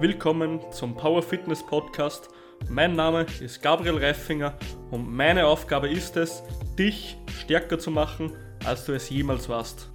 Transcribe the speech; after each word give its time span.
willkommen 0.00 0.60
zum 0.70 0.94
Power 0.94 1.24
Fitness 1.24 1.60
Podcast. 1.66 2.28
Mein 2.68 2.94
Name 2.94 3.26
ist 3.40 3.60
Gabriel 3.60 3.98
Reifinger 3.98 4.56
und 4.92 5.10
meine 5.10 5.44
Aufgabe 5.44 5.88
ist 5.88 6.16
es, 6.16 6.44
dich 6.78 7.16
stärker 7.40 7.80
zu 7.80 7.90
machen, 7.90 8.32
als 8.64 8.84
du 8.84 8.92
es 8.92 9.10
jemals 9.10 9.48
warst. 9.48 9.90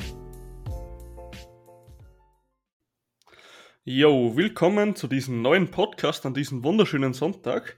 Yo, 3.85 4.35
willkommen 4.35 4.97
zu 4.97 5.07
diesem 5.07 5.41
neuen 5.41 5.71
Podcast 5.71 6.25
an 6.25 6.33
diesem 6.33 6.65
wunderschönen 6.65 7.13
Sonntag. 7.13 7.77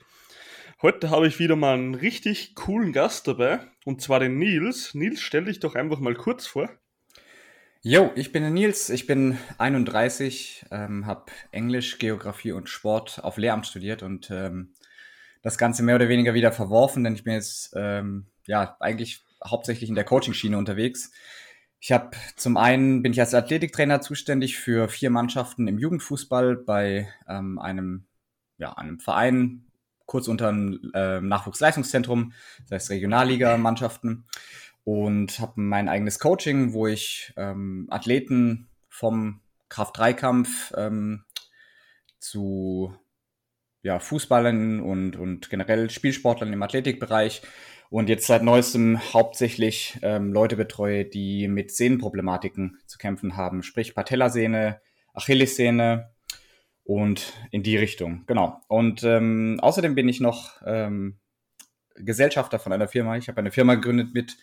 Heute 0.81 1.11
habe 1.11 1.27
ich 1.27 1.37
wieder 1.37 1.55
mal 1.55 1.75
einen 1.75 1.93
richtig 1.93 2.55
coolen 2.55 2.91
Gast 2.91 3.27
dabei, 3.27 3.59
und 3.85 4.01
zwar 4.01 4.19
den 4.19 4.39
Nils. 4.39 4.95
Nils, 4.95 5.21
stell 5.21 5.45
dich 5.45 5.59
doch 5.59 5.75
einfach 5.75 5.99
mal 5.99 6.15
kurz 6.15 6.47
vor. 6.47 6.71
Jo, 7.87 8.11
ich 8.15 8.31
bin 8.31 8.41
der 8.41 8.49
Nils, 8.49 8.89
ich 8.89 9.05
bin 9.05 9.37
31, 9.59 10.65
ähm, 10.71 11.05
habe 11.05 11.25
Englisch, 11.51 11.99
Geografie 11.99 12.51
und 12.51 12.67
Sport 12.67 13.23
auf 13.23 13.37
Lehramt 13.37 13.67
studiert 13.67 14.01
und 14.01 14.31
ähm, 14.31 14.73
das 15.43 15.59
Ganze 15.59 15.83
mehr 15.83 15.93
oder 15.93 16.09
weniger 16.09 16.33
wieder 16.33 16.51
verworfen, 16.51 17.03
denn 17.03 17.13
ich 17.13 17.23
bin 17.23 17.33
jetzt 17.33 17.75
ähm, 17.75 18.25
ja 18.47 18.75
eigentlich 18.79 19.23
hauptsächlich 19.45 19.87
in 19.87 19.93
der 19.93 20.03
Coaching-Schiene 20.03 20.57
unterwegs. 20.57 21.11
Ich 21.79 21.91
habe 21.91 22.17
zum 22.35 22.57
einen 22.57 23.03
bin 23.03 23.11
ich 23.11 23.19
als 23.19 23.35
Athletiktrainer 23.35 24.01
zuständig 24.01 24.57
für 24.57 24.89
vier 24.89 25.11
Mannschaften 25.11 25.67
im 25.67 25.77
Jugendfußball 25.77 26.55
bei 26.55 27.07
ähm, 27.27 27.59
einem 27.59 28.07
ja 28.57 28.73
einem 28.73 28.99
Verein 28.99 29.67
kurz 30.07 30.27
unter 30.27 30.49
einem 30.49 30.91
äh, 30.95 31.21
Nachwuchsleistungszentrum, 31.21 32.33
das 32.63 32.71
heißt 32.71 32.89
Regionalliga-Mannschaften 32.89 34.25
und 34.85 35.39
habe 35.39 35.53
mein 35.59 35.89
eigenes 35.89 36.19
Coaching, 36.19 36.71
wo 36.71 36.87
ich 36.87 37.33
ähm, 37.35 37.87
Athleten 37.89 38.69
vom 38.87 39.41
Kraft-3-Kampf 39.67 40.73
ähm, 40.77 41.25
zu 42.19 42.95
ja, 43.81 43.99
Fußballern 43.99 44.79
und, 44.79 45.15
und 45.15 45.49
generell 45.49 45.89
Spielsportlern 45.89 46.53
im 46.53 46.63
Athletikbereich 46.63 47.41
und 47.89 48.09
jetzt 48.09 48.27
seit 48.27 48.43
neuestem 48.43 48.99
hauptsächlich 49.13 49.97
ähm, 50.01 50.31
Leute 50.31 50.55
betreue, 50.55 51.03
die 51.03 51.47
mit 51.47 51.71
Sehnenproblematiken 51.71 52.77
zu 52.85 52.97
kämpfen 52.97 53.37
haben, 53.37 53.63
sprich 53.63 53.95
Patellasehne, 53.95 54.81
Achillessehne 55.13 56.11
und 56.83 57.33
in 57.49 57.63
die 57.63 57.77
Richtung, 57.77 58.23
genau. 58.27 58.61
Und 58.67 59.03
ähm, 59.03 59.59
außerdem 59.61 59.95
bin 59.95 60.07
ich 60.09 60.19
noch 60.19 60.61
ähm, 60.65 61.19
Gesellschafter 61.95 62.59
von 62.59 62.71
einer 62.71 62.87
Firma. 62.87 63.17
Ich 63.17 63.27
habe 63.29 63.39
eine 63.39 63.51
Firma 63.51 63.75
gegründet 63.75 64.13
mit 64.13 64.37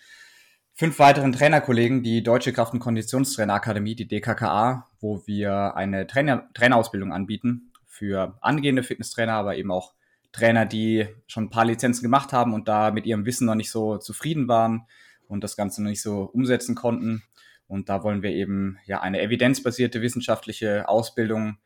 fünf 0.75 0.99
weiteren 0.99 1.33
Trainerkollegen 1.33 2.03
die 2.03 2.23
Deutsche 2.23 2.53
Kraft- 2.53 2.73
und 2.73 2.81
Konditionstrainerakademie, 2.81 3.95
die 3.95 4.09
DKKA, 4.09 4.89
wo 5.01 5.27
wir 5.27 5.77
eine 5.77 6.07
Trainer 6.07 6.49
Trainerausbildung 6.55 7.13
anbieten 7.13 7.73
für 7.87 8.37
angehende 8.41 8.83
Fitnesstrainer, 8.83 9.35
aber 9.35 9.57
eben 9.57 9.71
auch 9.71 9.95
Trainer, 10.33 10.65
die 10.65 11.07
schon 11.27 11.45
ein 11.45 11.51
paar 11.51 11.67
Lizenzen 11.67 12.03
gemacht 12.03 12.33
haben 12.33 12.55
und 12.55 12.67
da 12.67 12.91
mit 12.91 13.07
ihrem 13.07 13.27
Wissen 13.27 13.47
noch 13.47 13.55
nicht 13.55 13.71
so 13.71 13.99
zufrieden 13.99 14.49
waren 14.49 14.87
und 15.29 15.45
das 15.45 15.57
Ganze 15.57 15.83
noch 15.83 15.91
nicht 15.91 16.03
so 16.03 16.23
umsetzen 16.23 16.75
konnten. 16.75 17.23
Und 17.67 17.89
da 17.89 18.03
wollen 18.03 18.23
wir 18.23 18.31
eben 18.31 18.79
ja 18.87 19.01
eine 19.01 19.21
evidenzbasierte 19.21 20.01
wissenschaftliche 20.03 20.89
Ausbildung 20.89 21.59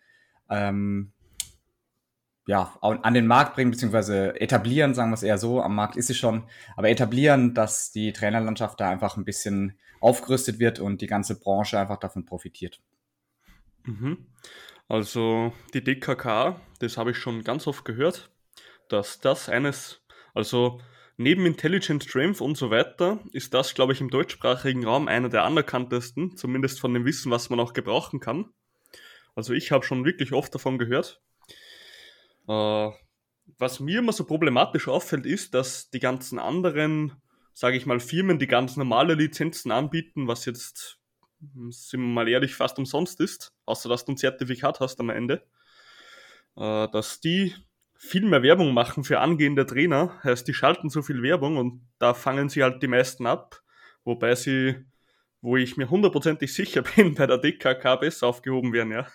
ähm, 0.50 1.12
ja, 2.46 2.76
an 2.80 3.14
den 3.14 3.26
Markt 3.26 3.54
bringen, 3.54 3.72
beziehungsweise 3.72 4.40
etablieren, 4.40 4.94
sagen 4.94 5.10
wir 5.10 5.14
es 5.14 5.24
eher 5.24 5.38
so, 5.38 5.60
am 5.60 5.74
Markt 5.74 5.96
ist 5.96 6.06
sie 6.06 6.14
schon, 6.14 6.44
aber 6.76 6.88
etablieren, 6.88 7.54
dass 7.54 7.90
die 7.90 8.12
Trainerlandschaft 8.12 8.80
da 8.80 8.88
einfach 8.88 9.16
ein 9.16 9.24
bisschen 9.24 9.78
aufgerüstet 10.00 10.60
wird 10.60 10.78
und 10.78 11.00
die 11.00 11.08
ganze 11.08 11.38
Branche 11.40 11.78
einfach 11.78 11.98
davon 11.98 12.24
profitiert. 12.24 12.80
Mhm. 13.84 14.26
Also 14.88 15.52
die 15.74 15.82
DKK, 15.82 16.60
das 16.78 16.96
habe 16.96 17.10
ich 17.10 17.16
schon 17.16 17.42
ganz 17.42 17.66
oft 17.66 17.84
gehört, 17.84 18.30
dass 18.88 19.18
das 19.18 19.48
eines, 19.48 20.04
also 20.32 20.80
neben 21.16 21.46
Intelligent 21.46 22.04
Strength 22.04 22.40
und 22.40 22.56
so 22.56 22.70
weiter, 22.70 23.18
ist 23.32 23.54
das, 23.54 23.74
glaube 23.74 23.92
ich, 23.92 24.00
im 24.00 24.10
deutschsprachigen 24.10 24.84
Raum 24.84 25.08
einer 25.08 25.28
der 25.28 25.42
anerkanntesten, 25.42 26.36
zumindest 26.36 26.78
von 26.78 26.94
dem 26.94 27.04
Wissen, 27.04 27.32
was 27.32 27.50
man 27.50 27.58
auch 27.58 27.72
gebrauchen 27.72 28.20
kann. 28.20 28.50
Also 29.34 29.52
ich 29.52 29.72
habe 29.72 29.84
schon 29.84 30.04
wirklich 30.04 30.32
oft 30.32 30.54
davon 30.54 30.78
gehört. 30.78 31.20
Äh, 32.48 32.90
was 33.58 33.80
mir 33.80 34.00
immer 34.00 34.12
so 34.12 34.24
problematisch 34.24 34.88
auffällt, 34.88 35.26
ist, 35.26 35.54
dass 35.54 35.90
die 35.90 36.00
ganzen 36.00 36.38
anderen, 36.38 37.12
sage 37.52 37.76
ich 37.76 37.86
mal, 37.86 38.00
Firmen, 38.00 38.38
die 38.38 38.46
ganz 38.46 38.76
normale 38.76 39.14
Lizenzen 39.14 39.70
anbieten, 39.70 40.26
was 40.28 40.44
jetzt, 40.44 40.98
sind 41.70 42.00
wir 42.00 42.08
mal 42.08 42.28
ehrlich, 42.28 42.54
fast 42.54 42.78
umsonst 42.78 43.20
ist, 43.20 43.52
außer 43.64 43.88
dass 43.88 44.04
du 44.04 44.12
ein 44.12 44.16
Zertifikat 44.16 44.80
hast 44.80 45.00
am 45.00 45.10
Ende, 45.10 45.46
äh, 46.56 46.88
dass 46.88 47.20
die 47.20 47.54
viel 47.98 48.26
mehr 48.26 48.42
Werbung 48.42 48.74
machen 48.74 49.04
für 49.04 49.20
angehende 49.20 49.64
Trainer, 49.64 50.20
heißt, 50.22 50.46
die 50.46 50.54
schalten 50.54 50.90
so 50.90 51.02
viel 51.02 51.22
Werbung 51.22 51.56
und 51.56 51.88
da 51.98 52.14
fangen 52.14 52.48
sie 52.48 52.62
halt 52.62 52.82
die 52.82 52.88
meisten 52.88 53.26
ab, 53.26 53.62
wobei 54.04 54.34
sie, 54.34 54.84
wo 55.40 55.56
ich 55.56 55.76
mir 55.76 55.88
hundertprozentig 55.88 56.52
sicher 56.52 56.82
bin, 56.96 57.14
bei 57.14 57.26
der 57.26 57.38
DKK 57.38 57.96
besser 57.96 58.26
aufgehoben 58.26 58.72
werden, 58.72 58.92
ja. 58.92 59.06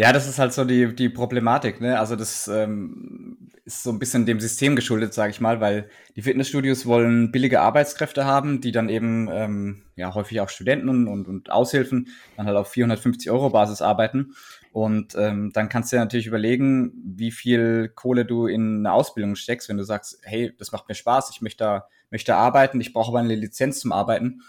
Ja, 0.00 0.14
das 0.14 0.26
ist 0.26 0.38
halt 0.38 0.54
so 0.54 0.64
die, 0.64 0.94
die 0.94 1.10
Problematik. 1.10 1.82
Ne? 1.82 1.98
Also 1.98 2.16
das 2.16 2.48
ähm, 2.48 3.36
ist 3.66 3.82
so 3.82 3.90
ein 3.90 3.98
bisschen 3.98 4.24
dem 4.24 4.40
System 4.40 4.74
geschuldet, 4.74 5.12
sage 5.12 5.30
ich 5.30 5.42
mal, 5.42 5.60
weil 5.60 5.90
die 6.16 6.22
Fitnessstudios 6.22 6.86
wollen 6.86 7.30
billige 7.32 7.60
Arbeitskräfte 7.60 8.24
haben, 8.24 8.62
die 8.62 8.72
dann 8.72 8.88
eben 8.88 9.28
ähm, 9.30 9.82
ja 9.96 10.14
häufig 10.14 10.40
auch 10.40 10.48
Studenten 10.48 11.06
und, 11.06 11.28
und, 11.28 11.50
Aushilfen 11.50 12.08
dann 12.38 12.46
halt 12.46 12.56
auf 12.56 12.68
450 12.68 13.30
Euro 13.30 13.50
Basis 13.50 13.82
arbeiten. 13.82 14.32
Und 14.72 15.16
ähm, 15.18 15.50
dann 15.52 15.68
kannst 15.68 15.92
du 15.92 15.96
dir 15.96 16.00
natürlich 16.00 16.26
überlegen, 16.26 16.94
wie 17.04 17.30
viel 17.30 17.90
Kohle 17.94 18.24
du 18.24 18.46
in 18.46 18.78
eine 18.78 18.94
Ausbildung 18.94 19.36
steckst, 19.36 19.68
wenn 19.68 19.76
du 19.76 19.84
sagst, 19.84 20.18
hey, 20.22 20.50
das 20.56 20.72
macht 20.72 20.88
mir 20.88 20.94
Spaß, 20.94 21.28
ich 21.30 21.42
möchte 21.42 21.64
da, 21.64 21.88
möchte 22.10 22.36
arbeiten, 22.36 22.80
ich 22.80 22.94
brauche 22.94 23.10
aber 23.10 23.18
eine 23.18 23.34
Lizenz 23.34 23.80
zum 23.80 23.92
Arbeiten 23.92 24.40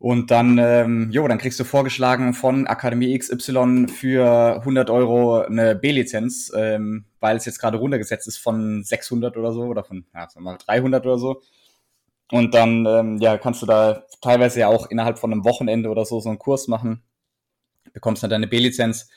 und 0.00 0.30
dann, 0.30 0.56
ähm, 0.56 1.10
jo, 1.10 1.28
dann 1.28 1.36
kriegst 1.36 1.60
du 1.60 1.64
vorgeschlagen 1.64 2.32
von 2.32 2.66
Akademie 2.66 3.18
XY 3.18 3.86
für 3.86 4.56
100 4.60 4.88
Euro 4.88 5.42
eine 5.42 5.76
B-Lizenz, 5.76 6.50
ähm, 6.56 7.04
weil 7.20 7.36
es 7.36 7.44
jetzt 7.44 7.58
gerade 7.58 7.76
runtergesetzt 7.76 8.26
ist 8.26 8.38
von 8.38 8.82
600 8.82 9.36
oder 9.36 9.52
so 9.52 9.64
oder 9.64 9.84
von, 9.84 10.06
ja, 10.14 10.26
sagen 10.30 10.46
wir 10.46 10.52
mal 10.52 10.56
300 10.56 11.04
oder 11.04 11.18
so. 11.18 11.42
Und 12.32 12.54
dann, 12.54 12.86
ähm, 12.86 13.18
ja, 13.18 13.36
kannst 13.36 13.60
du 13.60 13.66
da 13.66 14.06
teilweise 14.22 14.60
ja 14.60 14.68
auch 14.68 14.86
innerhalb 14.90 15.18
von 15.18 15.32
einem 15.32 15.44
Wochenende 15.44 15.90
oder 15.90 16.06
so 16.06 16.18
so 16.20 16.30
einen 16.30 16.38
Kurs 16.38 16.66
machen, 16.66 17.02
bekommst 17.92 18.22
dann 18.22 18.30
deine 18.30 18.46
B-Lizenz 18.46 19.10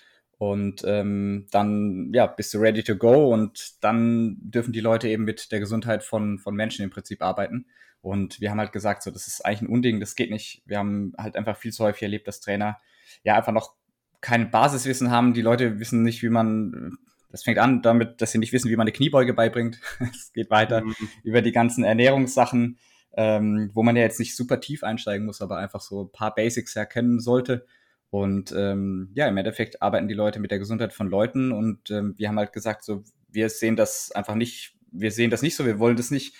und 0.51 0.83
ähm, 0.85 1.47
dann, 1.51 2.11
ja, 2.13 2.27
bist 2.27 2.53
du 2.53 2.57
ready 2.57 2.83
to 2.83 2.97
go 2.97 3.33
und 3.33 3.81
dann 3.81 4.35
dürfen 4.41 4.73
die 4.73 4.81
Leute 4.81 5.07
eben 5.07 5.23
mit 5.23 5.53
der 5.53 5.61
Gesundheit 5.61 6.03
von, 6.03 6.37
von 6.37 6.53
Menschen 6.53 6.83
im 6.83 6.89
Prinzip 6.89 7.21
arbeiten. 7.21 7.65
Und 8.01 8.41
wir 8.41 8.51
haben 8.51 8.59
halt 8.59 8.73
gesagt, 8.73 9.03
so, 9.03 9.11
das 9.11 9.27
ist 9.27 9.45
eigentlich 9.45 9.61
ein 9.61 9.73
Unding, 9.73 10.01
das 10.01 10.15
geht 10.15 10.31
nicht. 10.31 10.61
Wir 10.65 10.79
haben 10.79 11.13
halt 11.17 11.37
einfach 11.37 11.55
viel 11.55 11.71
zu 11.71 11.85
häufig 11.85 12.03
erlebt, 12.03 12.27
dass 12.27 12.41
Trainer 12.41 12.77
ja 13.23 13.37
einfach 13.37 13.53
noch 13.53 13.75
kein 14.19 14.51
Basiswissen 14.51 15.09
haben. 15.09 15.33
Die 15.33 15.41
Leute 15.41 15.79
wissen 15.79 16.03
nicht, 16.03 16.21
wie 16.23 16.29
man, 16.29 16.97
das 17.31 17.43
fängt 17.43 17.59
an 17.59 17.81
damit, 17.81 18.21
dass 18.21 18.33
sie 18.33 18.37
nicht 18.37 18.51
wissen, 18.51 18.69
wie 18.69 18.75
man 18.75 18.83
eine 18.83 18.91
Kniebeuge 18.91 19.33
beibringt. 19.33 19.79
Es 20.11 20.33
geht 20.33 20.49
weiter 20.49 20.81
mhm. 20.81 20.93
über 21.23 21.41
die 21.41 21.53
ganzen 21.53 21.85
Ernährungssachen, 21.85 22.79
ähm, 23.15 23.71
wo 23.73 23.81
man 23.81 23.95
ja 23.95 24.01
jetzt 24.01 24.19
nicht 24.19 24.35
super 24.35 24.59
tief 24.59 24.83
einsteigen 24.83 25.25
muss, 25.25 25.41
aber 25.41 25.55
einfach 25.55 25.79
so 25.79 26.03
ein 26.03 26.11
paar 26.11 26.35
Basics 26.35 26.75
erkennen 26.75 27.21
sollte. 27.21 27.65
Und 28.13 28.53
ähm, 28.56 29.09
ja, 29.16 29.28
im 29.28 29.38
Endeffekt 29.38 29.81
arbeiten 29.81 30.07
die 30.07 30.13
Leute 30.13 30.40
mit 30.40 30.51
der 30.51 30.59
Gesundheit 30.59 30.94
von 30.94 31.09
Leuten 31.09 31.51
und 31.51 31.90
ähm, 31.90 32.13
wir 32.18 32.28
haben 32.28 32.38
halt 32.38 32.53
gesagt, 32.53 32.84
so, 32.84 33.03
wir 33.29 33.50
sehen 33.50 33.75
das 33.75 34.12
einfach 34.12 34.35
nicht, 34.35 34.75
wir 34.91 35.09
sehen 35.09 35.31
das 35.31 35.41
nicht 35.41 35.56
so, 35.56 35.66
wir 35.66 35.79
wollen 35.79 35.97
das 35.97 36.12
nicht 36.12 36.35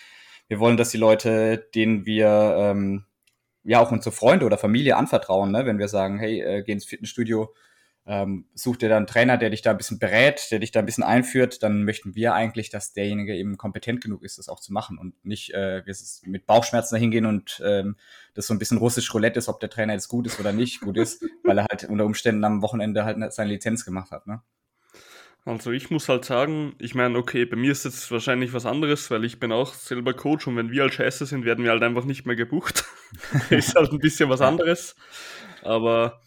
wir 0.48 0.60
wollen, 0.60 0.76
dass 0.76 0.90
die 0.90 0.98
Leute, 0.98 1.68
denen 1.74 2.06
wir 2.06 2.54
ähm, 2.58 3.04
ja 3.62 3.80
auch 3.80 3.90
unsere 3.90 4.14
Freunde 4.14 4.44
oder 4.44 4.58
Familie 4.58 4.96
anvertrauen, 4.96 5.50
ne? 5.50 5.64
wenn 5.66 5.78
wir 5.78 5.88
sagen, 5.88 6.18
hey, 6.18 6.40
äh, 6.40 6.62
geh 6.62 6.72
ins 6.72 6.84
Fitnessstudio, 6.84 7.54
ähm, 8.06 8.46
such 8.54 8.76
dir 8.76 8.88
dann 8.88 8.98
einen 8.98 9.06
Trainer, 9.06 9.38
der 9.38 9.50
dich 9.50 9.62
da 9.62 9.70
ein 9.70 9.78
bisschen 9.78 9.98
berät, 9.98 10.48
der 10.50 10.58
dich 10.58 10.70
da 10.70 10.80
ein 10.80 10.86
bisschen 10.86 11.04
einführt, 11.04 11.62
dann 11.62 11.84
möchten 11.84 12.14
wir 12.14 12.34
eigentlich, 12.34 12.68
dass 12.68 12.92
derjenige 12.92 13.34
eben 13.34 13.56
kompetent 13.56 14.02
genug 14.02 14.22
ist, 14.22 14.38
das 14.38 14.48
auch 14.48 14.60
zu 14.60 14.72
machen 14.72 14.98
und 14.98 15.14
nicht 15.24 15.54
äh, 15.54 15.84
wir 15.86 15.94
mit 16.26 16.46
Bauchschmerzen 16.46 16.96
dahin 16.96 17.10
gehen 17.10 17.24
und 17.24 17.62
ähm, 17.64 17.96
das 18.34 18.46
so 18.46 18.54
ein 18.54 18.58
bisschen 18.58 18.78
russisch 18.78 19.12
Roulette 19.14 19.38
ist, 19.38 19.48
ob 19.48 19.60
der 19.60 19.70
Trainer 19.70 19.94
jetzt 19.94 20.08
gut 20.08 20.26
ist 20.26 20.38
oder 20.38 20.52
nicht 20.52 20.80
gut 20.80 20.98
ist, 20.98 21.24
weil 21.44 21.58
er 21.58 21.66
halt 21.70 21.84
unter 21.84 22.04
Umständen 22.04 22.44
am 22.44 22.60
Wochenende 22.60 23.04
halt 23.04 23.32
seine 23.32 23.50
Lizenz 23.50 23.86
gemacht 23.86 24.10
hat. 24.10 24.26
Ne? 24.26 24.42
Also 25.46 25.72
ich 25.72 25.90
muss 25.90 26.08
halt 26.08 26.24
sagen, 26.24 26.74
ich 26.78 26.94
meine, 26.94 27.18
okay, 27.18 27.44
bei 27.44 27.56
mir 27.56 27.72
ist 27.72 27.84
jetzt 27.84 28.10
wahrscheinlich 28.10 28.52
was 28.54 28.64
anderes, 28.64 29.10
weil 29.10 29.24
ich 29.24 29.40
bin 29.40 29.52
auch 29.52 29.74
selber 29.74 30.14
Coach 30.14 30.46
und 30.46 30.56
wenn 30.56 30.70
wir 30.70 30.82
halt 30.82 30.94
scheiße 30.94 31.26
sind, 31.26 31.44
werden 31.44 31.64
wir 31.64 31.70
halt 31.70 31.82
einfach 31.82 32.04
nicht 32.04 32.26
mehr 32.26 32.36
gebucht. 32.36 32.84
ist 33.50 33.74
halt 33.74 33.92
ein 33.92 33.98
bisschen 33.98 34.30
was 34.30 34.40
anderes. 34.40 34.96
Aber 35.62 36.22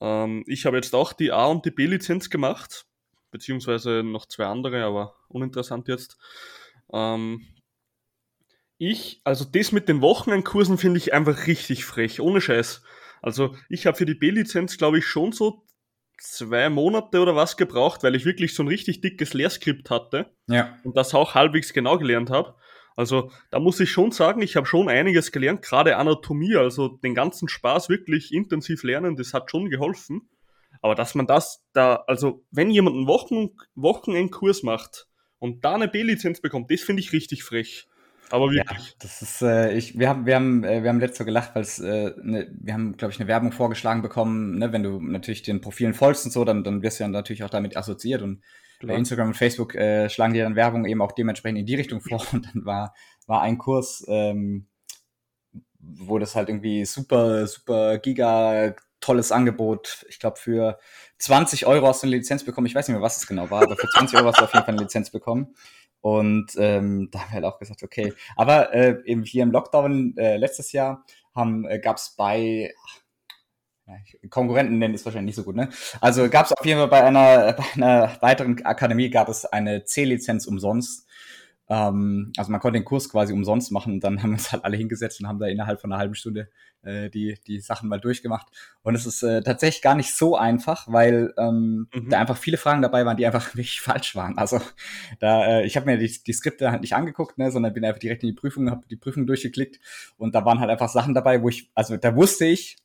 ähm, 0.00 0.44
ich 0.46 0.66
habe 0.66 0.76
jetzt 0.76 0.94
auch 0.94 1.12
die 1.12 1.32
A- 1.32 1.46
und 1.46 1.64
die 1.64 1.70
B-Lizenz 1.70 2.30
gemacht, 2.30 2.86
beziehungsweise 3.30 4.02
noch 4.02 4.26
zwei 4.26 4.46
andere, 4.46 4.84
aber 4.84 5.16
uninteressant 5.28 5.88
jetzt. 5.88 6.16
Ähm, 6.92 7.46
ich, 8.78 9.20
also 9.24 9.44
das 9.44 9.72
mit 9.72 9.88
den 9.88 10.00
Wochenendkursen 10.00 10.78
finde 10.78 10.98
ich 10.98 11.12
einfach 11.12 11.46
richtig 11.46 11.84
frech, 11.84 12.20
ohne 12.20 12.40
Scheiß. 12.40 12.82
Also 13.22 13.56
ich 13.68 13.86
habe 13.86 13.96
für 13.96 14.06
die 14.06 14.14
B-Lizenz, 14.14 14.76
glaube 14.76 14.98
ich, 14.98 15.06
schon 15.06 15.32
so 15.32 15.64
zwei 16.18 16.68
Monate 16.68 17.20
oder 17.20 17.36
was 17.36 17.56
gebraucht, 17.56 18.02
weil 18.02 18.14
ich 18.14 18.24
wirklich 18.24 18.54
so 18.54 18.62
ein 18.62 18.68
richtig 18.68 19.00
dickes 19.00 19.34
Lehrskript 19.34 19.90
hatte. 19.90 20.34
Ja. 20.46 20.78
Und 20.84 20.96
das 20.96 21.14
auch 21.14 21.34
halbwegs 21.34 21.72
genau 21.72 21.98
gelernt 21.98 22.30
habe. 22.30 22.56
Also 22.96 23.30
da 23.50 23.58
muss 23.58 23.80
ich 23.80 23.90
schon 23.90 24.12
sagen, 24.12 24.40
ich 24.40 24.56
habe 24.56 24.66
schon 24.66 24.88
einiges 24.88 25.32
gelernt, 25.32 25.62
gerade 25.62 25.96
Anatomie, 25.96 26.56
also 26.56 26.88
den 26.88 27.14
ganzen 27.14 27.48
Spaß 27.48 27.88
wirklich 27.88 28.32
intensiv 28.32 28.84
lernen, 28.84 29.16
das 29.16 29.34
hat 29.34 29.50
schon 29.50 29.68
geholfen. 29.68 30.28
Aber 30.80 30.94
dass 30.94 31.14
man 31.14 31.26
das 31.26 31.64
da, 31.72 32.04
also 32.06 32.44
wenn 32.50 32.70
jemand 32.70 32.96
einen 32.96 33.06
Wochen, 33.06 33.50
Wochenendkurs 33.74 34.62
macht 34.62 35.08
und 35.38 35.64
da 35.64 35.74
eine 35.74 35.88
B-Lizenz 35.88 36.40
bekommt, 36.40 36.70
das 36.70 36.82
finde 36.82 37.00
ich 37.00 37.12
richtig 37.12 37.42
frech. 37.42 37.88
Aber 38.30 38.50
wirklich. 38.50 38.88
Ja, 38.88 38.94
das 39.00 39.22
ist, 39.22 39.42
äh, 39.42 39.76
ich, 39.76 39.98
wir 39.98 40.08
haben, 40.08 40.26
wir 40.26 40.34
haben, 40.34 40.64
äh, 40.64 40.82
wir 40.82 40.90
haben 40.90 41.00
letztes 41.00 41.20
Jahr 41.20 41.26
gelacht, 41.26 41.54
weil 41.54 41.62
es, 41.62 41.78
äh, 41.78 42.12
ne, 42.22 42.50
wir 42.58 42.74
haben, 42.74 42.96
glaube 42.96 43.12
ich, 43.12 43.20
eine 43.20 43.28
Werbung 43.28 43.52
vorgeschlagen 43.52 44.02
bekommen, 44.02 44.58
ne, 44.58 44.72
wenn 44.72 44.82
du 44.82 45.00
natürlich 45.00 45.42
den 45.42 45.60
Profilen 45.60 45.94
folgst 45.94 46.24
und 46.24 46.32
so, 46.32 46.44
dann, 46.44 46.64
dann 46.64 46.82
wirst 46.82 46.98
du 46.98 47.04
ja 47.04 47.08
natürlich 47.08 47.44
auch 47.44 47.50
damit 47.50 47.76
assoziiert 47.76 48.22
und 48.22 48.42
bei 48.86 48.94
Instagram 48.94 49.28
und 49.28 49.34
Facebook 49.34 49.74
äh, 49.74 50.08
schlagen 50.08 50.34
dann 50.34 50.56
Werbung 50.56 50.84
eben 50.84 51.02
auch 51.02 51.12
dementsprechend 51.12 51.58
in 51.58 51.66
die 51.66 51.74
Richtung 51.74 52.00
vor 52.00 52.22
und 52.32 52.46
dann 52.46 52.64
war, 52.64 52.94
war 53.26 53.42
ein 53.42 53.58
Kurs, 53.58 54.04
ähm, 54.08 54.66
wo 55.78 56.18
das 56.18 56.34
halt 56.34 56.48
irgendwie 56.48 56.84
super, 56.84 57.46
super 57.46 57.98
giga 57.98 58.74
tolles 59.00 59.32
Angebot. 59.32 60.06
Ich 60.08 60.18
glaube, 60.18 60.38
für 60.38 60.78
20 61.18 61.66
Euro 61.66 61.86
hast 61.88 62.02
du 62.02 62.06
eine 62.06 62.16
Lizenz 62.16 62.42
bekommen. 62.44 62.66
Ich 62.66 62.74
weiß 62.74 62.88
nicht 62.88 62.94
mehr, 62.94 63.02
was 63.02 63.18
es 63.18 63.26
genau 63.26 63.50
war, 63.50 63.62
aber 63.62 63.76
für 63.76 63.88
20 63.88 64.18
Euro 64.18 64.28
hast 64.28 64.40
du 64.40 64.44
auf 64.44 64.54
jeden 64.54 64.64
Fall 64.64 64.74
eine 64.74 64.82
Lizenz 64.82 65.10
bekommen. 65.10 65.54
Und 66.00 66.52
ähm, 66.56 67.08
da 67.10 67.20
haben 67.20 67.28
wir 67.28 67.34
halt 67.34 67.44
auch 67.44 67.58
gesagt, 67.58 67.82
okay. 67.82 68.12
Aber 68.36 68.72
äh, 68.74 69.02
eben 69.04 69.22
hier 69.22 69.42
im 69.42 69.50
Lockdown 69.50 70.16
äh, 70.16 70.36
letztes 70.36 70.72
Jahr 70.72 71.04
äh, 71.34 71.78
gab 71.78 71.96
es 71.96 72.14
bei 72.16 72.72
ja, 72.72 72.72
Konkurrenten 74.30 74.78
nennen 74.78 74.94
ist 74.94 75.04
wahrscheinlich 75.04 75.36
nicht 75.36 75.36
so 75.36 75.44
gut, 75.44 75.56
ne? 75.56 75.68
Also 76.00 76.28
gab 76.28 76.46
es 76.46 76.52
auf 76.52 76.64
jeden 76.64 76.78
Fall 76.78 76.88
bei 76.88 77.04
einer, 77.04 77.52
bei 77.56 77.64
einer 77.74 78.16
weiteren 78.20 78.64
Akademie 78.64 79.10
gab 79.10 79.28
es 79.28 79.44
eine 79.44 79.84
C-Lizenz 79.84 80.46
umsonst. 80.46 81.06
Ähm, 81.68 82.32
also 82.36 82.50
man 82.50 82.60
konnte 82.60 82.78
den 82.78 82.84
Kurs 82.84 83.08
quasi 83.08 83.32
umsonst 83.32 83.72
machen 83.72 83.94
und 83.94 84.04
dann 84.04 84.22
haben 84.22 84.30
wir 84.30 84.34
uns 84.34 84.52
halt 84.52 84.64
alle 84.64 84.76
hingesetzt 84.76 85.20
und 85.20 85.28
haben 85.28 85.38
da 85.38 85.46
innerhalb 85.46 85.80
von 85.80 85.92
einer 85.92 85.98
halben 85.98 86.14
Stunde 86.14 86.48
äh, 86.82 87.08
die, 87.08 87.38
die 87.46 87.60
Sachen 87.60 87.88
mal 87.88 88.00
durchgemacht. 88.00 88.48
Und 88.82 88.94
es 88.94 89.06
ist 89.06 89.22
äh, 89.22 89.42
tatsächlich 89.42 89.82
gar 89.82 89.94
nicht 89.94 90.14
so 90.14 90.36
einfach, 90.36 90.86
weil 90.88 91.32
ähm, 91.38 91.88
mhm. 91.94 92.10
da 92.10 92.20
einfach 92.20 92.36
viele 92.36 92.58
Fragen 92.58 92.82
dabei 92.82 93.06
waren, 93.06 93.16
die 93.16 93.26
einfach 93.26 93.48
wirklich 93.54 93.80
falsch 93.80 94.14
waren. 94.14 94.36
Also 94.38 94.60
da, 95.20 95.46
äh, 95.46 95.66
ich 95.66 95.76
habe 95.76 95.86
mir 95.86 95.98
die, 95.98 96.22
die 96.22 96.32
Skripte 96.32 96.70
halt 96.70 96.82
nicht 96.82 96.94
angeguckt, 96.94 97.38
ne, 97.38 97.50
sondern 97.50 97.72
bin 97.72 97.84
einfach 97.84 98.00
direkt 98.00 98.22
in 98.22 98.28
die 98.28 98.34
Prüfung, 98.34 98.70
habe 98.70 98.86
die 98.88 98.96
Prüfung 98.96 99.26
durchgeklickt 99.26 99.80
und 100.18 100.34
da 100.34 100.44
waren 100.44 100.60
halt 100.60 100.70
einfach 100.70 100.88
Sachen 100.88 101.14
dabei, 101.14 101.42
wo 101.42 101.48
ich, 101.48 101.70
also 101.74 101.96
da 101.96 102.14
wusste 102.14 102.44
ich, 102.44 102.76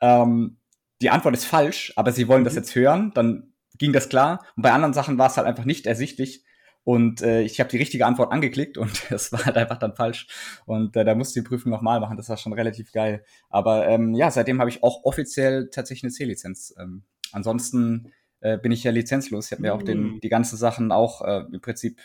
ähm, 0.00 0.58
die 1.00 1.10
Antwort 1.10 1.34
ist 1.34 1.44
falsch, 1.44 1.92
aber 1.96 2.12
sie 2.12 2.28
wollen 2.28 2.42
mhm. 2.42 2.46
das 2.46 2.54
jetzt 2.54 2.74
hören, 2.74 3.12
dann 3.14 3.52
ging 3.78 3.92
das 3.92 4.08
klar. 4.08 4.44
Und 4.56 4.62
bei 4.62 4.72
anderen 4.72 4.94
Sachen 4.94 5.18
war 5.18 5.28
es 5.28 5.36
halt 5.36 5.46
einfach 5.46 5.64
nicht 5.64 5.86
ersichtlich. 5.86 6.44
Und 6.84 7.20
äh, 7.20 7.42
ich 7.42 7.60
habe 7.60 7.68
die 7.68 7.76
richtige 7.76 8.06
Antwort 8.06 8.32
angeklickt 8.32 8.78
und 8.78 8.90
es 9.10 9.30
war 9.30 9.44
halt 9.44 9.56
einfach 9.56 9.78
dann 9.78 9.94
falsch. 9.94 10.26
Und 10.64 10.96
äh, 10.96 11.04
da 11.04 11.14
musste 11.14 11.38
ich 11.38 11.44
die 11.44 11.48
Prüfung 11.48 11.70
nochmal 11.70 12.00
machen. 12.00 12.16
Das 12.16 12.28
war 12.28 12.36
schon 12.36 12.52
relativ 12.52 12.92
geil. 12.92 13.24
Aber 13.50 13.86
ähm, 13.86 14.14
ja, 14.14 14.30
seitdem 14.30 14.60
habe 14.60 14.70
ich 14.70 14.82
auch 14.82 15.04
offiziell 15.04 15.68
tatsächlich 15.70 16.04
eine 16.04 16.12
C-Lizenz. 16.12 16.74
Ähm, 16.80 17.04
ansonsten 17.32 18.12
äh, 18.40 18.58
bin 18.58 18.72
ich 18.72 18.84
ja 18.84 18.90
lizenzlos. 18.90 19.46
Ich 19.46 19.52
habe 19.52 19.62
mir 19.62 19.74
auch 19.74 19.82
den, 19.82 20.14
mhm. 20.14 20.20
die 20.20 20.28
ganzen 20.28 20.56
Sachen 20.56 20.90
auch 20.90 21.22
äh, 21.22 21.44
im 21.52 21.60
Prinzip 21.60 22.00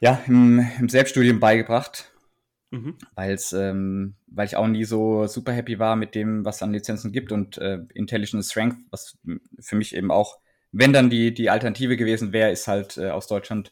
ja, 0.00 0.20
im, 0.26 0.66
im 0.78 0.88
Selbststudium 0.88 1.40
beigebracht. 1.40 2.12
Mhm. 2.74 2.96
Weil's, 3.14 3.52
ähm, 3.52 4.16
weil 4.26 4.46
ich 4.46 4.56
auch 4.56 4.66
nie 4.66 4.84
so 4.84 5.28
super 5.28 5.52
happy 5.52 5.78
war 5.78 5.94
mit 5.94 6.16
dem, 6.16 6.44
was 6.44 6.56
es 6.56 6.62
an 6.62 6.72
Lizenzen 6.72 7.12
gibt 7.12 7.30
und 7.30 7.56
äh, 7.58 7.78
Intelligent 7.94 8.44
Strength, 8.44 8.76
was 8.90 9.16
für 9.60 9.76
mich 9.76 9.94
eben 9.94 10.10
auch, 10.10 10.38
wenn 10.72 10.92
dann 10.92 11.08
die, 11.08 11.32
die 11.32 11.50
Alternative 11.50 11.96
gewesen 11.96 12.32
wäre, 12.32 12.50
ist 12.50 12.66
halt 12.66 12.96
äh, 12.96 13.10
aus 13.10 13.28
Deutschland 13.28 13.70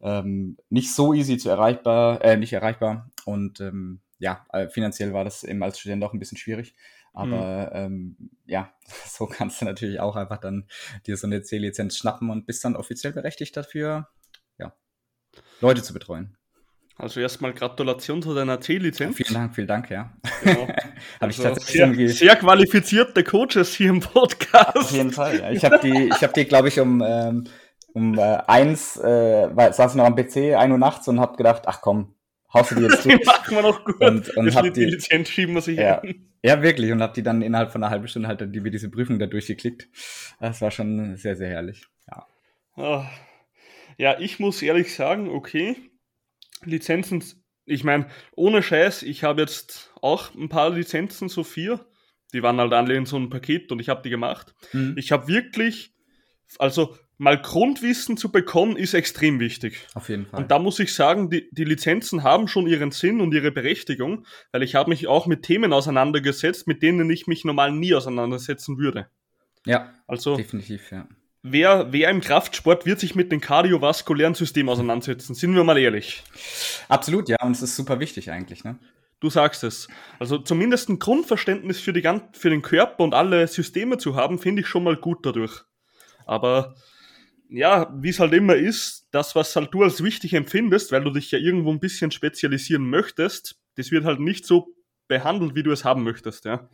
ähm, 0.00 0.56
nicht 0.70 0.94
so 0.94 1.12
easy 1.12 1.36
zu 1.36 1.50
erreichbar, 1.50 2.24
äh, 2.24 2.38
nicht 2.38 2.54
erreichbar. 2.54 3.10
Und 3.26 3.60
ähm, 3.60 4.00
ja, 4.18 4.46
äh, 4.54 4.70
finanziell 4.70 5.12
war 5.12 5.24
das 5.24 5.44
eben 5.44 5.62
als 5.62 5.78
Student 5.78 6.02
auch 6.02 6.14
ein 6.14 6.18
bisschen 6.18 6.38
schwierig. 6.38 6.74
Aber 7.12 7.70
mhm. 7.74 8.16
ähm, 8.18 8.30
ja, 8.46 8.72
so 9.06 9.26
kannst 9.26 9.60
du 9.60 9.66
natürlich 9.66 10.00
auch 10.00 10.16
einfach 10.16 10.38
dann 10.38 10.66
dir 11.06 11.18
so 11.18 11.26
eine 11.26 11.42
C-Lizenz 11.42 11.98
schnappen 11.98 12.30
und 12.30 12.46
bist 12.46 12.64
dann 12.64 12.74
offiziell 12.76 13.12
berechtigt 13.12 13.54
dafür, 13.54 14.08
ja, 14.56 14.72
Leute 15.60 15.82
zu 15.82 15.92
betreuen. 15.92 16.38
Also 17.00 17.20
erstmal 17.20 17.54
Gratulation 17.54 18.22
zu 18.22 18.34
deiner 18.34 18.60
C-Lizenz. 18.60 19.16
Vielen 19.16 19.32
Dank, 19.32 19.54
vielen 19.54 19.66
Dank, 19.66 19.90
ja. 19.90 20.12
Genau. 20.42 20.68
habe 21.20 21.30
ich 21.30 21.38
also 21.38 21.44
tatsächlich 21.44 22.18
sehr, 22.18 22.28
sehr 22.28 22.36
qualifizierte 22.36 23.24
Coaches 23.24 23.74
hier 23.74 23.88
im 23.88 24.00
Podcast. 24.00 24.76
Auf 24.76 24.90
jeden 24.90 25.10
Fall, 25.10 25.38
ja. 25.40 25.50
Ich 25.50 25.64
habe 25.64 25.80
die, 25.82 26.08
ich 26.08 26.22
habe 26.22 26.32
die, 26.34 26.44
glaube 26.44 26.68
ich, 26.68 26.78
um, 26.78 27.02
ähm, 27.04 27.44
um 27.94 28.18
äh, 28.18 28.38
eins, 28.46 28.98
äh, 28.98 29.48
saß 29.72 29.94
noch 29.94 30.04
am 30.04 30.14
PC, 30.14 30.54
ein 30.56 30.72
Uhr 30.72 30.78
nachts 30.78 31.08
und 31.08 31.20
habe 31.20 31.36
gedacht, 31.38 31.62
ach 31.64 31.80
komm, 31.80 32.14
haust 32.52 32.72
du 32.72 32.74
die 32.74 32.82
jetzt 32.82 33.04
durch. 33.06 33.18
die 33.18 33.24
machen 33.24 33.56
wir 33.56 33.62
noch 33.62 33.82
gut. 33.82 34.00
Und, 34.00 34.36
und 34.36 34.54
hab 34.54 34.64
die, 34.64 34.72
die 34.72 34.84
Lizenz 34.84 35.30
schieben 35.30 35.54
wir 35.54 35.62
sich 35.62 35.78
ja, 35.78 36.02
ja, 36.42 36.62
wirklich. 36.62 36.92
Und 36.92 37.00
habe 37.00 37.14
die 37.14 37.22
dann 37.22 37.40
innerhalb 37.40 37.72
von 37.72 37.82
einer 37.82 37.90
halben 37.90 38.08
Stunde 38.08 38.28
halt 38.28 38.42
die, 38.54 38.70
diese 38.70 38.90
Prüfung 38.90 39.18
da 39.18 39.26
durchgeklickt. 39.26 39.88
Das 40.38 40.60
war 40.60 40.70
schon 40.70 41.16
sehr, 41.16 41.34
sehr 41.36 41.48
herrlich. 41.48 41.86
Ja. 42.08 42.26
Oh. 42.76 43.04
Ja, 43.96 44.18
ich 44.18 44.38
muss 44.38 44.60
ehrlich 44.62 44.94
sagen, 44.94 45.28
okay, 45.28 45.89
Lizenzen, 46.64 47.22
ich 47.64 47.84
meine, 47.84 48.08
ohne 48.32 48.62
Scheiß, 48.62 49.02
ich 49.02 49.24
habe 49.24 49.42
jetzt 49.42 49.92
auch 50.02 50.34
ein 50.34 50.48
paar 50.48 50.70
Lizenzen, 50.70 51.28
so 51.28 51.44
vier. 51.44 51.86
Die 52.32 52.42
waren 52.42 52.58
halt 52.58 52.72
alle 52.72 52.94
in 52.94 53.06
so 53.06 53.16
einem 53.16 53.30
Paket 53.30 53.72
und 53.72 53.80
ich 53.80 53.88
habe 53.88 54.02
die 54.02 54.10
gemacht. 54.10 54.54
Mhm. 54.72 54.94
Ich 54.96 55.12
habe 55.12 55.28
wirklich, 55.28 55.92
also 56.58 56.96
mal 57.18 57.40
Grundwissen 57.40 58.16
zu 58.16 58.32
bekommen, 58.32 58.76
ist 58.76 58.94
extrem 58.94 59.40
wichtig. 59.40 59.86
Auf 59.94 60.08
jeden 60.08 60.26
Fall. 60.26 60.40
Und 60.40 60.50
da 60.50 60.58
muss 60.58 60.78
ich 60.78 60.94
sagen, 60.94 61.28
die, 61.28 61.48
die 61.50 61.64
Lizenzen 61.64 62.22
haben 62.22 62.48
schon 62.48 62.66
ihren 62.66 62.92
Sinn 62.92 63.20
und 63.20 63.34
ihre 63.34 63.50
Berechtigung, 63.50 64.26
weil 64.52 64.62
ich 64.62 64.74
habe 64.74 64.90
mich 64.90 65.06
auch 65.06 65.26
mit 65.26 65.42
Themen 65.42 65.72
auseinandergesetzt, 65.72 66.66
mit 66.66 66.82
denen 66.82 67.10
ich 67.10 67.26
mich 67.26 67.44
normal 67.44 67.72
nie 67.72 67.94
auseinandersetzen 67.94 68.78
würde. 68.78 69.08
Ja, 69.66 69.92
also 70.06 70.36
definitiv, 70.36 70.90
ja 70.90 71.06
wer, 71.42 71.92
wer 71.92 72.10
im 72.10 72.20
Kraftsport 72.20 72.86
wird 72.86 73.00
sich 73.00 73.14
mit 73.14 73.32
dem 73.32 73.40
kardiovaskulären 73.40 74.34
System 74.34 74.68
auseinandersetzen? 74.68 75.34
Sind 75.34 75.54
wir 75.54 75.64
mal 75.64 75.78
ehrlich. 75.78 76.22
Absolut, 76.88 77.28
ja, 77.28 77.36
und 77.42 77.52
es 77.52 77.62
ist 77.62 77.76
super 77.76 78.00
wichtig 78.00 78.30
eigentlich, 78.30 78.64
ne? 78.64 78.78
Du 79.20 79.28
sagst 79.28 79.64
es. 79.64 79.88
Also 80.18 80.38
zumindest 80.38 80.88
ein 80.88 80.98
Grundverständnis 80.98 81.78
für, 81.78 81.92
die, 81.92 82.02
für 82.32 82.48
den 82.48 82.62
Körper 82.62 83.04
und 83.04 83.12
alle 83.14 83.46
Systeme 83.46 83.98
zu 83.98 84.16
haben, 84.16 84.38
finde 84.38 84.62
ich 84.62 84.68
schon 84.68 84.82
mal 84.82 84.96
gut 84.96 85.26
dadurch. 85.26 85.62
Aber 86.24 86.74
ja, 87.50 87.92
wie 88.00 88.08
es 88.08 88.20
halt 88.20 88.32
immer 88.32 88.54
ist, 88.54 89.08
das, 89.10 89.34
was 89.34 89.54
halt 89.56 89.74
du 89.74 89.82
als 89.82 90.02
wichtig 90.02 90.32
empfindest, 90.32 90.90
weil 90.92 91.04
du 91.04 91.10
dich 91.10 91.30
ja 91.32 91.38
irgendwo 91.38 91.70
ein 91.70 91.80
bisschen 91.80 92.10
spezialisieren 92.12 92.88
möchtest, 92.88 93.56
das 93.76 93.90
wird 93.90 94.04
halt 94.04 94.20
nicht 94.20 94.46
so 94.46 94.74
behandelt, 95.08 95.54
wie 95.54 95.64
du 95.64 95.72
es 95.72 95.84
haben 95.84 96.02
möchtest, 96.02 96.46
ja. 96.46 96.70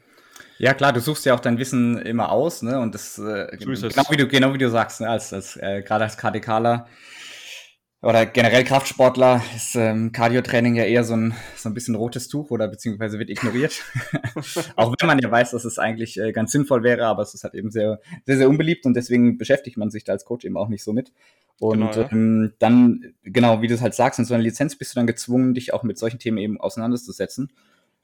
Ja, 0.59 0.75
klar, 0.75 0.93
du 0.93 1.01
suchst 1.01 1.27
ja 1.27 1.35
auch 1.35 1.41
dein 1.41 1.59
Wissen 1.59 1.99
immer 1.99 2.33
aus, 2.33 2.63
ne? 2.63 2.79
Und 2.81 2.95
das 2.95 3.19
äh, 3.19 3.49
so 3.75 3.89
genau 3.89 4.05
wie 4.11 4.17
du 4.17 4.27
genau 4.27 4.55
wie 4.55 4.59
du 4.59 4.71
sagst, 4.71 5.01
ne? 5.01 5.09
als, 5.09 5.33
als 5.33 5.57
äh, 5.57 5.83
gerade 5.83 6.05
als 6.05 6.17
KDKler 6.17 6.87
oder 8.03 8.25
generell 8.25 8.63
Kraftsportler 8.63 9.43
ist 9.57 9.75
ähm, 9.75 10.13
Cardio-Training 10.13 10.77
ja 10.77 10.85
eher 10.85 11.03
so 11.03 11.17
ein, 11.17 11.35
so 11.57 11.69
ein 11.69 11.75
bisschen 11.75 11.95
rotes 11.95 12.29
Tuch 12.29 12.51
oder 12.51 12.69
beziehungsweise 12.69 13.19
wird 13.19 13.31
ignoriert. 13.31 13.83
auch 14.77 14.95
wenn 15.01 15.07
man 15.07 15.19
ja 15.19 15.31
weiß, 15.31 15.51
dass 15.51 15.65
es 15.65 15.79
eigentlich 15.79 16.21
äh, 16.21 16.33
ganz 16.33 16.53
sinnvoll 16.53 16.83
wäre, 16.83 17.07
aber 17.07 17.23
es 17.23 17.35
ist 17.35 17.43
halt 17.43 17.55
eben 17.55 17.71
sehr, 17.71 18.01
sehr, 18.25 18.37
sehr 18.37 18.49
unbeliebt 18.49 18.87
und 18.87 18.95
deswegen 18.95 19.39
beschäftigt 19.39 19.77
man 19.77 19.91
sich 19.91 20.05
da 20.05 20.13
als 20.13 20.25
Coach 20.25 20.45
eben 20.45 20.57
auch 20.57 20.69
nicht 20.69 20.85
so 20.85 20.93
mit. 20.93 21.13
Und 21.59 21.81
genau, 21.81 21.91
ja. 21.93 22.13
ähm, 22.13 22.53
dann, 22.59 23.15
genau, 23.25 23.63
wie 23.63 23.67
du 23.67 23.75
es 23.75 23.81
halt 23.81 23.95
sagst, 23.95 24.19
in 24.19 24.25
so 24.25 24.35
einer 24.35 24.43
Lizenz 24.43 24.77
bist 24.77 24.95
du 24.95 25.01
dann 25.01 25.07
gezwungen, 25.07 25.55
dich 25.55 25.73
auch 25.73 25.83
mit 25.83 25.99
solchen 25.99 26.19
Themen 26.19 26.39
eben 26.39 26.61
auseinanderzusetzen. 26.61 27.51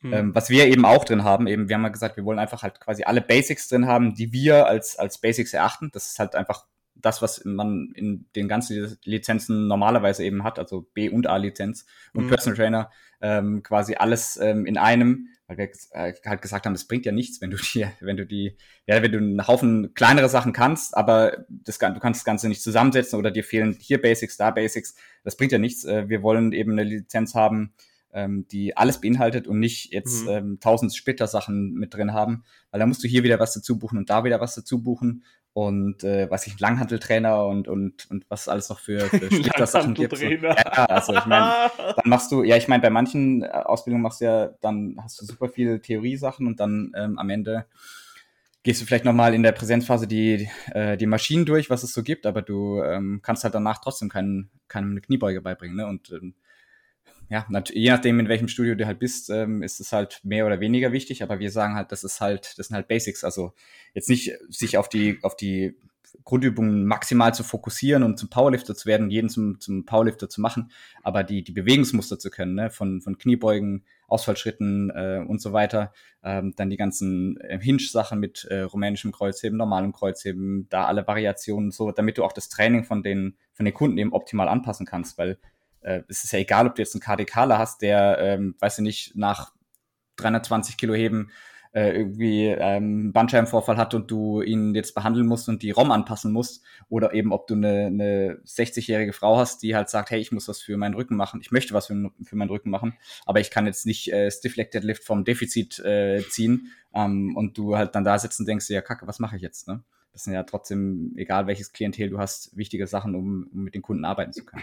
Mhm. 0.02 0.12
Ähm, 0.12 0.34
was 0.34 0.50
wir 0.50 0.66
eben 0.66 0.84
auch 0.84 1.04
drin 1.04 1.24
haben, 1.24 1.46
eben, 1.46 1.68
wir 1.68 1.76
haben 1.76 1.84
ja 1.84 1.88
gesagt, 1.88 2.16
wir 2.16 2.24
wollen 2.24 2.40
einfach 2.40 2.62
halt 2.62 2.80
quasi 2.80 3.04
alle 3.04 3.20
Basics 3.20 3.68
drin 3.68 3.86
haben, 3.86 4.14
die 4.14 4.32
wir 4.32 4.66
als, 4.66 4.98
als 4.98 5.18
Basics 5.18 5.54
erachten. 5.54 5.90
Das 5.92 6.08
ist 6.08 6.18
halt 6.18 6.34
einfach 6.34 6.66
das, 6.94 7.22
was 7.22 7.44
man 7.44 7.92
in 7.94 8.26
den 8.36 8.48
ganzen 8.48 8.98
Lizenzen 9.04 9.68
normalerweise 9.68 10.24
eben 10.24 10.44
hat, 10.44 10.58
also 10.58 10.82
B- 10.94 11.08
und 11.08 11.26
A-Lizenz 11.26 11.86
und 12.14 12.24
mhm. 12.24 12.28
Personal 12.28 12.56
Trainer, 12.56 12.90
ähm, 13.20 13.62
quasi 13.62 13.94
alles 13.94 14.36
ähm, 14.36 14.66
in 14.66 14.76
einem, 14.76 15.28
weil 15.46 15.56
wir 15.58 15.68
äh, 15.92 16.12
halt 16.26 16.42
gesagt 16.42 16.66
haben, 16.66 16.74
es 16.74 16.86
bringt 16.86 17.06
ja 17.06 17.12
nichts, 17.12 17.40
wenn 17.40 17.50
du 17.50 17.56
die, 17.74 17.86
wenn 18.00 18.16
du 18.16 18.26
die, 18.26 18.56
ja, 18.86 19.02
wenn 19.02 19.12
du 19.12 19.18
einen 19.18 19.46
Haufen 19.46 19.94
kleinere 19.94 20.28
Sachen 20.28 20.52
kannst, 20.52 20.96
aber 20.96 21.44
das, 21.48 21.78
du 21.78 22.00
kannst 22.00 22.20
das 22.20 22.24
Ganze 22.24 22.48
nicht 22.48 22.62
zusammensetzen 22.62 23.18
oder 23.18 23.30
dir 23.30 23.44
fehlen 23.44 23.76
hier 23.78 24.02
Basics, 24.02 24.36
da 24.36 24.50
Basics, 24.50 24.94
das 25.24 25.36
bringt 25.36 25.52
ja 25.52 25.58
nichts. 25.58 25.84
Äh, 25.84 26.08
wir 26.08 26.22
wollen 26.22 26.52
eben 26.52 26.72
eine 26.72 26.84
Lizenz 26.84 27.34
haben, 27.34 27.74
ähm, 28.12 28.46
die 28.48 28.76
alles 28.76 29.00
beinhaltet 29.00 29.46
und 29.46 29.58
nicht 29.58 29.92
jetzt 29.92 30.24
mhm. 30.24 30.30
ähm, 30.30 30.60
tausend 30.60 30.94
Splitter-Sachen 30.94 31.74
mit 31.74 31.94
drin 31.94 32.12
haben, 32.12 32.44
weil 32.70 32.80
da 32.80 32.86
musst 32.86 33.02
du 33.02 33.08
hier 33.08 33.22
wieder 33.22 33.38
was 33.38 33.54
dazu 33.54 33.78
buchen 33.78 33.98
und 33.98 34.10
da 34.10 34.24
wieder 34.24 34.40
was 34.40 34.54
dazu 34.54 34.82
buchen 34.82 35.24
und 35.54 36.02
äh, 36.02 36.30
was 36.30 36.46
ich 36.46 36.58
Langhanteltrainer 36.58 37.44
und 37.46 37.68
und 37.68 38.10
und 38.10 38.24
was 38.28 38.48
alles 38.48 38.68
noch 38.68 38.78
für, 38.78 39.00
für 39.00 39.26
Splitter-Sachen 39.32 39.94
gibt. 39.94 40.16
So. 40.16 40.24
Ja, 40.24 40.54
also 40.54 41.14
ich 41.14 41.26
meine, 41.26 41.70
dann 41.78 42.04
machst 42.04 42.32
du, 42.32 42.42
ja, 42.42 42.56
ich 42.56 42.68
meine, 42.68 42.82
bei 42.82 42.90
manchen 42.90 43.42
äh, 43.42 43.48
Ausbildungen 43.48 44.02
machst 44.02 44.20
du 44.20 44.24
ja, 44.24 44.48
dann 44.60 44.96
hast 45.02 45.20
du 45.20 45.26
super 45.26 45.48
viele 45.48 45.80
Theorie-Sachen 45.80 46.46
und 46.46 46.60
dann 46.60 46.92
ähm, 46.96 47.18
am 47.18 47.30
Ende 47.30 47.66
gehst 48.62 48.80
du 48.80 48.86
vielleicht 48.86 49.04
nochmal 49.04 49.34
in 49.34 49.42
der 49.42 49.52
Präsenzphase 49.52 50.06
die, 50.06 50.48
äh, 50.72 50.96
die 50.96 51.06
Maschinen 51.06 51.44
durch, 51.44 51.68
was 51.68 51.82
es 51.82 51.92
so 51.92 52.02
gibt, 52.02 52.26
aber 52.26 52.42
du 52.42 52.82
ähm, 52.82 53.20
kannst 53.22 53.44
halt 53.44 53.54
danach 53.54 53.80
trotzdem 53.80 54.08
keinen, 54.08 54.50
keinen 54.68 55.02
Kniebeuge 55.02 55.40
beibringen. 55.40 55.76
Ne? 55.76 55.86
Und 55.86 56.10
ähm, 56.12 56.34
ja, 57.28 57.46
je 57.72 57.90
nachdem, 57.90 58.20
in 58.20 58.28
welchem 58.28 58.48
Studio 58.48 58.74
du 58.74 58.86
halt 58.86 58.98
bist, 58.98 59.30
ähm, 59.30 59.62
ist 59.62 59.80
es 59.80 59.92
halt 59.92 60.20
mehr 60.22 60.46
oder 60.46 60.60
weniger 60.60 60.92
wichtig, 60.92 61.22
aber 61.22 61.38
wir 61.38 61.50
sagen 61.50 61.74
halt, 61.74 61.92
das 61.92 62.04
ist 62.04 62.20
halt, 62.20 62.58
das 62.58 62.68
sind 62.68 62.76
halt 62.76 62.88
Basics. 62.88 63.24
Also 63.24 63.52
jetzt 63.94 64.08
nicht 64.08 64.32
sich 64.48 64.76
auf 64.76 64.88
die, 64.88 65.18
auf 65.22 65.36
die 65.36 65.74
Grundübungen 66.24 66.84
maximal 66.84 67.34
zu 67.34 67.42
fokussieren 67.42 68.02
und 68.02 68.18
zum 68.18 68.28
Powerlifter 68.28 68.74
zu 68.74 68.86
werden, 68.86 69.10
jeden 69.10 69.28
zum, 69.28 69.60
zum 69.60 69.86
Powerlifter 69.86 70.28
zu 70.28 70.40
machen, 70.40 70.70
aber 71.02 71.24
die, 71.24 71.42
die 71.42 71.52
Bewegungsmuster 71.52 72.18
zu 72.18 72.30
können, 72.30 72.54
ne? 72.54 72.70
von, 72.70 73.00
von 73.00 73.18
Kniebeugen, 73.18 73.84
Ausfallschritten 74.08 74.90
äh, 74.90 75.24
und 75.26 75.40
so 75.40 75.52
weiter, 75.52 75.92
ähm, 76.22 76.54
dann 76.56 76.70
die 76.70 76.76
ganzen 76.76 77.40
äh, 77.40 77.58
Hinge-Sachen 77.58 78.20
mit 78.20 78.44
äh, 78.44 78.60
rumänischem 78.60 79.10
Kreuzheben, 79.10 79.56
normalem 79.56 79.92
Kreuzheben, 79.92 80.68
da 80.68 80.84
alle 80.84 81.06
Variationen 81.06 81.70
so, 81.70 81.92
damit 81.92 82.18
du 82.18 82.24
auch 82.24 82.32
das 82.32 82.48
Training 82.48 82.84
von 82.84 83.02
den, 83.02 83.36
von 83.54 83.64
den 83.64 83.74
Kunden 83.74 83.98
eben 83.98 84.12
optimal 84.12 84.48
anpassen 84.48 84.86
kannst, 84.86 85.18
weil 85.18 85.38
äh, 85.82 86.02
es 86.08 86.24
ist 86.24 86.32
ja 86.32 86.38
egal, 86.38 86.66
ob 86.66 86.74
du 86.74 86.82
jetzt 86.82 86.94
einen 86.94 87.02
KDKler 87.02 87.58
hast, 87.58 87.82
der, 87.82 88.18
ähm, 88.18 88.54
weiß 88.58 88.78
ich 88.78 88.82
nicht, 88.82 89.16
nach 89.16 89.52
320 90.16 90.76
Kilo 90.76 90.94
heben 90.94 91.30
äh, 91.72 91.96
irgendwie 91.96 92.46
ähm, 92.46 93.12
Bandscheibenvorfall 93.12 93.76
hat 93.76 93.94
und 93.94 94.10
du 94.10 94.42
ihn 94.42 94.74
jetzt 94.74 94.94
behandeln 94.94 95.26
musst 95.26 95.48
und 95.48 95.62
die 95.62 95.70
ROM 95.70 95.90
anpassen 95.90 96.30
musst 96.32 96.62
oder 96.88 97.14
eben 97.14 97.32
ob 97.32 97.46
du 97.46 97.54
eine, 97.54 97.86
eine 97.86 98.40
60-jährige 98.44 99.12
Frau 99.12 99.38
hast, 99.38 99.62
die 99.62 99.74
halt 99.74 99.88
sagt, 99.88 100.10
hey, 100.10 100.20
ich 100.20 100.32
muss 100.32 100.48
was 100.48 100.60
für 100.60 100.76
meinen 100.76 100.94
Rücken 100.94 101.16
machen, 101.16 101.40
ich 101.40 101.50
möchte 101.50 101.72
was 101.72 101.86
für, 101.86 102.10
für 102.22 102.36
meinen 102.36 102.50
Rücken 102.50 102.70
machen, 102.70 102.94
aber 103.24 103.40
ich 103.40 103.50
kann 103.50 103.66
jetzt 103.66 103.86
nicht 103.86 104.12
äh, 104.12 104.30
Stiff 104.30 104.56
Leg 104.56 104.70
Deadlift 104.70 105.04
vom 105.04 105.24
Defizit 105.24 105.78
äh, 105.78 106.22
ziehen 106.28 106.72
ähm, 106.94 107.36
und 107.36 107.56
du 107.56 107.76
halt 107.76 107.94
dann 107.94 108.04
da 108.04 108.18
sitzen 108.18 108.42
und 108.42 108.48
denkst, 108.48 108.68
ja 108.68 108.82
kacke, 108.82 109.06
was 109.06 109.18
mache 109.18 109.36
ich 109.36 109.42
jetzt, 109.42 109.66
ne? 109.66 109.82
Das 110.12 110.24
sind 110.24 110.34
ja 110.34 110.42
trotzdem, 110.42 111.14
egal 111.16 111.46
welches 111.46 111.72
Klientel 111.72 112.10
du 112.10 112.18
hast, 112.18 112.54
wichtige 112.54 112.86
Sachen, 112.86 113.14
um, 113.14 113.48
um 113.50 113.64
mit 113.64 113.74
den 113.74 113.80
Kunden 113.80 114.04
arbeiten 114.04 114.34
zu 114.34 114.44
können. 114.44 114.62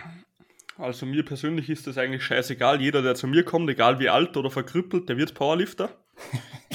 Also 0.79 1.05
mir 1.05 1.25
persönlich 1.25 1.69
ist 1.69 1.87
das 1.87 1.97
eigentlich 1.97 2.23
scheißegal. 2.23 2.81
Jeder, 2.81 3.01
der 3.01 3.13
zu 3.13 3.27
mir 3.27 3.43
kommt, 3.43 3.69
egal 3.69 3.99
wie 3.99 4.07
alt 4.07 4.37
oder 4.37 4.49
verkrüppelt, 4.49 5.09
der 5.09 5.17
wird 5.17 5.33
Powerlifter. 5.33 5.89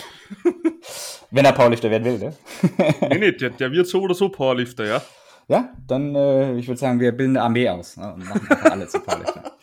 Wenn 1.31 1.47
er 1.47 1.53
Powerlifter 1.53 1.91
werden 1.91 2.05
will, 2.05 2.19
ne? 2.19 2.37
nee, 3.09 3.19
nee, 3.19 3.33
der, 3.33 3.51
der, 3.51 3.73
wird 3.73 3.87
so 3.87 4.03
oder 4.03 4.15
so 4.15 4.29
Powerlifter, 4.29 4.85
ja. 4.85 5.03
Ja, 5.49 5.73
dann, 5.87 6.15
äh, 6.15 6.55
ich 6.59 6.69
würde 6.69 6.79
sagen, 6.79 7.01
wir 7.01 7.13
bilden 7.13 7.39
eine 7.39 7.47
Armee 7.47 7.69
aus 7.69 7.97
ne, 7.97 8.13
und 8.13 8.29
machen 8.29 8.47
alle 8.71 8.87
zu 8.89 9.01
Powerlifter. 9.01 9.57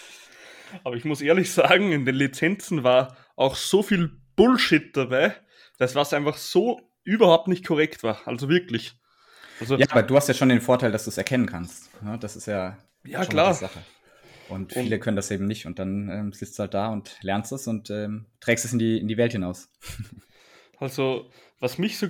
Aber 0.84 0.96
ich 0.96 1.06
muss 1.06 1.22
ehrlich 1.22 1.50
sagen, 1.50 1.92
in 1.92 2.04
den 2.04 2.14
Lizenzen 2.14 2.84
war 2.84 3.16
auch 3.36 3.56
so 3.56 3.82
viel 3.82 4.10
Bullshit 4.36 4.94
dabei, 4.94 5.34
dass 5.78 5.94
was 5.94 6.12
einfach 6.12 6.36
so 6.36 6.80
überhaupt 7.04 7.48
nicht 7.48 7.66
korrekt 7.66 8.02
war. 8.02 8.20
Also 8.26 8.50
wirklich. 8.50 8.98
Also, 9.60 9.76
ja, 9.76 9.86
aber 9.90 10.02
du 10.02 10.16
hast 10.16 10.28
ja 10.28 10.34
schon 10.34 10.48
den 10.48 10.60
Vorteil, 10.60 10.92
dass 10.92 11.04
du 11.04 11.10
es 11.10 11.18
erkennen 11.18 11.46
kannst. 11.46 11.90
Ne? 12.02 12.18
Das 12.18 12.36
ist 12.36 12.46
ja, 12.46 12.78
ja 13.04 13.24
klar. 13.24 13.54
Sache. 13.54 13.80
Und 14.48 14.72
viele 14.72 14.96
und, 14.96 15.00
können 15.00 15.16
das 15.16 15.30
eben 15.30 15.46
nicht. 15.46 15.66
Und 15.66 15.78
dann 15.78 16.08
ähm, 16.10 16.32
sitzt 16.32 16.58
du 16.58 16.60
halt 16.60 16.74
da 16.74 16.88
und 16.88 17.16
lernst 17.22 17.52
es 17.52 17.66
und 17.66 17.90
ähm, 17.90 18.26
trägst 18.40 18.64
es 18.64 18.72
in 18.72 18.78
die, 18.78 18.98
in 18.98 19.08
die 19.08 19.16
Welt 19.16 19.32
hinaus. 19.32 19.68
Also, 20.78 21.30
was 21.60 21.78
mich 21.78 21.96
so. 21.96 22.08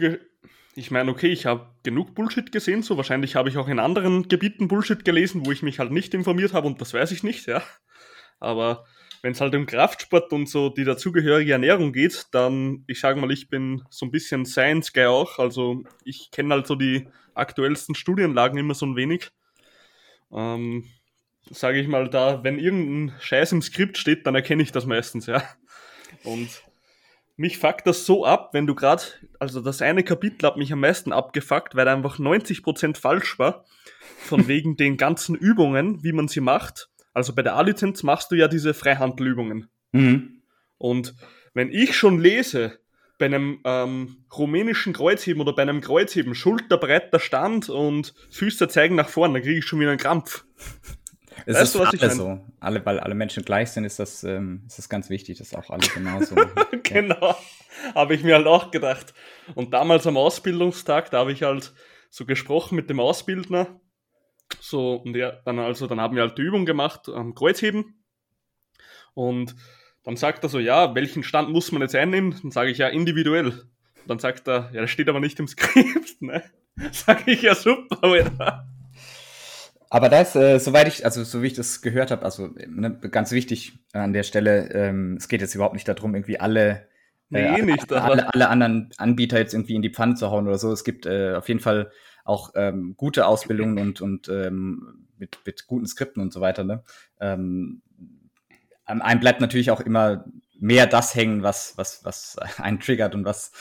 Ich 0.74 0.90
meine, 0.90 1.10
okay, 1.10 1.26
ich 1.26 1.44
habe 1.44 1.66
genug 1.82 2.14
Bullshit 2.14 2.50
gesehen, 2.50 2.82
so 2.82 2.96
wahrscheinlich 2.96 3.36
habe 3.36 3.50
ich 3.50 3.58
auch 3.58 3.68
in 3.68 3.78
anderen 3.78 4.28
Gebieten 4.28 4.66
Bullshit 4.66 5.04
gelesen, 5.04 5.44
wo 5.44 5.52
ich 5.52 5.62
mich 5.62 5.78
halt 5.78 5.92
nicht 5.92 6.14
informiert 6.14 6.54
habe 6.54 6.68
und 6.68 6.80
das 6.80 6.94
weiß 6.94 7.12
ich 7.12 7.22
nicht, 7.22 7.44
ja. 7.44 7.62
Aber 8.40 8.86
wenn 9.22 9.32
es 9.32 9.40
halt 9.40 9.54
um 9.54 9.66
Kraftsport 9.66 10.32
und 10.32 10.48
so 10.48 10.68
die 10.70 10.84
dazugehörige 10.84 11.52
Ernährung 11.52 11.92
geht, 11.92 12.26
dann, 12.32 12.84
ich 12.86 12.98
sage 12.98 13.20
mal, 13.20 13.30
ich 13.30 13.48
bin 13.48 13.82
so 13.90 14.06
ein 14.06 14.10
bisschen 14.10 14.44
Science-Guy 14.44 15.04
auch. 15.04 15.38
Also 15.38 15.84
ich 16.04 16.30
kenne 16.32 16.54
halt 16.54 16.66
so 16.66 16.74
die 16.74 17.06
aktuellsten 17.34 17.94
Studienlagen 17.94 18.58
immer 18.58 18.74
so 18.74 18.84
ein 18.86 18.96
wenig. 18.96 19.30
Ähm, 20.32 20.84
sage 21.50 21.80
ich 21.80 21.88
mal, 21.88 22.08
da, 22.08 22.42
wenn 22.44 22.58
irgendein 22.58 23.20
Scheiß 23.20 23.52
im 23.52 23.62
Skript 23.62 23.98
steht, 23.98 24.26
dann 24.26 24.34
erkenne 24.34 24.62
ich 24.62 24.72
das 24.72 24.86
meistens, 24.86 25.26
ja. 25.26 25.42
Und 26.24 26.62
mich 27.36 27.58
fuckt 27.58 27.86
das 27.86 28.06
so 28.06 28.24
ab, 28.24 28.50
wenn 28.52 28.66
du 28.66 28.74
gerade, 28.74 29.02
also 29.38 29.60
das 29.60 29.82
eine 29.82 30.04
Kapitel 30.04 30.46
hat 30.46 30.56
mich 30.56 30.72
am 30.72 30.80
meisten 30.80 31.12
abgefuckt, 31.12 31.74
weil 31.74 31.88
einfach 31.88 32.18
90% 32.18 32.96
falsch 32.96 33.38
war, 33.38 33.64
von 34.18 34.46
wegen 34.48 34.76
den 34.76 34.96
ganzen 34.96 35.34
Übungen, 35.34 36.02
wie 36.02 36.12
man 36.12 36.28
sie 36.28 36.40
macht. 36.40 36.88
Also 37.14 37.34
bei 37.34 37.42
der 37.42 37.56
A-Lizenz 37.56 38.02
machst 38.02 38.30
du 38.30 38.36
ja 38.36 38.48
diese 38.48 38.74
Freihandelübungen. 38.74 39.68
Mhm. 39.92 40.42
Und 40.78 41.14
wenn 41.54 41.70
ich 41.70 41.96
schon 41.96 42.18
lese, 42.20 42.78
bei 43.22 43.26
einem 43.26 43.60
ähm, 43.62 44.16
rumänischen 44.36 44.92
Kreuzheben 44.92 45.40
oder 45.40 45.52
bei 45.52 45.62
einem 45.62 45.80
Kreuzheben 45.80 46.34
schulterbreiter 46.34 47.20
Stand 47.20 47.68
und 47.68 48.14
Füße 48.32 48.66
zeigen 48.66 48.96
nach 48.96 49.08
vorne, 49.08 49.34
dann 49.34 49.42
kriege 49.44 49.60
ich 49.60 49.64
schon 49.64 49.78
wieder 49.78 49.90
einen 49.90 50.00
Krampf. 50.00 50.44
Es 51.46 51.54
weißt 51.54 51.62
ist 51.62 51.74
du, 51.76 51.78
was 51.78 51.94
ich 51.94 52.00
so. 52.00 52.40
Alle, 52.58 52.84
weil 52.84 52.98
alle 52.98 53.14
Menschen 53.14 53.44
gleich 53.44 53.70
sind, 53.70 53.84
ist 53.84 54.00
das, 54.00 54.24
ähm, 54.24 54.64
ist 54.66 54.78
das 54.78 54.88
ganz 54.88 55.08
wichtig, 55.08 55.38
dass 55.38 55.54
auch 55.54 55.70
alle 55.70 55.86
genauso 55.86 56.34
machen. 56.56 56.82
genau. 56.82 57.36
Habe 57.94 58.16
ich 58.16 58.24
mir 58.24 58.34
halt 58.34 58.48
auch 58.48 58.72
gedacht. 58.72 59.14
Und 59.54 59.72
damals 59.72 60.04
am 60.08 60.16
Ausbildungstag, 60.16 61.12
da 61.12 61.20
habe 61.20 61.30
ich 61.30 61.44
halt 61.44 61.72
so 62.10 62.26
gesprochen 62.26 62.74
mit 62.74 62.90
dem 62.90 62.98
Ausbildner. 62.98 63.80
So, 64.58 64.96
und 64.96 65.16
ja, 65.16 65.30
dann 65.44 65.60
also, 65.60 65.86
dann 65.86 66.00
haben 66.00 66.16
wir 66.16 66.22
halt 66.22 66.38
die 66.38 66.42
Übung 66.42 66.66
gemacht 66.66 67.08
am 67.08 67.36
Kreuzheben. 67.36 68.02
Und 69.14 69.54
dann 70.04 70.16
sagt 70.16 70.42
er 70.44 70.48
so, 70.48 70.58
ja, 70.58 70.94
welchen 70.94 71.22
Stand 71.22 71.50
muss 71.50 71.72
man 71.72 71.82
jetzt 71.82 71.94
einnehmen? 71.94 72.34
Dann 72.42 72.50
sage 72.50 72.70
ich 72.70 72.78
ja 72.78 72.88
individuell. 72.88 73.46
Und 73.48 74.08
dann 74.08 74.18
sagt 74.18 74.48
er, 74.48 74.70
ja, 74.72 74.80
das 74.80 74.90
steht 74.90 75.08
aber 75.08 75.20
nicht 75.20 75.38
im 75.38 75.46
Skript, 75.46 76.20
ne? 76.20 76.42
Sag 76.92 77.28
ich 77.28 77.42
ja 77.42 77.54
super, 77.54 78.02
Alter. 78.02 78.66
Aber 79.90 80.08
da 80.08 80.22
ist, 80.22 80.34
äh, 80.36 80.58
soweit 80.58 80.88
ich, 80.88 81.04
also 81.04 81.22
so 81.22 81.42
wie 81.42 81.48
ich 81.48 81.52
das 81.52 81.82
gehört 81.82 82.10
habe, 82.10 82.24
also 82.24 82.48
ne, 82.66 82.98
ganz 83.10 83.30
wichtig 83.30 83.78
an 83.92 84.14
der 84.14 84.22
Stelle, 84.22 84.70
ähm, 84.72 85.16
es 85.18 85.28
geht 85.28 85.42
jetzt 85.42 85.54
überhaupt 85.54 85.74
nicht 85.74 85.86
darum, 85.86 86.14
irgendwie 86.14 86.40
alle, 86.40 86.88
äh, 87.30 87.52
nee, 87.52 87.72
nicht, 87.72 87.92
alle, 87.92 88.32
alle, 88.32 88.48
anderen 88.48 88.88
Anbieter 88.96 89.38
jetzt 89.38 89.52
irgendwie 89.52 89.74
in 89.74 89.82
die 89.82 89.90
Pfanne 89.92 90.14
zu 90.14 90.30
hauen 90.30 90.48
oder 90.48 90.56
so. 90.56 90.72
Es 90.72 90.84
gibt 90.84 91.04
äh, 91.04 91.34
auf 91.34 91.46
jeden 91.46 91.60
Fall 91.60 91.90
auch 92.24 92.52
ähm, 92.54 92.94
gute 92.96 93.26
Ausbildungen 93.26 93.78
und, 93.78 94.00
und 94.00 94.28
ähm, 94.30 95.08
mit, 95.18 95.38
mit 95.44 95.66
guten 95.66 95.86
Skripten 95.86 96.22
und 96.22 96.32
so 96.32 96.40
weiter. 96.40 96.64
Ne? 96.64 96.82
Ähm, 97.20 97.82
einem 98.84 99.20
bleibt 99.20 99.40
natürlich 99.40 99.70
auch 99.70 99.80
immer 99.80 100.24
mehr 100.58 100.86
das 100.86 101.14
hängen, 101.14 101.42
was, 101.42 101.76
was, 101.76 102.04
was 102.04 102.36
einen 102.58 102.80
triggert 102.80 103.14
und 103.14 103.24
was, 103.24 103.52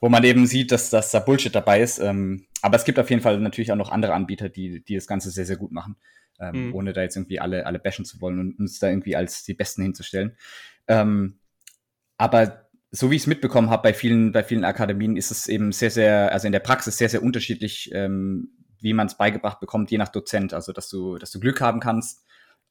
wo 0.00 0.08
man 0.08 0.22
eben 0.24 0.46
sieht, 0.46 0.70
dass, 0.70 0.90
dass 0.90 1.10
da 1.10 1.18
Bullshit 1.18 1.54
dabei 1.54 1.80
ist. 1.80 1.98
Ähm, 1.98 2.46
aber 2.60 2.76
es 2.76 2.84
gibt 2.84 2.98
auf 2.98 3.10
jeden 3.10 3.22
Fall 3.22 3.38
natürlich 3.40 3.72
auch 3.72 3.76
noch 3.76 3.90
andere 3.90 4.14
Anbieter, 4.14 4.48
die, 4.48 4.84
die 4.84 4.94
das 4.94 5.06
Ganze 5.06 5.30
sehr, 5.30 5.46
sehr 5.46 5.56
gut 5.56 5.72
machen, 5.72 5.96
ähm, 6.38 6.68
mhm. 6.68 6.74
ohne 6.74 6.92
da 6.92 7.02
jetzt 7.02 7.16
irgendwie 7.16 7.40
alle, 7.40 7.66
alle 7.66 7.78
bashen 7.78 8.04
zu 8.04 8.20
wollen 8.20 8.38
und 8.38 8.58
uns 8.58 8.78
da 8.78 8.88
irgendwie 8.88 9.16
als 9.16 9.44
die 9.44 9.54
Besten 9.54 9.82
hinzustellen. 9.82 10.36
Ähm, 10.88 11.38
aber 12.18 12.68
so 12.90 13.10
wie 13.10 13.16
ich 13.16 13.22
es 13.22 13.26
mitbekommen 13.26 13.70
habe 13.70 13.84
bei 13.84 13.94
vielen, 13.94 14.32
bei 14.32 14.44
vielen 14.44 14.64
Akademien, 14.64 15.16
ist 15.16 15.30
es 15.30 15.48
eben 15.48 15.72
sehr, 15.72 15.90
sehr, 15.90 16.32
also 16.32 16.46
in 16.46 16.52
der 16.52 16.60
Praxis 16.60 16.98
sehr, 16.98 17.08
sehr 17.08 17.22
unterschiedlich, 17.22 17.90
ähm, 17.94 18.50
wie 18.78 18.92
man 18.92 19.06
es 19.06 19.16
beigebracht 19.16 19.60
bekommt, 19.60 19.90
je 19.90 19.96
nach 19.96 20.10
Dozent. 20.10 20.52
Also 20.52 20.72
dass 20.72 20.90
du, 20.90 21.16
dass 21.16 21.30
du 21.30 21.40
Glück 21.40 21.62
haben 21.62 21.80
kannst 21.80 22.26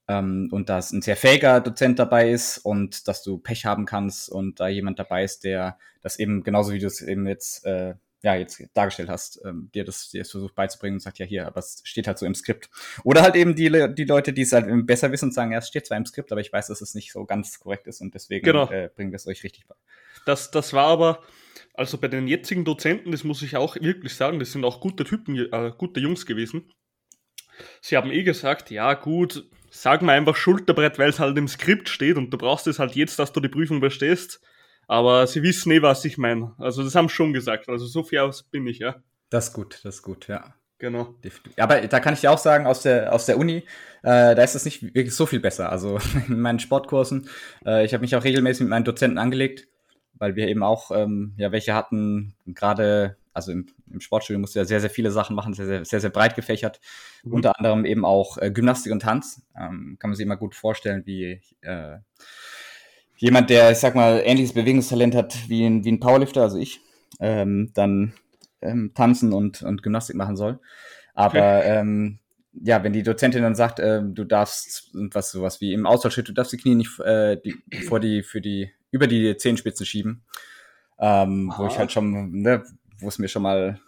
ähm, 0.08 0.48
und 0.52 0.68
dass 0.68 0.92
ein 0.92 1.02
sehr 1.02 1.16
fähiger 1.16 1.60
Dozent 1.60 1.98
dabei 1.98 2.30
ist 2.30 2.58
und 2.58 3.08
dass 3.08 3.22
du 3.22 3.38
Pech 3.38 3.64
haben 3.64 3.86
kannst 3.86 4.28
und 4.28 4.60
da 4.60 4.68
jemand 4.68 4.98
dabei 4.98 5.24
ist, 5.24 5.44
der 5.44 5.78
das 6.00 6.18
eben 6.18 6.42
genauso 6.42 6.72
wie 6.72 6.78
du 6.78 6.86
es 6.86 7.00
eben 7.00 7.26
jetzt 7.26 7.64
äh, 7.64 7.94
ja, 8.22 8.36
jetzt 8.36 8.62
dargestellt 8.72 9.08
hast, 9.08 9.40
ähm, 9.44 9.68
dir 9.74 9.84
das, 9.84 10.10
dir 10.10 10.20
das 10.20 10.30
versucht 10.30 10.54
beizubringen 10.54 10.96
und 10.96 11.00
sagt, 11.00 11.18
ja 11.18 11.26
hier, 11.26 11.46
aber 11.46 11.58
es 11.58 11.80
steht 11.84 12.06
halt 12.06 12.18
so 12.18 12.26
im 12.26 12.36
Skript. 12.36 12.70
Oder 13.02 13.22
halt 13.22 13.34
eben 13.34 13.56
die, 13.56 13.68
die 13.94 14.04
Leute, 14.04 14.32
die 14.32 14.42
es 14.42 14.52
halt 14.52 14.86
besser 14.86 15.10
wissen 15.10 15.26
und 15.26 15.34
sagen, 15.34 15.50
ja, 15.50 15.58
es 15.58 15.66
steht 15.66 15.86
zwar 15.86 15.96
im 15.96 16.06
Skript, 16.06 16.30
aber 16.30 16.40
ich 16.40 16.52
weiß, 16.52 16.68
dass 16.68 16.80
es 16.80 16.94
nicht 16.94 17.12
so 17.12 17.24
ganz 17.24 17.58
korrekt 17.58 17.88
ist 17.88 18.00
und 18.00 18.14
deswegen 18.14 18.44
genau. 18.44 18.70
äh, 18.70 18.90
bringen 18.94 19.10
wir 19.10 19.16
es 19.16 19.26
euch 19.26 19.42
richtig 19.42 19.66
bei. 19.66 19.74
Das, 20.24 20.52
das 20.52 20.72
war 20.72 20.86
aber, 20.86 21.22
also 21.74 21.98
bei 21.98 22.06
den 22.06 22.28
jetzigen 22.28 22.64
Dozenten, 22.64 23.10
das 23.10 23.24
muss 23.24 23.42
ich 23.42 23.56
auch 23.56 23.74
wirklich 23.74 24.14
sagen, 24.14 24.38
das 24.38 24.52
sind 24.52 24.64
auch 24.64 24.80
gute 24.80 25.02
Typen, 25.02 25.36
äh, 25.36 25.72
gute 25.76 25.98
Jungs 25.98 26.24
gewesen. 26.24 26.72
Sie 27.80 27.96
haben 27.96 28.12
eh 28.12 28.22
gesagt, 28.22 28.70
ja 28.70 28.94
gut, 28.94 29.50
sag 29.72 30.02
mal 30.02 30.12
einfach 30.12 30.36
Schulterbrett, 30.36 30.98
weil 30.98 31.08
es 31.08 31.18
halt 31.18 31.36
im 31.38 31.48
Skript 31.48 31.88
steht 31.88 32.16
und 32.16 32.30
du 32.30 32.38
brauchst 32.38 32.66
es 32.66 32.78
halt 32.78 32.94
jetzt, 32.94 33.18
dass 33.18 33.32
du 33.32 33.40
die 33.40 33.48
Prüfung 33.48 33.80
bestehst. 33.80 34.40
Aber 34.86 35.26
sie 35.26 35.42
wissen 35.42 35.72
eh, 35.72 35.80
was 35.80 36.04
ich 36.04 36.18
meine. 36.18 36.54
Also 36.58 36.82
das 36.82 36.94
haben 36.94 37.08
sie 37.08 37.14
schon 37.14 37.32
gesagt. 37.32 37.68
Also 37.68 37.86
so 37.86 38.02
fair 38.02 38.30
bin 38.50 38.66
ich, 38.66 38.78
ja. 38.78 38.96
Das 39.30 39.48
ist 39.48 39.54
gut, 39.54 39.80
das 39.82 39.96
ist 39.96 40.02
gut, 40.02 40.28
ja. 40.28 40.54
Genau. 40.78 41.14
Aber 41.56 41.80
da 41.80 42.00
kann 42.00 42.12
ich 42.12 42.20
dir 42.20 42.32
auch 42.32 42.38
sagen, 42.38 42.66
aus 42.66 42.82
der, 42.82 43.14
aus 43.14 43.24
der 43.24 43.38
Uni, 43.38 43.64
äh, 44.02 44.34
da 44.34 44.42
ist 44.42 44.56
es 44.56 44.64
nicht 44.64 44.82
wirklich 44.82 45.14
so 45.14 45.26
viel 45.26 45.40
besser. 45.40 45.70
Also 45.70 45.98
in 46.28 46.40
meinen 46.40 46.58
Sportkursen, 46.58 47.28
äh, 47.64 47.84
ich 47.84 47.94
habe 47.94 48.02
mich 48.02 48.14
auch 48.14 48.24
regelmäßig 48.24 48.62
mit 48.62 48.70
meinen 48.70 48.84
Dozenten 48.84 49.18
angelegt, 49.18 49.68
weil 50.14 50.36
wir 50.36 50.48
eben 50.48 50.62
auch 50.62 50.90
ähm, 50.90 51.34
ja 51.38 51.52
welche 51.52 51.74
hatten, 51.74 52.34
gerade, 52.46 53.16
also 53.32 53.52
im, 53.52 53.66
im 53.90 54.00
Sportstudio 54.00 54.38
musst 54.38 54.54
du 54.54 54.60
ja 54.60 54.64
sehr, 54.64 54.80
sehr 54.80 54.90
viele 54.90 55.10
Sachen 55.10 55.36
machen, 55.36 55.54
sehr, 55.54 55.66
sehr, 55.66 55.84
sehr, 55.84 56.00
sehr 56.00 56.10
breit 56.10 56.34
gefächert. 56.34 56.80
Mhm. 57.24 57.32
Unter 57.34 57.58
anderem 57.58 57.84
eben 57.84 58.04
auch 58.04 58.38
äh, 58.38 58.50
Gymnastik 58.50 58.92
und 58.92 59.02
Tanz. 59.02 59.42
Ähm, 59.56 59.96
kann 59.98 60.10
man 60.10 60.16
sich 60.16 60.24
immer 60.24 60.36
gut 60.36 60.54
vorstellen, 60.54 61.02
wie 61.06 61.40
äh, 61.62 61.98
jemand, 63.16 63.50
der, 63.50 63.70
ich 63.70 63.78
sag 63.78 63.94
mal, 63.94 64.22
ähnliches 64.24 64.52
Bewegungstalent 64.52 65.14
hat 65.14 65.48
wie 65.48 65.64
ein, 65.64 65.84
wie 65.84 65.92
ein 65.92 66.00
Powerlifter, 66.00 66.42
also 66.42 66.58
ich, 66.58 66.80
ähm, 67.20 67.70
dann 67.74 68.14
ähm, 68.60 68.92
tanzen 68.94 69.32
und, 69.32 69.62
und 69.62 69.82
Gymnastik 69.82 70.16
machen 70.16 70.36
soll. 70.36 70.58
Aber 71.14 71.64
ähm, 71.64 72.18
ja, 72.52 72.82
wenn 72.82 72.92
die 72.92 73.02
Dozentin 73.02 73.42
dann 73.42 73.54
sagt, 73.54 73.78
äh, 73.78 74.02
du 74.02 74.24
darfst 74.24 74.90
was 74.92 75.30
sowas 75.30 75.60
wie 75.60 75.72
im 75.72 75.86
Ausfallschritt, 75.86 76.28
du 76.28 76.32
darfst 76.32 76.52
die 76.52 76.58
Knie 76.58 76.74
nicht 76.74 76.98
äh, 77.00 77.36
die, 77.36 77.54
vor 77.86 78.00
die 78.00 78.22
für 78.22 78.40
die 78.40 78.70
über 78.90 79.06
die 79.06 79.36
Zehenspitzen 79.36 79.86
schieben, 79.86 80.22
ähm, 80.98 81.52
wo 81.56 81.66
ich 81.66 81.78
halt 81.78 81.92
schon, 81.92 82.30
ne, 82.30 82.62
wo 83.02 83.08
es 83.08 83.18
mir 83.18 83.28
schon 83.28 83.42
mal 83.42 83.80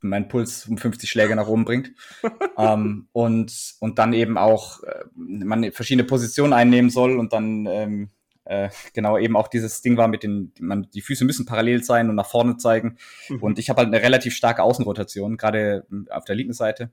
meinen 0.00 0.28
Puls 0.28 0.66
um 0.66 0.76
50 0.78 1.08
Schläge 1.08 1.36
nach 1.36 1.46
oben 1.46 1.64
bringt. 1.64 1.92
ähm, 2.58 3.08
und, 3.12 3.74
und 3.80 3.98
dann 3.98 4.12
eben 4.12 4.36
auch 4.36 4.82
äh, 4.82 5.04
man 5.14 5.70
verschiedene 5.72 6.06
Positionen 6.06 6.52
einnehmen 6.52 6.90
soll 6.90 7.18
und 7.18 7.32
dann 7.32 7.66
ähm, 7.66 8.10
äh, 8.44 8.70
genau 8.92 9.16
eben 9.18 9.36
auch 9.36 9.48
dieses 9.48 9.82
Ding 9.82 9.96
war 9.96 10.08
mit 10.08 10.22
den, 10.24 10.52
man, 10.58 10.88
die 10.92 11.00
Füße 11.00 11.24
müssen 11.24 11.46
parallel 11.46 11.84
sein 11.84 12.10
und 12.10 12.16
nach 12.16 12.28
vorne 12.28 12.56
zeigen. 12.56 12.96
Mhm. 13.28 13.42
Und 13.42 13.58
ich 13.58 13.70
habe 13.70 13.78
halt 13.78 13.88
eine 13.88 14.02
relativ 14.02 14.34
starke 14.34 14.62
Außenrotation, 14.62 15.36
gerade 15.36 15.86
auf 16.10 16.24
der 16.24 16.34
linken 16.34 16.52
Seite. 16.54 16.90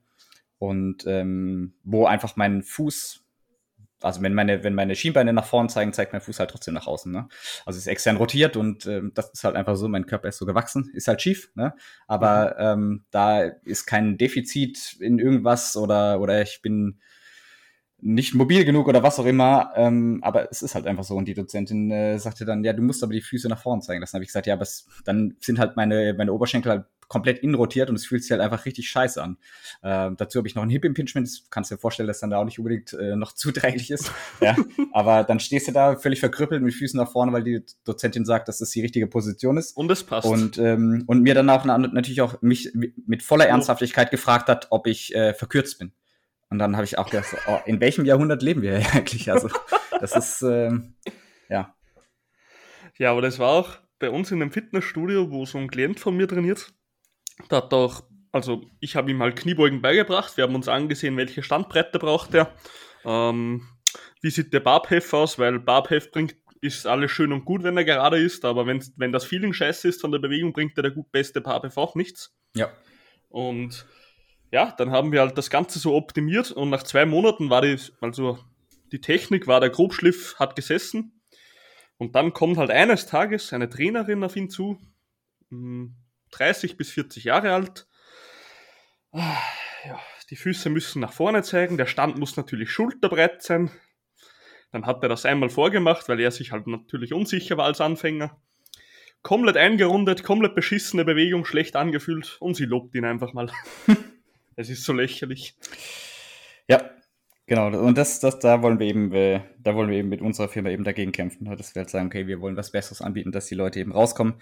Und 0.60 1.06
ähm, 1.08 1.74
wo 1.84 2.06
einfach 2.06 2.36
mein 2.36 2.64
Fuß 2.64 3.19
also 4.02 4.22
wenn 4.22 4.34
meine, 4.34 4.64
wenn 4.64 4.76
meine 4.76 4.96
Schienbeine 4.96 5.34
nach 5.34 5.46
vorne 5.46 5.70
zeigen, 5.70 5.94
zeigt 5.94 6.14
mein 6.14 6.22
Fuß 6.22 6.40
halt 6.40 6.50
trotzdem 6.52 6.74
nach 6.74 6.88
außen. 6.88 7.12
Ne? 7.12 7.28
Also 7.66 7.78
es 7.78 7.84
ist 7.84 7.88
extern 7.88 8.18
rotiert 8.18 8.58
und 8.58 8.86
ähm, 8.86 9.12
das 9.14 9.32
ist 9.32 9.44
halt 9.44 9.56
einfach 9.56 9.76
so, 9.76 9.88
mein 9.88 10.06
Körper 10.06 10.30
ist 10.30 10.38
so 10.38 10.46
gewachsen, 10.46 10.90
ist 10.94 11.08
halt 11.08 11.22
schief, 11.22 11.52
ne? 11.56 11.74
Aber 12.08 12.56
mhm. 12.58 12.84
ähm, 12.84 13.04
da 13.12 13.42
ist 13.44 13.86
kein 13.86 14.18
Defizit 14.18 14.98
in 15.00 15.20
irgendwas 15.20 15.76
oder, 15.76 16.20
oder 16.20 16.42
ich 16.42 16.62
bin 16.62 17.00
nicht 18.02 18.34
mobil 18.34 18.64
genug 18.64 18.88
oder 18.88 19.04
was 19.04 19.20
auch 19.20 19.26
immer, 19.26 19.74
ähm, 19.76 20.20
aber 20.24 20.50
es 20.52 20.62
ist 20.62 20.76
halt 20.76 20.88
einfach 20.88 21.04
so. 21.04 21.16
Und 21.16 21.26
die 21.26 21.34
Dozentin 21.34 21.92
äh, 21.92 22.18
sagte 22.18 22.46
dann, 22.46 22.64
ja, 22.64 22.74
du 22.74 22.82
musst 22.82 23.04
aber 23.04 23.14
die 23.14 23.22
Füße 23.22 23.50
nach 23.50 23.62
vorne 23.62 23.82
zeigen. 23.82 24.02
Das 24.02 24.14
habe 24.14 24.24
ich 24.24 24.30
gesagt, 24.30 24.48
ja, 24.48 24.54
aber 24.54 24.64
es, 24.64 24.88
dann 25.04 25.36
sind 25.40 25.60
halt 25.60 25.76
meine, 25.76 26.14
meine 26.18 26.32
Oberschenkel 26.32 26.72
halt 26.72 26.86
komplett 27.10 27.40
inrotiert 27.40 27.90
und 27.90 27.96
es 27.96 28.06
fühlt 28.06 28.24
sich 28.24 28.32
halt 28.32 28.40
einfach 28.40 28.66
richtig 28.66 28.90
scheiße 28.90 29.22
an. 29.22 29.38
Äh, 29.82 30.12
dazu 30.16 30.38
habe 30.38 30.48
ich 30.48 30.56
noch 30.56 30.64
ein 30.64 30.70
Hip 30.70 30.86
Impingement, 30.86 31.28
das 31.28 31.44
kannst 31.50 31.70
du 31.70 31.76
dir 31.76 31.82
vorstellen, 31.82 32.08
dass 32.08 32.22
dann 32.22 32.30
da 32.30 32.38
auch 32.38 32.46
nicht 32.46 32.60
unbedingt 32.60 32.94
äh, 32.94 33.18
noch 33.18 33.34
zuträglich 33.34 33.92
ist. 33.92 34.12
ja, 34.42 34.56
aber 34.94 35.24
dann 35.24 35.42
stehst 35.42 35.68
du 35.68 35.72
da 35.74 35.98
völlig 35.98 36.22
verkrüppelt 36.22 36.62
mit 36.62 36.74
Füßen 36.74 36.98
nach 36.98 37.12
vorne, 37.12 37.34
weil 37.34 37.44
die 37.44 37.66
Dozentin 37.84 38.24
sagt, 38.24 38.48
dass 38.48 38.60
das 38.60 38.70
die 38.70 38.82
richtige 38.82 39.08
Position 39.08 39.58
ist. 39.58 39.76
Und 39.76 39.92
es 39.92 40.04
passt. 40.04 40.28
Und, 40.28 40.58
ähm, 40.60 41.04
und 41.08 41.22
mir 41.24 41.34
dann 41.34 41.50
auch 41.50 41.66
natürlich 41.66 42.22
auch 42.22 42.42
mich 42.42 42.72
mit 42.74 43.24
voller 43.24 43.48
Ernsthaftigkeit 43.48 44.12
gefragt 44.12 44.48
hat, 44.48 44.68
ob 44.70 44.88
ich 44.88 45.14
äh, 45.14 45.34
verkürzt 45.34 45.80
bin. 45.80 45.92
Und 46.50 46.60
dann 46.60 46.76
habe 46.76 46.86
ich 46.86 46.98
auch 46.98 47.10
gedacht, 47.10 47.36
oh, 47.48 47.60
in 47.66 47.80
welchem 47.80 48.06
Jahrhundert 48.06 48.42
leben 48.42 48.62
wir 48.62 48.76
eigentlich? 48.94 49.32
Also, 49.32 49.50
das 50.00 50.16
ist, 50.16 50.42
ähm, 50.44 50.96
ja. 51.50 51.76
Ja, 52.98 53.12
aber 53.12 53.22
das 53.22 53.40
war 53.40 53.50
auch 53.50 53.78
bei 54.00 54.10
uns 54.10 54.32
in 54.32 54.42
einem 54.42 54.52
Fitnessstudio, 54.52 55.32
wo 55.32 55.46
so 55.46 55.58
ein 55.58 55.70
Klient 55.70 56.00
von 56.00 56.16
mir 56.16 56.28
trainiert. 56.28 56.74
Da 57.48 57.58
hat 57.58 57.74
auch, 57.74 58.04
also 58.32 58.66
ich 58.80 58.96
habe 58.96 59.10
ihm 59.12 59.22
halt 59.22 59.38
Kniebeugen 59.38 59.82
beigebracht. 59.82 60.38
Wir 60.38 60.44
haben 60.44 60.56
uns 60.56 60.68
angesehen, 60.68 61.18
welche 61.18 61.44
Standbreite 61.44 62.00
braucht 62.00 62.34
er. 62.34 62.54
Ähm, 63.06 63.68
wie 64.22 64.30
sieht 64.30 64.54
der 64.54 64.60
Barbhef 64.60 65.14
aus? 65.14 65.40
Weil 65.40 65.60
Barbhef 65.60 66.12
bringt, 66.12 66.36
ist 66.62 66.86
alles 66.86 67.12
schön 67.12 67.32
und 67.32 67.46
gut, 67.46 67.64
wenn 67.64 67.78
er 67.78 67.86
gerade 67.86 68.20
ist, 68.20 68.44
aber 68.44 68.68
wenn, 68.68 68.84
wenn 68.98 69.12
das 69.12 69.26
Feeling 69.26 69.54
scheiße 69.54 69.88
ist 69.88 70.02
von 70.02 70.12
der 70.12 70.20
Bewegung, 70.20 70.52
bringt 70.52 70.76
der, 70.76 70.84
der 70.84 70.92
gut 70.92 71.12
beste 71.12 71.42
Barbhef 71.42 71.78
auch 71.78 71.96
nichts. 71.96 72.36
Ja. 72.54 72.70
Und 73.30 73.86
ja, 74.52 74.74
dann 74.78 74.92
haben 74.92 75.12
wir 75.12 75.22
halt 75.22 75.38
das 75.38 75.50
Ganze 75.50 75.80
so 75.80 75.96
optimiert 75.96 76.52
und 76.52 76.70
nach 76.70 76.84
zwei 76.84 77.06
Monaten 77.06 77.50
war 77.50 77.62
die, 77.62 77.78
also 78.02 78.40
die 78.92 79.02
Technik 79.02 79.48
war 79.48 79.60
der 79.60 79.70
Grobschliff, 79.70 80.36
hat 80.38 80.56
gesessen. 80.56 81.22
Und 81.98 82.16
dann 82.16 82.34
kommt 82.34 82.58
halt 82.58 82.72
eines 82.72 83.06
Tages 83.06 83.54
eine 83.54 83.70
Trainerin 83.70 84.24
auf 84.24 84.36
ihn 84.36 84.50
zu, 84.50 84.80
30 86.32 86.72
hm, 86.72 86.78
bis 86.78 86.92
40 86.92 87.24
Jahre 87.26 87.54
alt. 87.54 87.88
Ah, 89.12 89.38
ja, 89.86 90.00
die 90.30 90.36
Füße 90.36 90.70
müssen 90.70 91.00
nach 91.00 91.14
vorne 91.14 91.44
zeigen, 91.44 91.78
der 91.78 91.88
Stand 91.88 92.18
muss 92.18 92.38
natürlich 92.38 92.72
schulterbreit 92.72 93.42
sein. 93.42 93.72
Dann 94.72 94.86
hat 94.86 95.02
er 95.02 95.10
das 95.10 95.26
einmal 95.26 95.50
vorgemacht, 95.50 96.08
weil 96.10 96.20
er 96.20 96.32
sich 96.32 96.52
halt 96.52 96.68
natürlich 96.68 97.14
unsicher 97.14 97.58
war 97.58 97.66
als 97.66 97.82
Anfänger. 97.82 98.40
Komplett 99.22 99.58
eingerundet, 99.58 100.24
komplett 100.24 100.56
beschissene 100.56 101.04
Bewegung, 101.04 101.44
schlecht 101.44 101.76
angefühlt 101.76 102.38
und 102.40 102.56
sie 102.56 102.66
lobt 102.66 102.96
ihn 102.96 103.06
einfach 103.06 103.34
mal. 103.34 103.52
es 104.56 104.70
ist 104.70 104.84
so 104.84 104.94
lächerlich. 104.94 105.56
Ja, 106.68 106.92
Genau, 107.50 107.66
und 107.66 107.98
das, 107.98 108.20
das, 108.20 108.38
da 108.38 108.62
wollen 108.62 108.78
wir 108.78 108.86
eben, 108.86 109.12
äh, 109.12 109.42
da 109.58 109.74
wollen 109.74 109.90
wir 109.90 109.98
eben 109.98 110.10
mit 110.10 110.22
unserer 110.22 110.50
Firma 110.50 110.70
eben 110.70 110.84
dagegen 110.84 111.12
kämpfen, 111.12 111.46
ne? 111.46 111.56
dass 111.56 111.74
wir 111.74 111.80
halt 111.80 111.90
sagen, 111.90 112.06
okay, 112.06 112.28
wir 112.28 112.42
wollen 112.42 112.56
was 112.56 112.70
Besseres 112.70 113.02
anbieten, 113.02 113.32
dass 113.32 113.48
die 113.48 113.56
Leute 113.56 113.80
eben 113.80 113.92
rauskommen, 113.92 114.36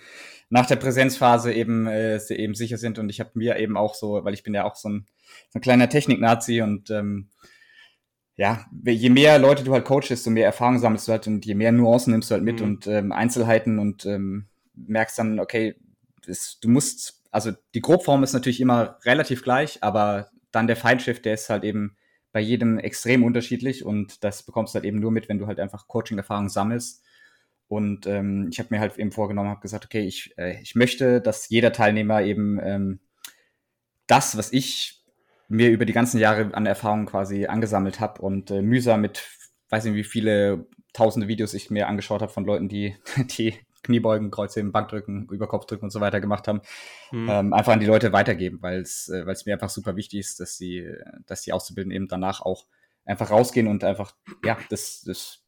nach 0.49 0.65
der 0.65 0.75
Präsenzphase 0.75 1.53
eben, 1.53 1.87
äh, 1.87 2.19
sie 2.19 2.35
eben 2.35 2.53
sicher 2.53 2.77
sind. 2.77 2.99
Und 2.99 3.07
ich 3.07 3.21
habe 3.21 3.29
mir 3.35 3.59
eben 3.59 3.77
auch 3.77 3.95
so, 3.95 4.25
weil 4.25 4.33
ich 4.33 4.43
bin 4.43 4.53
ja 4.53 4.65
auch 4.65 4.75
so 4.75 4.89
ein, 4.89 5.05
so 5.47 5.57
ein 5.57 5.61
kleiner 5.61 5.87
Technik-Nazi 5.87 6.61
und 6.61 6.89
ähm, 6.89 7.29
ja, 8.35 8.65
je 8.83 9.09
mehr 9.09 9.39
Leute 9.39 9.63
du 9.63 9.71
halt 9.71 9.85
coachst, 9.85 10.09
desto 10.09 10.29
mehr 10.29 10.45
Erfahrung 10.45 10.77
sammelst 10.77 11.07
du 11.07 11.13
halt 11.13 11.27
und 11.27 11.45
je 11.45 11.55
mehr 11.55 11.71
Nuancen 11.71 12.11
nimmst 12.11 12.29
du 12.29 12.33
halt 12.33 12.43
mit 12.43 12.59
mhm. 12.59 12.65
und 12.65 12.87
ähm, 12.87 13.13
Einzelheiten 13.13 13.79
und 13.79 14.05
ähm, 14.05 14.47
merkst 14.75 15.17
dann, 15.17 15.39
okay, 15.39 15.75
das, 16.25 16.59
du 16.59 16.67
musst, 16.67 17.23
also 17.31 17.53
die 17.73 17.81
Grobform 17.81 18.23
ist 18.23 18.33
natürlich 18.33 18.59
immer 18.59 18.97
relativ 19.05 19.43
gleich, 19.43 19.81
aber 19.81 20.27
dann 20.51 20.67
der 20.67 20.75
Feindshift, 20.75 21.23
der 21.23 21.35
ist 21.35 21.49
halt 21.49 21.63
eben 21.63 21.95
bei 22.37 22.41
jedem 22.41 22.77
extrem 22.77 23.23
unterschiedlich 23.23 23.83
und 23.83 24.23
das 24.23 24.43
bekommst 24.43 24.71
du 24.71 24.75
halt 24.75 24.85
eben 24.85 24.99
nur 24.99 25.09
mit, 25.09 25.27
wenn 25.27 25.39
du 25.39 25.47
halt 25.47 25.59
einfach 25.59 25.87
Coaching-Erfahrung 25.87 26.49
sammelst. 26.49 27.03
Und 27.67 28.05
ähm, 28.05 28.49
ich 28.51 28.59
habe 28.59 28.67
mir 28.69 28.79
halt 28.79 28.95
eben 28.99 29.11
vorgenommen, 29.11 29.49
habe 29.49 29.61
gesagt, 29.61 29.85
okay, 29.85 30.05
ich, 30.05 30.37
äh, 30.37 30.61
ich 30.61 30.75
möchte, 30.75 31.19
dass 31.19 31.49
jeder 31.49 31.71
Teilnehmer 31.71 32.21
eben 32.21 32.59
ähm, 32.61 32.99
das, 34.05 34.37
was 34.37 34.53
ich 34.53 35.03
mir 35.47 35.71
über 35.71 35.85
die 35.85 35.93
ganzen 35.93 36.19
Jahre 36.19 36.53
an 36.53 36.67
Erfahrung 36.67 37.07
quasi 37.07 37.47
angesammelt 37.47 37.99
habe 37.99 38.21
und 38.21 38.51
äh, 38.51 38.61
mühsam 38.61 39.01
mit, 39.01 39.27
weiß 39.69 39.85
nicht 39.85 39.95
wie 39.95 40.03
viele 40.03 40.67
tausende 40.93 41.27
Videos 41.27 41.55
ich 41.55 41.71
mir 41.71 41.87
angeschaut 41.87 42.21
habe 42.21 42.31
von 42.31 42.45
Leuten, 42.45 42.69
die, 42.69 42.95
die 43.35 43.55
Kniebeugen, 43.87 44.31
Kreuzheben, 44.31 44.71
Bankdrücken, 44.71 45.27
Überkopfdrücken 45.31 45.85
und 45.85 45.91
so 45.91 45.99
weiter 45.99 46.21
gemacht 46.21 46.47
haben, 46.47 46.61
mhm. 47.11 47.29
ähm, 47.29 47.53
einfach 47.53 47.73
an 47.73 47.79
die 47.79 47.85
Leute 47.85 48.13
weitergeben, 48.13 48.59
weil 48.61 48.81
es 48.81 49.09
äh, 49.09 49.25
weil 49.25 49.33
es 49.33 49.45
mir 49.45 49.53
einfach 49.53 49.69
super 49.69 49.95
wichtig 49.95 50.19
ist, 50.19 50.39
dass 50.39 50.57
die, 50.57 50.87
dass 51.25 51.41
die 51.41 51.53
Auszubildenden 51.53 51.95
eben 51.95 52.07
danach 52.07 52.41
auch 52.41 52.65
einfach 53.05 53.31
rausgehen 53.31 53.67
und 53.67 53.83
einfach, 53.83 54.13
ja, 54.43 54.57
das, 54.69 55.01
das 55.01 55.43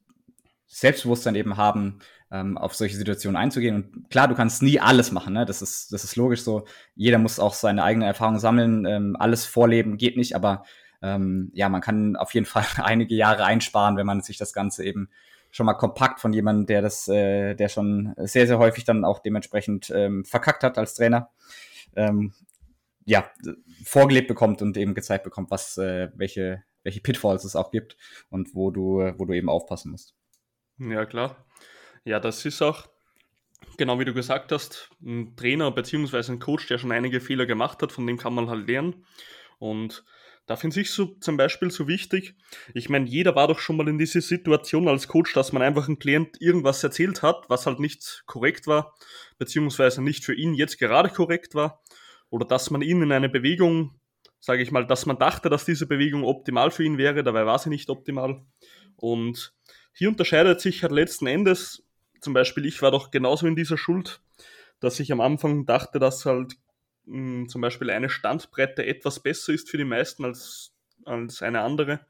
Selbstbewusstsein 0.66 1.34
eben 1.34 1.56
haben, 1.56 1.98
ähm, 2.30 2.56
auf 2.56 2.74
solche 2.74 2.96
Situationen 2.96 3.36
einzugehen. 3.36 3.74
Und 3.74 4.10
klar, 4.10 4.28
du 4.28 4.34
kannst 4.34 4.62
nie 4.62 4.80
alles 4.80 5.12
machen, 5.12 5.34
ne? 5.34 5.44
Das 5.44 5.62
ist, 5.62 5.92
das 5.92 6.04
ist 6.04 6.16
logisch 6.16 6.42
so. 6.42 6.64
Jeder 6.94 7.18
muss 7.18 7.40
auch 7.40 7.54
seine 7.54 7.82
eigene 7.82 8.06
Erfahrung 8.06 8.38
sammeln, 8.38 8.86
ähm, 8.86 9.16
alles 9.18 9.44
vorleben 9.46 9.98
geht 9.98 10.16
nicht, 10.16 10.34
aber 10.34 10.64
ähm, 11.02 11.50
ja, 11.54 11.68
man 11.68 11.80
kann 11.80 12.16
auf 12.16 12.34
jeden 12.34 12.46
Fall 12.46 12.64
einige 12.78 13.14
Jahre 13.14 13.44
einsparen, 13.44 13.96
wenn 13.96 14.06
man 14.06 14.22
sich 14.22 14.38
das 14.38 14.52
Ganze 14.52 14.84
eben 14.84 15.10
schon 15.50 15.66
mal 15.66 15.74
kompakt 15.74 16.20
von 16.20 16.32
jemandem, 16.32 16.66
der 16.66 16.82
das, 16.82 17.08
äh, 17.08 17.54
der 17.54 17.68
schon 17.68 18.14
sehr, 18.16 18.46
sehr 18.46 18.58
häufig 18.58 18.84
dann 18.84 19.04
auch 19.04 19.18
dementsprechend 19.18 19.90
ähm, 19.90 20.24
verkackt 20.24 20.62
hat 20.62 20.78
als 20.78 20.94
Trainer. 20.94 21.30
Ähm, 21.96 22.32
ja, 23.04 23.28
vorgelebt 23.84 24.28
bekommt 24.28 24.62
und 24.62 24.76
eben 24.76 24.94
gezeigt 24.94 25.24
bekommt, 25.24 25.50
was, 25.50 25.76
äh, 25.78 26.10
welche, 26.14 26.62
welche 26.82 27.00
Pitfalls 27.00 27.44
es 27.44 27.56
auch 27.56 27.70
gibt 27.70 27.96
und 28.28 28.54
wo 28.54 28.70
du, 28.70 28.98
wo 29.18 29.24
du 29.24 29.32
eben 29.32 29.48
aufpassen 29.48 29.90
musst. 29.90 30.14
Ja, 30.78 31.04
klar. 31.04 31.44
Ja, 32.04 32.20
das 32.20 32.44
ist 32.44 32.62
auch, 32.62 32.88
genau 33.76 33.98
wie 33.98 34.04
du 34.04 34.14
gesagt 34.14 34.52
hast, 34.52 34.90
ein 35.02 35.36
Trainer 35.36 35.70
bzw. 35.70 36.32
ein 36.32 36.38
Coach, 36.38 36.68
der 36.68 36.78
schon 36.78 36.92
einige 36.92 37.20
Fehler 37.20 37.46
gemacht 37.46 37.82
hat, 37.82 37.92
von 37.92 38.06
dem 38.06 38.16
kann 38.16 38.34
man 38.34 38.48
halt 38.48 38.66
lernen. 38.66 39.04
Und 39.58 40.04
da 40.50 40.56
finde 40.56 40.80
ich 40.80 40.90
so 40.90 41.14
zum 41.20 41.36
Beispiel 41.36 41.70
so 41.70 41.86
wichtig. 41.86 42.34
Ich 42.74 42.88
meine, 42.88 43.08
jeder 43.08 43.36
war 43.36 43.46
doch 43.46 43.60
schon 43.60 43.76
mal 43.76 43.86
in 43.86 43.98
dieser 43.98 44.20
Situation 44.20 44.88
als 44.88 45.06
Coach, 45.06 45.32
dass 45.32 45.52
man 45.52 45.62
einfach 45.62 45.86
einem 45.86 46.00
Klient 46.00 46.42
irgendwas 46.42 46.82
erzählt 46.82 47.22
hat, 47.22 47.48
was 47.48 47.66
halt 47.66 47.78
nicht 47.78 48.24
korrekt 48.26 48.66
war, 48.66 48.96
beziehungsweise 49.38 50.02
nicht 50.02 50.24
für 50.24 50.34
ihn 50.34 50.54
jetzt 50.54 50.80
gerade 50.80 51.08
korrekt 51.08 51.54
war. 51.54 51.84
Oder 52.30 52.46
dass 52.46 52.68
man 52.72 52.82
ihn 52.82 53.00
in 53.00 53.12
eine 53.12 53.28
Bewegung, 53.28 54.00
sage 54.40 54.60
ich 54.60 54.72
mal, 54.72 54.84
dass 54.88 55.06
man 55.06 55.20
dachte, 55.20 55.50
dass 55.50 55.66
diese 55.66 55.86
Bewegung 55.86 56.24
optimal 56.24 56.72
für 56.72 56.82
ihn 56.82 56.98
wäre, 56.98 57.22
dabei 57.22 57.46
war 57.46 57.60
sie 57.60 57.70
nicht 57.70 57.88
optimal. 57.88 58.42
Und 58.96 59.54
hier 59.92 60.08
unterscheidet 60.08 60.60
sich 60.60 60.82
halt 60.82 60.90
letzten 60.90 61.28
Endes, 61.28 61.84
zum 62.20 62.32
Beispiel 62.32 62.66
ich 62.66 62.82
war 62.82 62.90
doch 62.90 63.12
genauso 63.12 63.46
in 63.46 63.54
dieser 63.54 63.78
Schuld, 63.78 64.20
dass 64.80 64.98
ich 64.98 65.12
am 65.12 65.20
Anfang 65.20 65.64
dachte, 65.64 66.00
dass 66.00 66.26
halt 66.26 66.54
mh, 67.06 67.48
zum 67.48 67.60
Beispiel 67.60 67.90
eine 67.90 68.08
Standbreite 68.08 68.84
etwas 68.84 69.20
besser 69.20 69.52
ist 69.52 69.70
für 69.70 69.78
die 69.78 69.84
meisten 69.84 70.24
als, 70.24 70.72
als 71.04 71.42
eine 71.42 71.60
andere. 71.60 72.00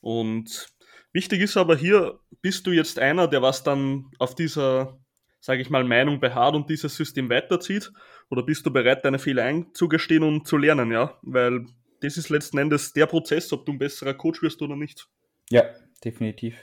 Und 0.00 0.68
wichtig 1.12 1.40
ist 1.40 1.56
aber 1.56 1.76
hier, 1.76 2.18
bist 2.40 2.66
du 2.66 2.72
jetzt 2.72 2.98
einer, 2.98 3.28
der 3.28 3.42
was 3.42 3.62
dann 3.62 4.10
auf 4.18 4.34
dieser, 4.34 4.98
sage 5.40 5.62
ich 5.62 5.70
mal, 5.70 5.84
Meinung 5.84 6.20
beharrt 6.20 6.54
und 6.54 6.68
dieses 6.68 6.96
System 6.96 7.30
weiterzieht? 7.30 7.92
Oder 8.30 8.42
bist 8.42 8.66
du 8.66 8.72
bereit, 8.72 9.04
deine 9.04 9.18
Fehler 9.18 9.44
einzugestehen 9.44 10.22
und 10.22 10.46
zu 10.46 10.56
lernen, 10.56 10.90
ja? 10.90 11.18
Weil 11.22 11.66
das 12.00 12.16
ist 12.16 12.30
letzten 12.30 12.58
Endes 12.58 12.92
der 12.92 13.06
Prozess, 13.06 13.52
ob 13.52 13.64
du 13.64 13.72
ein 13.72 13.78
besserer 13.78 14.14
Coach 14.14 14.42
wirst 14.42 14.60
oder 14.62 14.76
nicht. 14.76 15.08
Ja, 15.50 15.64
definitiv. 16.04 16.56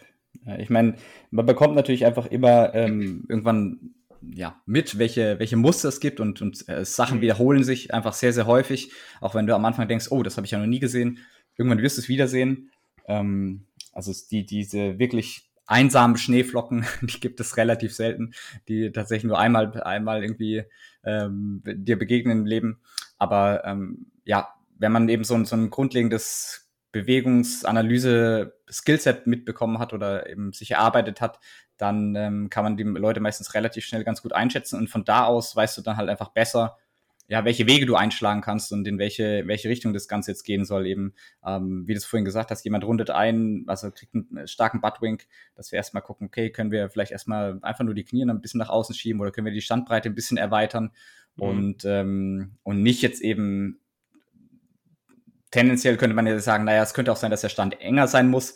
Ich 0.58 0.70
meine, 0.70 0.96
man 1.32 1.46
bekommt 1.46 1.76
natürlich 1.76 2.06
einfach 2.06 2.26
immer 2.26 2.74
ähm, 2.74 3.26
irgendwann 3.30 3.96
ja, 4.22 4.62
mit, 4.66 4.98
welche, 4.98 5.40
welche 5.40 5.58
Muster 5.58 5.90
es 5.90 6.00
gibt 6.00 6.20
und, 6.20 6.42
und 6.42 6.68
äh, 6.68 6.84
Sachen 6.86 7.18
Mhm. 7.18 7.22
wiederholen 7.22 7.64
sich 7.64 7.94
einfach 7.94 8.14
sehr, 8.14 8.34
sehr 8.34 8.48
häufig. 8.48 8.92
Auch 9.22 9.36
wenn 9.36 9.48
du 9.48 9.56
am 9.56 9.66
Anfang 9.66 9.88
denkst, 9.88 10.12
oh, 10.12 10.24
das 10.24 10.38
habe 10.38 10.46
ich 10.46 10.52
ja 10.52 10.60
noch 10.60 10.66
nie 10.66 10.80
gesehen. 10.80 11.20
Irgendwann 11.58 11.82
wirst 11.82 11.98
du 11.98 12.02
es 12.02 12.10
wiedersehen. 12.10 12.72
Ähm, 13.08 13.66
also 13.94 14.14
die, 14.30 14.46
diese 14.46 15.00
wirklich 15.00 15.50
einsamen 15.66 16.18
Schneeflocken, 16.18 16.86
die 17.02 17.20
gibt 17.20 17.40
es 17.40 17.58
relativ 17.58 17.94
selten, 17.94 18.34
die 18.68 18.92
tatsächlich 18.92 19.28
nur 19.28 19.40
einmal, 19.40 19.82
einmal 19.82 20.24
irgendwie 20.24 20.64
ähm, 21.04 21.64
dir 21.66 21.98
begegnen 21.98 22.40
im 22.40 22.46
Leben. 22.46 22.82
Aber 23.18 23.64
ähm, 23.66 24.08
ja, 24.26 24.50
wenn 24.78 24.92
man 24.92 25.10
eben 25.10 25.24
so 25.24 25.36
ein, 25.36 25.46
so 25.46 25.56
ein 25.56 25.70
grundlegendes 25.70 26.70
Bewegungsanalyse-Skillset 26.92 29.28
mitbekommen 29.28 29.80
hat 29.80 29.94
oder 29.94 30.30
eben 30.30 30.54
sich 30.54 30.72
erarbeitet 30.72 31.22
hat, 31.22 31.40
dann 31.80 32.16
ähm, 32.16 32.50
kann 32.50 32.64
man 32.64 32.78
die 32.78 32.84
Leute 32.84 33.20
meistens 33.20 33.54
relativ 33.56 33.86
schnell 33.86 34.04
ganz 34.04 34.22
gut 34.22 34.34
einschätzen 34.34 34.78
und 34.78 34.90
von 34.90 35.04
da 35.06 35.26
aus 35.26 35.56
weißt 35.56 35.78
du 35.78 35.82
dann 35.82 35.98
halt 35.98 36.10
einfach 36.10 36.30
besser, 36.30 36.78
ja, 37.28 37.46
welche 37.46 37.68
Wege 37.68 37.86
du 37.86 37.96
einschlagen 37.96 38.42
kannst 38.42 38.72
und 38.72 38.88
in 38.88 38.98
welche, 38.98 39.44
welche 39.46 39.70
Richtung 39.70 39.94
das 39.94 40.08
Ganze 40.08 40.32
jetzt 40.32 40.44
gehen 40.44 40.66
soll. 40.66 40.88
Eben, 40.88 41.14
ähm, 41.46 41.84
wie 41.88 41.94
du 41.94 41.98
es 41.98 42.06
vorhin 42.06 42.26
gesagt 42.26 42.50
hast, 42.50 42.66
jemand 42.66 42.84
rundet 42.84 43.12
ein, 43.12 43.66
also 43.68 43.92
kriegt 43.92 44.16
einen 44.16 44.48
starken 44.48 44.82
Buttwink, 44.82 45.28
dass 45.56 45.72
wir 45.72 45.78
erstmal 45.78 46.02
gucken, 46.02 46.28
okay, 46.28 46.52
können 46.52 46.72
wir 46.72 46.90
vielleicht 46.90 47.12
erstmal 47.12 47.60
einfach 47.62 47.84
nur 47.86 47.94
die 47.94 48.04
Knie 48.04 48.24
ein 48.24 48.42
bisschen 48.42 48.58
nach 48.58 48.70
außen 48.70 48.96
schieben 48.96 49.22
oder 49.22 49.32
können 49.32 49.46
wir 49.46 49.54
die 49.54 49.62
Standbreite 49.62 50.10
ein 50.10 50.16
bisschen 50.16 50.38
erweitern 50.38 50.92
Mhm. 51.40 51.44
und, 51.44 51.86
ähm, 51.86 52.52
und 52.64 52.84
nicht 52.84 53.02
jetzt 53.02 53.22
eben 53.22 53.80
tendenziell 55.52 55.98
könnte 55.98 56.16
man 56.16 56.28
ja 56.28 56.38
sagen, 56.40 56.64
naja, 56.64 56.84
es 56.84 56.94
könnte 56.94 57.12
auch 57.12 57.18
sein, 57.18 57.32
dass 57.32 57.42
der 57.42 57.50
Stand 57.50 57.80
enger 57.82 58.08
sein 58.08 58.30
muss. 58.30 58.56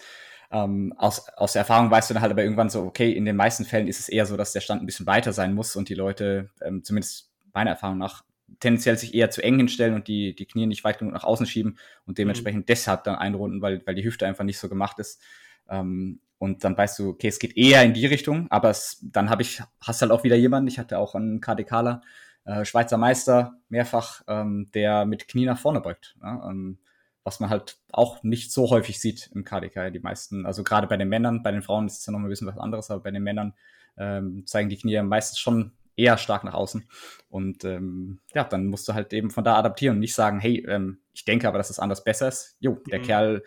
Ähm, 0.54 0.94
aus, 0.98 1.28
aus 1.30 1.54
der 1.54 1.62
Erfahrung 1.62 1.89
weißt 1.89 2.12
du 2.12 2.13
dann 2.13 2.22
halt 2.22 2.32
aber 2.32 2.44
irgendwann 2.44 2.70
so, 2.70 2.84
okay, 2.84 3.12
in 3.12 3.26
den 3.26 3.36
meisten 3.36 3.66
Fällen 3.66 3.88
ist 3.88 4.00
es 4.00 4.08
eher 4.08 4.28
so, 4.28 4.38
dass 4.38 4.54
der 4.54 4.62
Stand 4.62 4.84
ein 4.84 4.86
bisschen 4.86 5.08
weiter 5.08 5.34
sein 5.34 5.56
muss 5.56 5.76
und 5.76 5.89
die 5.89 5.96
Leute, 5.96 6.52
ähm, 6.62 6.84
zumindest 6.84 7.32
meiner 7.54 7.72
Erfahrung 7.72 7.98
nach, 7.98 8.24
tendenziell 8.60 8.96
sich 8.96 9.16
eher 9.16 9.32
zu 9.32 9.44
eng 9.44 9.58
hinstellen 9.58 9.96
und 9.96 10.08
die, 10.08 10.36
die 10.36 10.46
Knie 10.46 10.68
nicht 10.68 10.84
weit 10.84 11.00
genug 11.00 11.16
nach 11.16 11.24
außen 11.24 11.48
schieben 11.48 11.80
und 12.06 12.20
dementsprechend 12.20 12.70
deshalb 12.70 13.04
dann 13.04 13.16
einrunden, 13.16 13.63
weil, 13.63 13.82
weil 13.88 13.96
die 13.96 14.04
Hüfte 14.04 14.28
einfach 14.28 14.44
nicht 14.44 14.60
so 14.60 14.70
gemacht 14.70 15.00
ist. 15.00 15.20
Ähm, 15.68 16.20
und 16.38 16.63
dann 16.63 16.78
weißt 16.78 17.00
du, 17.00 17.10
okay, 17.10 17.30
es 17.30 17.39
geht 17.39 17.58
eher 17.58 17.82
in 17.84 17.94
die 17.94 18.06
Richtung, 18.06 18.46
aber 18.52 18.70
es, 18.70 19.00
dann 19.02 19.32
habe 19.32 19.42
ich, 19.42 19.63
hast 19.82 20.04
halt 20.04 20.12
auch 20.12 20.24
wieder 20.24 20.36
jemanden, 20.36 20.68
ich 20.68 20.78
hatte 20.78 21.00
auch 21.00 21.16
einen 21.16 21.42
KDKler, 21.42 22.02
äh, 22.46 22.63
Schweizer 22.63 22.98
Meister, 22.98 23.56
mehrfach, 23.70 24.22
ähm, 24.28 24.70
der 24.74 25.06
mit 25.06 25.28
Knie 25.28 25.46
nach 25.46 25.58
vorne 25.58 25.82
beugt. 25.82 26.16
Ja? 26.22 26.48
Ähm, 26.48 26.78
was 27.24 27.40
man 27.40 27.50
halt 27.50 27.78
auch 27.92 28.24
nicht 28.24 28.52
so 28.52 28.70
häufig 28.70 29.00
sieht 29.00 29.30
im 29.34 29.44
KDK. 29.44 29.92
Die 29.92 30.00
meisten, 30.00 30.46
also 30.46 30.64
gerade 30.64 30.88
bei 30.88 30.98
den 30.98 31.10
Männern, 31.10 31.44
bei 31.44 31.52
den 31.52 31.62
Frauen 31.62 31.88
ist 31.88 32.00
es 32.00 32.06
ja 32.06 32.12
noch 32.12 32.20
mal 32.20 32.28
ein 32.28 32.30
bisschen 32.30 32.48
was 32.48 32.58
anderes, 32.58 32.92
aber 32.92 33.04
bei 33.04 33.12
den 33.12 33.24
Männern 33.24 33.54
ähm, 33.98 34.44
zeigen 34.46 34.70
die 34.70 34.78
Knie 34.78 35.02
meistens 35.04 35.40
schon 35.40 35.72
eher 35.96 36.18
stark 36.18 36.44
nach 36.44 36.54
außen. 36.54 36.88
Und 37.30 37.64
ähm, 37.66 38.20
ja, 38.34 38.44
dann 38.44 38.68
musst 38.68 38.88
du 38.88 38.94
halt 38.94 39.14
eben 39.14 39.30
von 39.30 39.44
da 39.44 39.58
adaptieren 39.58 39.98
und 39.98 40.00
nicht 40.00 40.16
sagen, 40.16 40.40
hey, 40.40 40.66
ähm, 40.68 41.00
ich 41.14 41.26
denke 41.26 41.48
aber, 41.48 41.58
dass 41.58 41.70
es 41.70 41.80
anders 41.80 42.04
besser 42.04 42.28
ist. 42.28 42.58
Jo, 42.60 42.82
der 42.92 43.00
Mhm. 43.00 43.04
Kerl 43.04 43.44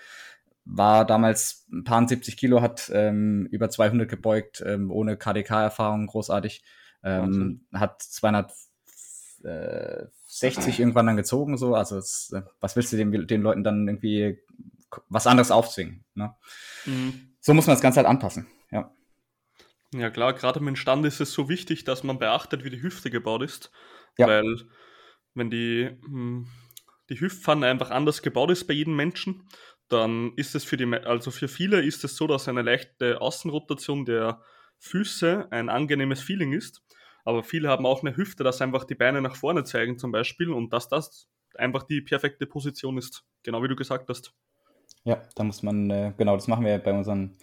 war 0.65 1.05
damals 1.07 1.67
ein 1.71 1.85
paar 1.85 2.07
70 2.07 2.37
Kilo, 2.37 2.61
hat 2.61 2.91
ähm, 2.93 3.47
über 3.51 3.71
200 3.71 4.09
gebeugt, 4.09 4.63
ähm, 4.67 4.91
ohne 4.91 5.17
KDK-Erfahrung, 5.17 6.07
großartig. 6.07 6.63
Ähm, 7.05 7.67
hat 7.73 8.03
260 10.39 10.81
irgendwann 10.81 11.07
dann 11.07 11.17
gezogen, 11.17 11.57
so. 11.57 11.75
Also, 11.75 11.99
es, 11.99 12.33
äh, 12.33 12.43
was 12.61 12.77
willst 12.77 12.93
du 12.93 12.97
den, 12.97 13.27
den 13.27 13.43
Leuten 13.43 13.65
dann 13.65 13.89
irgendwie 13.89 14.39
was 15.09 15.27
anderes 15.27 15.51
aufzwingen? 15.51 16.05
Ne? 16.15 16.35
Mhm. 16.85 17.35
So 17.41 17.55
muss 17.55 17.67
man 17.67 17.75
das 17.75 17.83
Ganze 17.83 17.99
halt 17.99 18.09
anpassen. 18.09 18.47
Ja. 18.71 18.93
Ja 19.93 20.11
klar, 20.11 20.35
gerade 20.35 20.61
im 20.61 20.77
Stand 20.77 21.07
ist 21.07 21.21
es 21.21 21.33
so 21.33 21.49
wichtig, 21.49 21.85
dass 21.85 22.03
man 22.03 22.19
beachtet, 22.19 22.65
wie 22.65 22.71
die 22.71 22.83
Hüfte 22.83 23.11
gebaut 23.11 23.43
ist. 23.43 23.71
Ja. 24.19 24.27
Weil 24.27 24.69
wenn 25.35 25.51
die, 25.51 25.91
hm, 26.05 26.49
die 27.09 27.21
Hüftpfanne 27.21 27.67
einfach 27.67 27.91
anders 27.91 28.23
gebaut 28.23 28.51
ist 28.51 28.67
bei 28.67 28.75
jedem 28.75 28.97
Menschen, 28.97 29.49
dann 29.89 30.33
ist 30.37 30.55
es 30.55 30.65
für 30.65 30.77
die, 30.77 30.93
also 30.93 31.31
für 31.31 31.49
viele 31.49 31.81
ist 31.81 32.03
es 32.05 32.17
so, 32.17 32.27
dass 32.27 32.49
eine 32.49 32.63
leichte 32.63 33.21
Außenrotation 33.21 34.05
der 34.05 34.43
Füße 34.79 35.49
ein 35.51 35.69
angenehmes 35.69 36.21
Feeling 36.21 36.53
ist. 36.53 36.83
Aber 37.27 37.45
viele 37.45 37.69
haben 37.69 37.87
auch 37.87 38.03
eine 38.03 38.17
Hüfte, 38.17 38.45
dass 38.45 38.63
einfach 38.63 38.85
die 38.85 38.95
Beine 38.97 39.21
nach 39.23 39.37
vorne 39.37 39.65
zeigen 39.65 39.99
zum 39.99 40.13
Beispiel 40.13 40.51
und 40.51 40.73
dass 40.73 40.89
das 40.89 41.29
einfach 41.57 41.85
die 41.85 42.03
perfekte 42.03 42.47
Position 42.47 42.99
ist. 42.99 43.25
Genau 43.45 43.63
wie 43.63 43.69
du 43.69 43.77
gesagt 43.77 44.09
hast. 44.09 44.35
Ja, 45.05 45.23
da 45.37 45.45
muss 45.45 45.63
man, 45.63 45.91
äh, 45.91 46.13
genau, 46.17 46.35
das 46.37 46.49
machen 46.49 46.65
wir 46.65 46.79
bei 46.79 46.93
unseren 46.93 47.37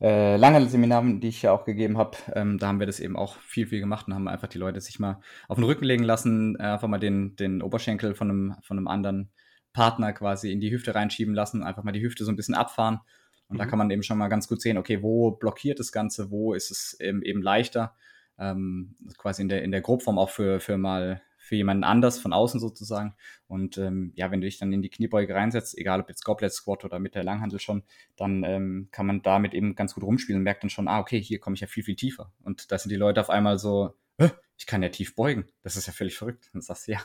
äh, 0.00 0.36
Langhandelseminaren, 0.36 1.20
die 1.20 1.28
ich 1.28 1.42
ja 1.42 1.52
auch 1.52 1.64
gegeben 1.64 1.98
habe. 1.98 2.16
Ähm, 2.34 2.58
da 2.58 2.68
haben 2.68 2.80
wir 2.80 2.86
das 2.86 3.00
eben 3.00 3.16
auch 3.16 3.36
viel, 3.40 3.66
viel 3.68 3.80
gemacht 3.80 4.08
und 4.08 4.14
haben 4.14 4.28
einfach 4.28 4.48
die 4.48 4.58
Leute 4.58 4.80
sich 4.80 4.98
mal 4.98 5.20
auf 5.48 5.56
den 5.56 5.64
Rücken 5.64 5.84
legen 5.84 6.04
lassen, 6.04 6.56
äh, 6.58 6.64
einfach 6.64 6.88
mal 6.88 6.98
den, 6.98 7.36
den 7.36 7.62
Oberschenkel 7.62 8.14
von 8.14 8.30
einem, 8.30 8.56
von 8.62 8.78
einem 8.78 8.88
anderen 8.88 9.30
Partner 9.72 10.12
quasi 10.12 10.52
in 10.52 10.60
die 10.60 10.72
Hüfte 10.72 10.94
reinschieben 10.94 11.34
lassen, 11.34 11.62
einfach 11.62 11.84
mal 11.84 11.92
die 11.92 12.02
Hüfte 12.02 12.24
so 12.24 12.32
ein 12.32 12.36
bisschen 12.36 12.54
abfahren. 12.54 13.00
Und 13.48 13.58
da 13.58 13.64
Mhm. 13.64 13.70
kann 13.70 13.78
man 13.78 13.90
eben 13.90 14.02
schon 14.02 14.18
mal 14.18 14.28
ganz 14.28 14.48
gut 14.48 14.60
sehen, 14.60 14.78
okay, 14.78 15.02
wo 15.02 15.30
blockiert 15.32 15.78
das 15.78 15.92
Ganze, 15.92 16.30
wo 16.30 16.54
ist 16.54 16.70
es 16.72 16.98
eben, 17.00 17.22
eben 17.22 17.42
leichter, 17.42 17.94
ähm, 18.38 18.96
quasi 19.18 19.42
in 19.42 19.48
der, 19.48 19.62
in 19.62 19.70
der 19.70 19.80
Grobform 19.80 20.18
auch 20.18 20.30
für, 20.30 20.60
für 20.60 20.76
mal 20.78 21.22
für 21.46 21.54
jemanden 21.54 21.84
anders 21.84 22.18
von 22.18 22.32
außen 22.32 22.58
sozusagen. 22.58 23.14
Und 23.46 23.78
ähm, 23.78 24.10
ja, 24.16 24.32
wenn 24.32 24.40
du 24.40 24.46
dich 24.46 24.58
dann 24.58 24.72
in 24.72 24.82
die 24.82 24.90
Kniebeuge 24.90 25.32
reinsetzt, 25.32 25.78
egal 25.78 26.00
ob 26.00 26.08
jetzt 26.08 26.24
Goblet 26.24 26.52
Squat 26.52 26.84
oder 26.84 26.98
mit 26.98 27.14
der 27.14 27.22
Langhandel 27.22 27.60
schon, 27.60 27.84
dann 28.16 28.42
ähm, 28.42 28.88
kann 28.90 29.06
man 29.06 29.22
damit 29.22 29.54
eben 29.54 29.76
ganz 29.76 29.94
gut 29.94 30.02
rumspielen 30.02 30.40
und 30.40 30.44
merkt 30.44 30.64
dann 30.64 30.70
schon, 30.70 30.88
ah, 30.88 30.98
okay, 30.98 31.22
hier 31.22 31.38
komme 31.38 31.54
ich 31.54 31.60
ja 31.60 31.68
viel, 31.68 31.84
viel 31.84 31.94
tiefer. 31.94 32.32
Und 32.42 32.72
da 32.72 32.78
sind 32.78 32.90
die 32.90 32.96
Leute 32.96 33.20
auf 33.20 33.30
einmal 33.30 33.60
so, 33.60 33.94
"Hä, 34.18 34.30
ich 34.58 34.66
kann 34.66 34.82
ja 34.82 34.88
tief 34.88 35.14
beugen. 35.14 35.46
Das 35.62 35.76
ist 35.76 35.86
ja 35.86 35.92
völlig 35.92 36.16
verrückt. 36.16 36.50
Und 36.52 36.64
sagst 36.64 36.88
du, 36.88 36.92
ja, 36.92 37.00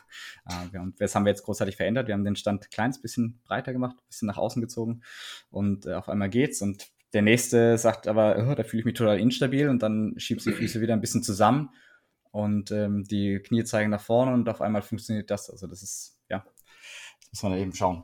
wir 0.72 0.80
haben, 0.80 0.96
das 0.98 1.14
haben 1.14 1.26
wir 1.26 1.30
jetzt 1.32 1.44
großartig 1.44 1.76
verändert. 1.76 2.08
Wir 2.08 2.16
haben 2.16 2.24
den 2.24 2.36
Stand 2.36 2.64
ein 2.64 2.70
kleines 2.72 3.00
bisschen 3.00 3.40
breiter 3.44 3.74
gemacht, 3.74 3.98
bisschen 4.08 4.28
nach 4.28 4.38
außen 4.38 4.62
gezogen 4.62 5.04
und 5.50 5.86
äh, 5.86 5.94
auf 5.94 6.10
einmal 6.10 6.30
geht's. 6.30 6.62
Und 6.62 6.92
der 7.14 7.22
nächste 7.22 7.78
sagt 7.78 8.08
aber, 8.08 8.48
oh, 8.50 8.56
da 8.56 8.64
fühle 8.64 8.82
ich 8.82 8.86
mich 8.86 8.96
total 8.96 9.20
instabil 9.20 9.70
und 9.70 9.84
dann 9.84 10.14
schiebst 10.18 10.46
die 10.48 10.54
Füße 10.54 10.82
wieder 10.82 10.94
ein 10.94 11.02
bisschen 11.02 11.24
zusammen 11.24 11.70
und 12.32 12.72
ähm, 12.72 13.04
die 13.04 13.40
Knie 13.40 13.64
zeigen 13.64 13.90
nach 13.90 14.02
vorne 14.02 14.34
und 14.34 14.48
auf 14.48 14.62
einmal 14.62 14.82
funktioniert 14.82 15.30
das. 15.30 15.50
Also 15.50 15.68
das 15.68 15.84
ist, 15.84 16.20
ja, 16.30 16.46
das 17.20 17.44
muss 17.44 17.44
man 17.44 17.60
eben 17.60 17.74
schauen. 17.74 18.04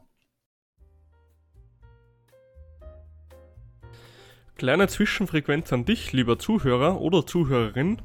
Kleine 4.58 4.88
Zwischenfrequenz 4.88 5.72
an 5.72 5.86
dich, 5.86 6.14
lieber 6.14 6.40
Zuhörer 6.40 7.00
oder 7.00 7.28
Zuhörerin. 7.28 8.02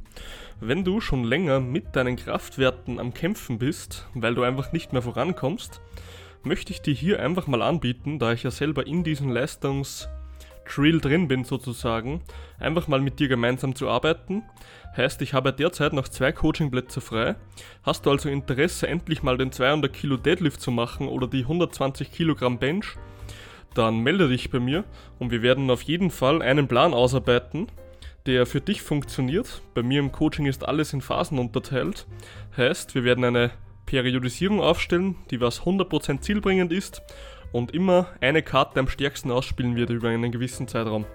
Wenn 0.61 0.85
du 0.85 1.01
schon 1.01 1.25
länger 1.25 1.61
mit 1.61 1.97
deinen 1.97 2.17
Kraftwerten 2.17 3.01
am 3.01 3.15
Kämpfen 3.15 3.59
bist, 3.59 4.07
weil 4.15 4.35
du 4.35 4.43
einfach 4.43 4.71
nicht 4.71 4.93
mehr 4.93 5.01
vorankommst, 5.01 5.81
möchte 6.45 6.73
ich 6.73 6.83
dir 6.83 6.93
hier 6.95 7.21
einfach 7.21 7.47
mal 7.47 7.63
anbieten, 7.63 8.19
da 8.19 8.33
ich 8.33 8.43
ja 8.43 8.51
selber 8.51 8.87
in 8.87 9.03
diesem 9.03 9.31
Leistungs-Drill 10.65 11.01
drin 11.01 11.29
bin 11.29 11.45
sozusagen, 11.45 12.23
einfach 12.59 12.89
mal 12.89 13.01
mit 13.01 13.19
dir 13.19 13.29
gemeinsam 13.29 13.75
zu 13.75 13.89
arbeiten. 13.89 14.43
Heißt, 14.97 15.23
ich 15.23 15.35
habe 15.35 15.53
derzeit 15.53 15.93
noch 15.93 16.09
zwei 16.09 16.33
Coachingplätze 16.33 17.01
frei. 17.01 17.37
Hast 17.83 18.07
du 18.07 18.11
also 18.11 18.29
Interesse, 18.29 18.89
endlich 18.89 19.23
mal 19.23 19.39
den 19.39 19.53
200 19.53 19.93
Kilo 19.93 20.17
Deadlift 20.17 20.61
zu 20.61 20.71
machen 20.71 21.09
oder 21.09 21.27
die 21.27 21.43
120 21.43 22.13
Kilogramm 22.13 22.59
Bench? 22.59 22.97
dann 23.75 24.01
melde 24.01 24.29
dich 24.29 24.51
bei 24.51 24.61
mir 24.61 24.85
und 25.19 25.31
wir 25.31 25.41
werden 25.41 25.71
auf 25.71 25.81
jeden 25.81 26.11
Fall 26.11 26.43
einen 26.43 26.69
Plan 26.69 26.93
ausarbeiten, 26.93 27.69
der 28.27 28.45
für 28.45 28.61
dich 28.61 28.83
funktioniert. 28.83 29.63
Bei 29.73 29.83
mir 29.83 29.99
im 29.99 30.13
Coaching 30.13 30.45
ist 30.45 30.69
alles 30.69 30.93
in 30.93 31.01
Phasen 31.01 31.39
unterteilt. 31.39 32.07
Heißt, 32.55 32.95
wir 32.95 33.05
werden 33.05 33.25
eine 33.25 33.51
Periodisierung 33.87 34.61
aufstellen, 34.61 35.17
die 35.31 35.41
was 35.41 35.63
100% 35.63 36.21
zielbringend 36.21 36.71
ist 36.71 37.01
und 37.53 37.73
immer 37.73 38.09
eine 38.21 38.43
Karte 38.43 38.81
am 38.81 38.89
stärksten 38.89 39.31
ausspielen 39.31 39.77
wird 39.77 39.91
über 39.91 40.09
einen 40.09 40.33
gewissen 40.33 40.69
Zeitraum. 40.69 41.07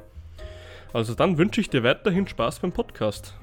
Also 0.93 1.15
dann 1.15 1.37
wünsche 1.37 1.61
ich 1.61 1.69
dir 1.69 1.83
weiterhin 1.83 2.27
Spaß 2.27 2.59
beim 2.59 2.71
Podcast. 2.71 3.33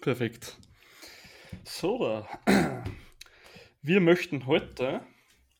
Perfekt. 0.00 0.56
So, 1.64 1.98
da. 1.98 2.28
Wir 3.82 4.00
möchten 4.00 4.46
heute 4.46 5.02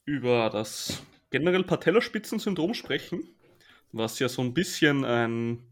über 0.05 0.49
das 0.51 1.03
generell 1.31 1.65
Patellaspitzensyndrom 1.65 2.75
sprechen, 2.75 3.23
was 3.93 4.19
ja 4.19 4.29
so 4.29 4.43
ein 4.43 4.55
bisschen 4.55 5.05
ein, 5.05 5.63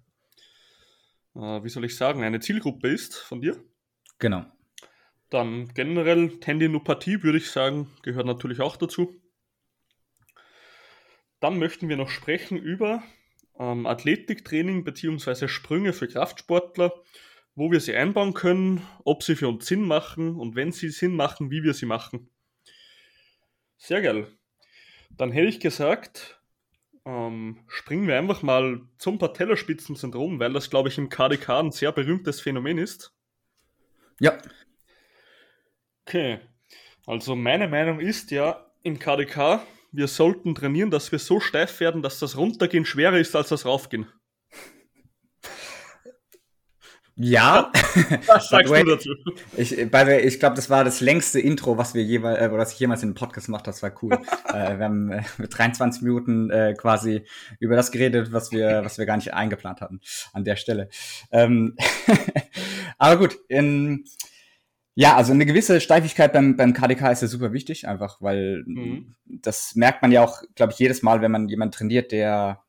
äh, 1.35 1.63
wie 1.63 1.69
soll 1.69 1.85
ich 1.85 1.97
sagen, 1.97 2.23
eine 2.23 2.41
Zielgruppe 2.41 2.89
ist 2.89 3.17
von 3.17 3.41
dir. 3.41 3.63
Genau. 4.19 4.45
Dann 5.31 5.69
generell 5.75 6.39
Tendinopathie, 6.41 7.23
würde 7.23 7.39
ich 7.39 7.51
sagen, 7.51 7.91
gehört 8.03 8.27
natürlich 8.27 8.61
auch 8.61 8.77
dazu. 8.77 9.21
Dann 11.41 11.59
möchten 11.59 11.89
wir 11.89 11.97
noch 11.97 12.09
sprechen 12.09 12.57
über 12.57 13.03
ähm, 13.59 13.87
Athletiktraining 13.87 14.85
bzw. 14.85 15.49
Sprünge 15.49 15.93
für 15.93 16.09
Kraftsportler, 16.09 16.93
wo 17.55 17.71
wir 17.71 17.81
sie 17.81 17.95
einbauen 17.95 18.35
können, 18.35 18.83
ob 19.05 19.23
sie 19.23 19.37
für 19.37 19.49
uns 19.49 19.67
Sinn 19.67 19.83
machen 19.83 20.37
und 20.37 20.57
wenn 20.57 20.73
sie 20.73 20.89
Sinn 20.89 21.15
machen, 21.15 21.51
wie 21.51 21.63
wir 21.63 21.75
sie 21.75 21.87
machen. 21.87 22.31
Sehr 23.77 24.01
geil. 24.01 24.27
Dann 25.11 25.33
hätte 25.33 25.49
ich 25.49 25.61
gesagt, 25.61 26.41
ähm, 27.05 27.65
springen 27.69 28.07
wir 28.07 28.19
einfach 28.19 28.43
mal 28.43 28.81
zum 28.99 29.19
Patellaspitzensyndrom, 29.19 30.39
weil 30.41 30.53
das, 30.53 30.71
glaube 30.71 30.89
ich, 30.89 30.99
im 30.99 31.09
KDK 31.09 31.61
ein 31.61 31.73
sehr 31.73 31.93
berühmtes 31.93 32.41
Phänomen 32.41 32.79
ist. 32.79 33.13
Ja. 34.21 34.39
Okay. 36.09 36.39
Also 37.07 37.37
meine 37.37 37.69
Meinung 37.69 38.01
ist 38.01 38.31
ja 38.31 38.65
im 38.83 38.99
KDK, 38.99 39.61
wir 39.93 40.09
sollten 40.09 40.55
trainieren, 40.55 40.91
dass 40.91 41.13
wir 41.13 41.19
so 41.19 41.39
steif 41.39 41.81
werden, 41.81 42.01
dass 42.01 42.19
das 42.19 42.39
Runtergehen 42.39 42.87
schwerer 42.87 43.19
ist 43.19 43.37
als 43.37 43.51
das 43.51 43.67
Raufgehen. 43.67 44.07
Ja. 47.15 47.71
Was 48.27 48.49
sagst 48.49 48.73
du 48.73 48.85
dazu? 48.85 49.11
Ich, 49.57 49.77
ich 49.77 49.91
glaube, 50.41 50.57
das 50.57 50.71
war 50.71 50.83
das 50.83 51.01
längste 51.01 51.41
Intro, 51.41 51.77
was 51.77 51.93
wir 51.93 52.03
jemals, 52.05 52.39
äh, 52.39 52.51
was 52.53 52.73
ich 52.73 52.79
jemals 52.79 53.03
in 53.03 53.09
einem 53.09 53.15
Podcast 53.17 53.47
gemacht 53.47 53.67
habe. 53.67 53.73
Das 53.73 53.83
war 53.83 53.93
cool. 54.03 54.13
äh, 54.55 54.79
wir 54.79 54.85
haben 54.85 55.11
äh, 55.11 55.23
mit 55.37 55.59
23 55.59 56.03
Minuten 56.03 56.49
äh, 56.51 56.75
quasi 56.75 57.25
über 57.59 57.75
das 57.75 57.91
geredet, 57.91 58.33
was 58.33 58.53
wir, 58.53 58.83
was 58.85 58.99
wir 58.99 59.05
gar 59.05 59.17
nicht 59.17 59.35
eingeplant 59.35 59.81
hatten 59.81 60.01
an 60.33 60.45
der 60.45 60.55
Stelle. 60.57 60.89
Ähm, 61.33 61.77
aber 62.99 63.17
gut, 63.17 63.37
in, 63.49 64.05
ja, 65.01 65.15
also 65.15 65.33
eine 65.33 65.47
gewisse 65.47 65.81
Steifigkeit 65.81 66.33
beim, 66.33 66.57
beim 66.57 66.73
KDK 66.73 67.13
ist 67.13 67.23
ja 67.23 67.29
super 67.29 67.53
wichtig, 67.53 67.87
einfach 67.87 68.21
weil 68.21 68.65
mhm. 68.67 69.15
das 69.27 69.77
merkt 69.77 70.03
man 70.03 70.11
ja 70.11 70.25
auch, 70.25 70.43
glaube 70.57 70.73
ich, 70.73 70.81
jedes 70.81 71.03
Mal, 71.05 71.23
wenn 71.23 71.31
man 71.31 71.49
jemanden 71.49 71.71
trainiert, 71.71 72.11
der 72.11 72.65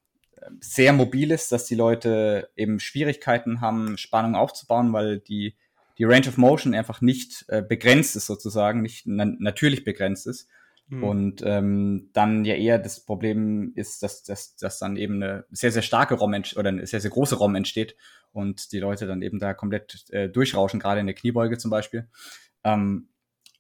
sehr 0.59 0.93
mobil 0.93 1.31
ist, 1.31 1.51
dass 1.51 1.65
die 1.65 1.73
Leute 1.73 2.51
eben 2.55 2.79
Schwierigkeiten 2.79 3.61
haben, 3.61 3.97
Spannung 3.97 4.35
aufzubauen, 4.35 4.93
weil 4.93 5.21
die, 5.21 5.55
die 5.97 6.03
Range 6.03 6.27
of 6.27 6.37
Motion 6.37 6.75
einfach 6.75 7.01
nicht 7.01 7.45
äh, 7.47 7.63
begrenzt 7.63 8.15
ist 8.15 8.27
sozusagen, 8.27 8.83
nicht 8.83 9.07
na 9.07 9.25
natürlich 9.25 9.83
begrenzt 9.83 10.27
ist. 10.27 10.47
Mhm. 10.89 11.03
Und 11.03 11.41
ähm, 11.45 12.09
dann 12.13 12.45
ja 12.45 12.55
eher 12.55 12.79
das 12.79 13.05
Problem 13.05 13.71
ist, 13.75 14.01
dass, 14.01 14.23
dass, 14.23 14.55
dass 14.55 14.79
dann 14.79 14.97
eben 14.97 15.21
eine 15.21 15.45
sehr, 15.51 15.71
sehr 15.71 15.83
starke 15.83 16.15
ROM 16.15 16.33
oder 16.55 16.69
eine 16.69 16.85
sehr, 16.87 16.99
sehr 16.99 17.11
große 17.11 17.35
ROM 17.35 17.55
entsteht 17.55 17.95
und 18.31 18.71
die 18.71 18.79
Leute 18.79 19.05
dann 19.05 19.21
eben 19.21 19.39
da 19.39 19.53
komplett 19.53 20.05
äh, 20.09 20.29
durchrauschen, 20.29 20.79
gerade 20.79 20.99
in 20.99 21.05
der 21.05 21.15
Kniebeuge 21.15 21.57
zum 21.57 21.69
Beispiel. 21.71 22.07
Ähm, 22.63 23.09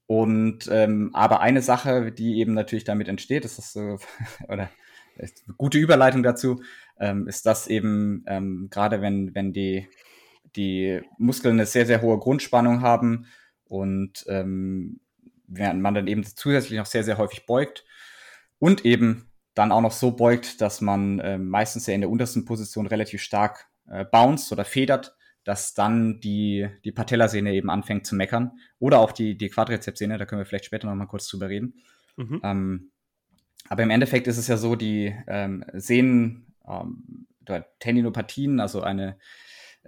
und 0.07 0.67
ähm, 0.71 1.11
aber 1.13 1.39
eine 1.39 1.61
Sache, 1.61 2.11
die 2.11 2.39
eben 2.39 2.55
natürlich 2.55 2.83
damit 2.83 3.07
entsteht, 3.07 3.45
ist 3.45 3.59
das 3.59 3.73
so, 3.73 3.99
oder 4.47 4.71
gute 5.57 5.77
Überleitung 5.77 6.23
dazu, 6.23 6.63
ähm, 6.99 7.27
ist 7.27 7.45
das 7.45 7.67
eben 7.67 8.23
ähm, 8.27 8.69
gerade 8.71 9.01
wenn, 9.01 9.35
wenn 9.35 9.53
die, 9.53 9.87
die 10.55 11.01
Muskeln 11.19 11.55
eine 11.55 11.67
sehr, 11.67 11.85
sehr 11.85 12.01
hohe 12.01 12.17
Grundspannung 12.17 12.81
haben 12.81 13.27
und 13.65 14.25
ähm, 14.27 14.99
während 15.49 15.81
man 15.81 15.93
dann 15.93 16.07
eben 16.07 16.23
zusätzlich 16.23 16.77
noch 16.77 16.85
sehr, 16.85 17.03
sehr 17.03 17.17
häufig 17.17 17.45
beugt 17.45 17.85
und 18.59 18.85
eben 18.85 19.29
dann 19.55 19.71
auch 19.71 19.81
noch 19.81 19.91
so 19.91 20.11
beugt, 20.11 20.61
dass 20.61 20.79
man 20.79 21.19
äh, 21.19 21.37
meistens 21.37 21.87
ja 21.87 21.93
in 21.93 22.01
der 22.01 22.09
untersten 22.09 22.45
Position 22.45 22.87
relativ 22.87 23.21
stark 23.21 23.67
äh, 23.89 24.05
bounced 24.05 24.51
oder 24.51 24.63
federt, 24.63 25.15
dass 25.43 25.73
dann 25.73 26.19
die, 26.19 26.69
die 26.85 26.91
Patellasehne 26.91 27.53
eben 27.53 27.69
anfängt 27.69 28.05
zu 28.05 28.15
meckern 28.15 28.51
oder 28.77 28.99
auch 28.99 29.11
die, 29.11 29.37
die 29.37 29.49
Quadrizepssehne, 29.49 30.17
da 30.17 30.25
können 30.25 30.41
wir 30.41 30.45
vielleicht 30.45 30.65
später 30.65 30.87
noch 30.87 30.95
mal 30.95 31.07
kurz 31.07 31.27
drüber 31.27 31.49
reden. 31.49 31.73
Mhm. 32.17 32.41
Ähm, 32.43 32.91
aber 33.67 33.83
im 33.83 33.89
Endeffekt 33.89 34.27
ist 34.27 34.37
es 34.37 34.47
ja 34.47 34.57
so, 34.57 34.75
die 34.75 35.15
ähm, 35.27 35.65
Sehnen, 35.73 36.53
ähm, 36.67 37.27
Tendinopathien, 37.79 38.59
also 38.59 38.81
eine 38.81 39.17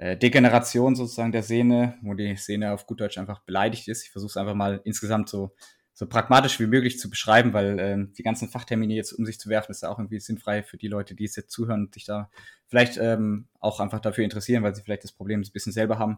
Degeneration 0.01 0.95
sozusagen 0.95 1.31
der 1.31 1.43
Sehne, 1.43 1.95
wo 2.01 2.15
die 2.15 2.35
Sehne 2.35 2.73
auf 2.73 2.87
gut 2.87 3.01
Deutsch 3.01 3.19
einfach 3.19 3.41
beleidigt 3.41 3.87
ist. 3.87 4.03
Ich 4.03 4.11
versuche 4.11 4.31
es 4.31 4.37
einfach 4.37 4.55
mal 4.55 4.81
insgesamt 4.83 5.29
so, 5.29 5.51
so 5.93 6.07
pragmatisch 6.07 6.59
wie 6.59 6.65
möglich 6.65 6.97
zu 6.97 7.09
beschreiben, 7.09 7.53
weil 7.53 7.77
ähm, 7.79 8.13
die 8.17 8.23
ganzen 8.23 8.49
Fachtermine 8.49 8.95
jetzt 8.95 9.13
um 9.13 9.27
sich 9.27 9.39
zu 9.39 9.49
werfen, 9.49 9.71
ist 9.71 9.83
ja 9.83 9.89
auch 9.89 9.99
irgendwie 9.99 10.19
sinnfrei 10.19 10.63
für 10.63 10.77
die 10.77 10.87
Leute, 10.87 11.13
die 11.13 11.25
es 11.25 11.35
jetzt 11.35 11.51
zuhören 11.51 11.81
und 11.81 11.93
sich 11.93 12.05
da 12.05 12.31
vielleicht 12.65 12.97
ähm, 12.97 13.45
auch 13.59 13.79
einfach 13.79 13.99
dafür 13.99 14.23
interessieren, 14.23 14.63
weil 14.63 14.73
sie 14.73 14.81
vielleicht 14.81 15.03
das 15.03 15.11
Problem 15.11 15.41
ein 15.41 15.51
bisschen 15.53 15.73
selber 15.73 15.99
haben. 15.99 16.17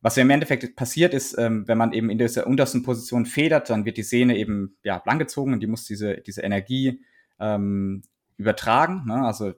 Was 0.00 0.16
ja 0.16 0.22
im 0.22 0.30
Endeffekt 0.30 0.74
passiert 0.74 1.14
ist, 1.14 1.38
ähm, 1.38 1.68
wenn 1.68 1.78
man 1.78 1.92
eben 1.92 2.10
in 2.10 2.18
dieser 2.18 2.46
untersten 2.48 2.82
Position 2.82 3.26
federt, 3.26 3.70
dann 3.70 3.84
wird 3.84 3.98
die 3.98 4.02
Sehne 4.02 4.36
eben 4.36 4.76
ja 4.82 5.02
langgezogen 5.04 5.52
und 5.52 5.60
die 5.60 5.66
muss 5.68 5.84
diese, 5.84 6.16
diese 6.16 6.40
Energie 6.40 7.04
ähm, 7.38 8.02
übertragen. 8.38 9.04
Ne? 9.06 9.24
Also 9.26 9.52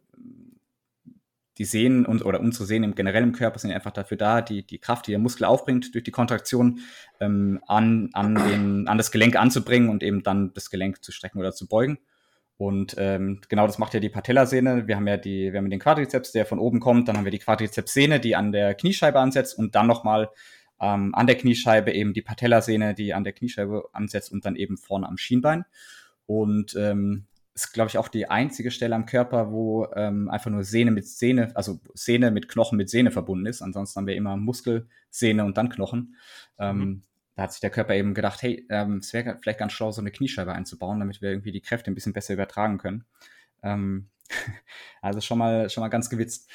die 1.58 1.64
Sehnen 1.64 2.06
und 2.06 2.24
oder 2.24 2.40
unsere 2.40 2.64
Sehnen 2.64 2.90
im 2.90 2.94
generell 2.94 3.22
im 3.22 3.32
Körper 3.32 3.58
sind 3.58 3.72
einfach 3.72 3.90
dafür 3.90 4.16
da, 4.16 4.40
die, 4.40 4.66
die 4.66 4.78
Kraft, 4.78 5.06
die 5.06 5.10
der 5.10 5.18
Muskel 5.18 5.44
aufbringt 5.44 5.94
durch 5.94 6.04
die 6.04 6.10
Kontraktion, 6.10 6.80
ähm, 7.20 7.60
an, 7.66 8.10
an, 8.12 8.34
den, 8.34 8.88
an 8.88 8.96
das 8.96 9.10
Gelenk 9.10 9.36
anzubringen 9.36 9.90
und 9.90 10.02
eben 10.02 10.22
dann 10.22 10.52
das 10.54 10.70
Gelenk 10.70 11.04
zu 11.04 11.12
strecken 11.12 11.38
oder 11.38 11.52
zu 11.52 11.68
beugen. 11.68 11.98
Und 12.56 12.94
ähm, 12.96 13.40
genau 13.48 13.66
das 13.66 13.78
macht 13.78 13.92
ja 13.92 14.00
die 14.00 14.08
Patellasehne. 14.08 14.86
Wir 14.86 14.96
haben 14.96 15.08
ja 15.08 15.16
die, 15.16 15.52
wir 15.52 15.58
haben 15.58 15.68
den 15.68 15.80
Quadrizeps, 15.80 16.32
der 16.32 16.46
von 16.46 16.58
oben 16.58 16.80
kommt, 16.80 17.08
dann 17.08 17.16
haben 17.16 17.24
wir 17.24 17.32
die 17.32 17.38
Quadrizepssehne, 17.38 18.20
die 18.20 18.36
an 18.36 18.52
der 18.52 18.74
Kniescheibe 18.74 19.18
ansetzt 19.18 19.58
und 19.58 19.74
dann 19.74 19.86
nochmal 19.86 20.30
ähm, 20.80 21.14
an 21.14 21.26
der 21.26 21.36
Kniescheibe 21.36 21.92
eben 21.92 22.12
die 22.12 22.22
Patellasehne, 22.22 22.94
die 22.94 23.14
an 23.14 23.24
der 23.24 23.32
Kniescheibe 23.32 23.88
ansetzt 23.92 24.32
und 24.32 24.44
dann 24.44 24.56
eben 24.56 24.76
vorne 24.76 25.08
am 25.08 25.18
Schienbein. 25.18 25.64
Und 26.26 26.76
ähm, 26.76 27.26
ist, 27.54 27.72
glaube 27.72 27.88
ich, 27.88 27.98
auch 27.98 28.08
die 28.08 28.30
einzige 28.30 28.70
Stelle 28.70 28.94
am 28.94 29.06
Körper, 29.06 29.52
wo 29.52 29.86
ähm, 29.94 30.30
einfach 30.30 30.50
nur 30.50 30.64
Sehne 30.64 30.90
mit 30.90 31.06
Sehne, 31.06 31.54
also 31.54 31.80
Sehne 31.94 32.30
mit 32.30 32.48
Knochen 32.48 32.78
mit 32.78 32.88
Sehne 32.88 33.10
verbunden 33.10 33.46
ist. 33.46 33.62
Ansonsten 33.62 33.98
haben 33.98 34.06
wir 34.06 34.16
immer 34.16 34.36
Muskel, 34.36 34.88
Sehne 35.10 35.44
und 35.44 35.58
dann 35.58 35.68
Knochen. 35.68 36.16
Ähm, 36.58 36.78
mhm 36.78 37.02
da 37.34 37.44
hat 37.44 37.52
sich 37.52 37.60
der 37.60 37.70
Körper 37.70 37.94
eben 37.94 38.14
gedacht, 38.14 38.42
hey, 38.42 38.66
ähm, 38.68 38.98
es 38.98 39.12
wäre 39.12 39.38
vielleicht 39.40 39.58
ganz 39.58 39.72
schlau, 39.72 39.90
so 39.90 40.00
eine 40.00 40.10
Kniescheibe 40.10 40.52
einzubauen, 40.52 41.00
damit 41.00 41.22
wir 41.22 41.30
irgendwie 41.30 41.52
die 41.52 41.62
Kräfte 41.62 41.90
ein 41.90 41.94
bisschen 41.94 42.12
besser 42.12 42.34
übertragen 42.34 42.78
können. 42.78 43.04
Ähm, 43.62 44.10
also 45.02 45.20
schon 45.20 45.38
mal, 45.38 45.70
schon 45.70 45.82
mal 45.82 45.88
ganz 45.88 46.10
gewitzt. 46.10 46.50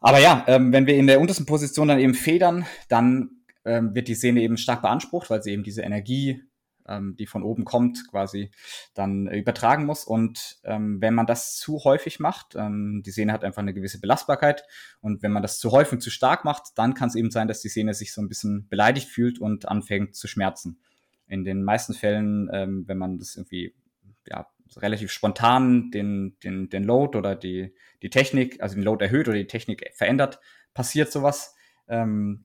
Aber 0.00 0.18
ja, 0.18 0.44
ähm, 0.48 0.72
wenn 0.72 0.86
wir 0.86 0.96
in 0.96 1.06
der 1.06 1.20
untersten 1.20 1.46
Position 1.46 1.88
dann 1.88 1.98
eben 1.98 2.14
federn, 2.14 2.66
dann 2.88 3.30
ähm, 3.64 3.94
wird 3.94 4.08
die 4.08 4.14
Sehne 4.14 4.40
eben 4.40 4.56
stark 4.56 4.82
beansprucht, 4.82 5.28
weil 5.30 5.42
sie 5.42 5.52
eben 5.52 5.62
diese 5.62 5.82
Energie 5.82 6.42
ähm, 6.88 7.16
die 7.16 7.26
von 7.26 7.42
oben 7.42 7.64
kommt, 7.64 8.08
quasi 8.10 8.50
dann 8.94 9.26
äh, 9.26 9.38
übertragen 9.38 9.86
muss. 9.86 10.04
Und 10.04 10.58
ähm, 10.64 11.00
wenn 11.00 11.14
man 11.14 11.26
das 11.26 11.56
zu 11.56 11.84
häufig 11.84 12.20
macht, 12.20 12.54
ähm, 12.56 13.02
die 13.04 13.10
Sehne 13.10 13.32
hat 13.32 13.44
einfach 13.44 13.62
eine 13.62 13.74
gewisse 13.74 14.00
Belastbarkeit. 14.00 14.64
Und 15.00 15.22
wenn 15.22 15.32
man 15.32 15.42
das 15.42 15.58
zu 15.58 15.70
häufig 15.70 15.94
und 15.94 16.00
zu 16.00 16.10
stark 16.10 16.44
macht, 16.44 16.76
dann 16.76 16.94
kann 16.94 17.08
es 17.08 17.14
eben 17.14 17.30
sein, 17.30 17.48
dass 17.48 17.60
die 17.60 17.68
Sehne 17.68 17.94
sich 17.94 18.12
so 18.12 18.20
ein 18.20 18.28
bisschen 18.28 18.68
beleidigt 18.68 19.08
fühlt 19.08 19.38
und 19.38 19.68
anfängt 19.68 20.14
zu 20.14 20.28
schmerzen. 20.28 20.80
In 21.26 21.44
den 21.44 21.62
meisten 21.62 21.94
Fällen, 21.94 22.50
ähm, 22.52 22.84
wenn 22.86 22.98
man 22.98 23.18
das 23.18 23.36
irgendwie 23.36 23.74
ja, 24.26 24.46
relativ 24.76 25.10
spontan 25.10 25.90
den, 25.90 26.36
den, 26.42 26.68
den 26.68 26.84
Load 26.84 27.16
oder 27.16 27.34
die, 27.34 27.74
die 28.02 28.10
Technik, 28.10 28.62
also 28.62 28.74
den 28.74 28.84
Load 28.84 29.04
erhöht 29.04 29.28
oder 29.28 29.38
die 29.38 29.46
Technik 29.46 29.90
verändert, 29.94 30.40
passiert 30.74 31.10
sowas. 31.12 31.54
Ähm, 31.88 32.44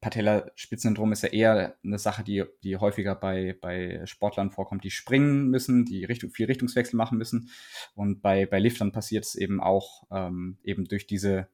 Patellaspitzensyndrom 0.00 1.12
ist 1.12 1.22
ja 1.22 1.28
eher 1.28 1.76
eine 1.84 1.98
Sache, 1.98 2.24
die, 2.24 2.44
die 2.62 2.76
häufiger 2.78 3.14
bei, 3.14 3.56
bei 3.60 4.00
Sportlern 4.06 4.50
vorkommt, 4.50 4.84
die 4.84 4.90
springen 4.90 5.48
müssen, 5.48 5.84
die 5.84 6.04
Richtung, 6.04 6.30
viel 6.30 6.46
Richtungswechsel 6.46 6.96
machen 6.96 7.18
müssen. 7.18 7.50
Und 7.94 8.22
bei, 8.22 8.46
bei 8.46 8.58
Liftern 8.58 8.92
passiert 8.92 9.26
es 9.26 9.34
eben 9.34 9.60
auch 9.60 10.04
ähm, 10.10 10.58
eben 10.64 10.86
durch 10.86 11.06
diese 11.06 11.48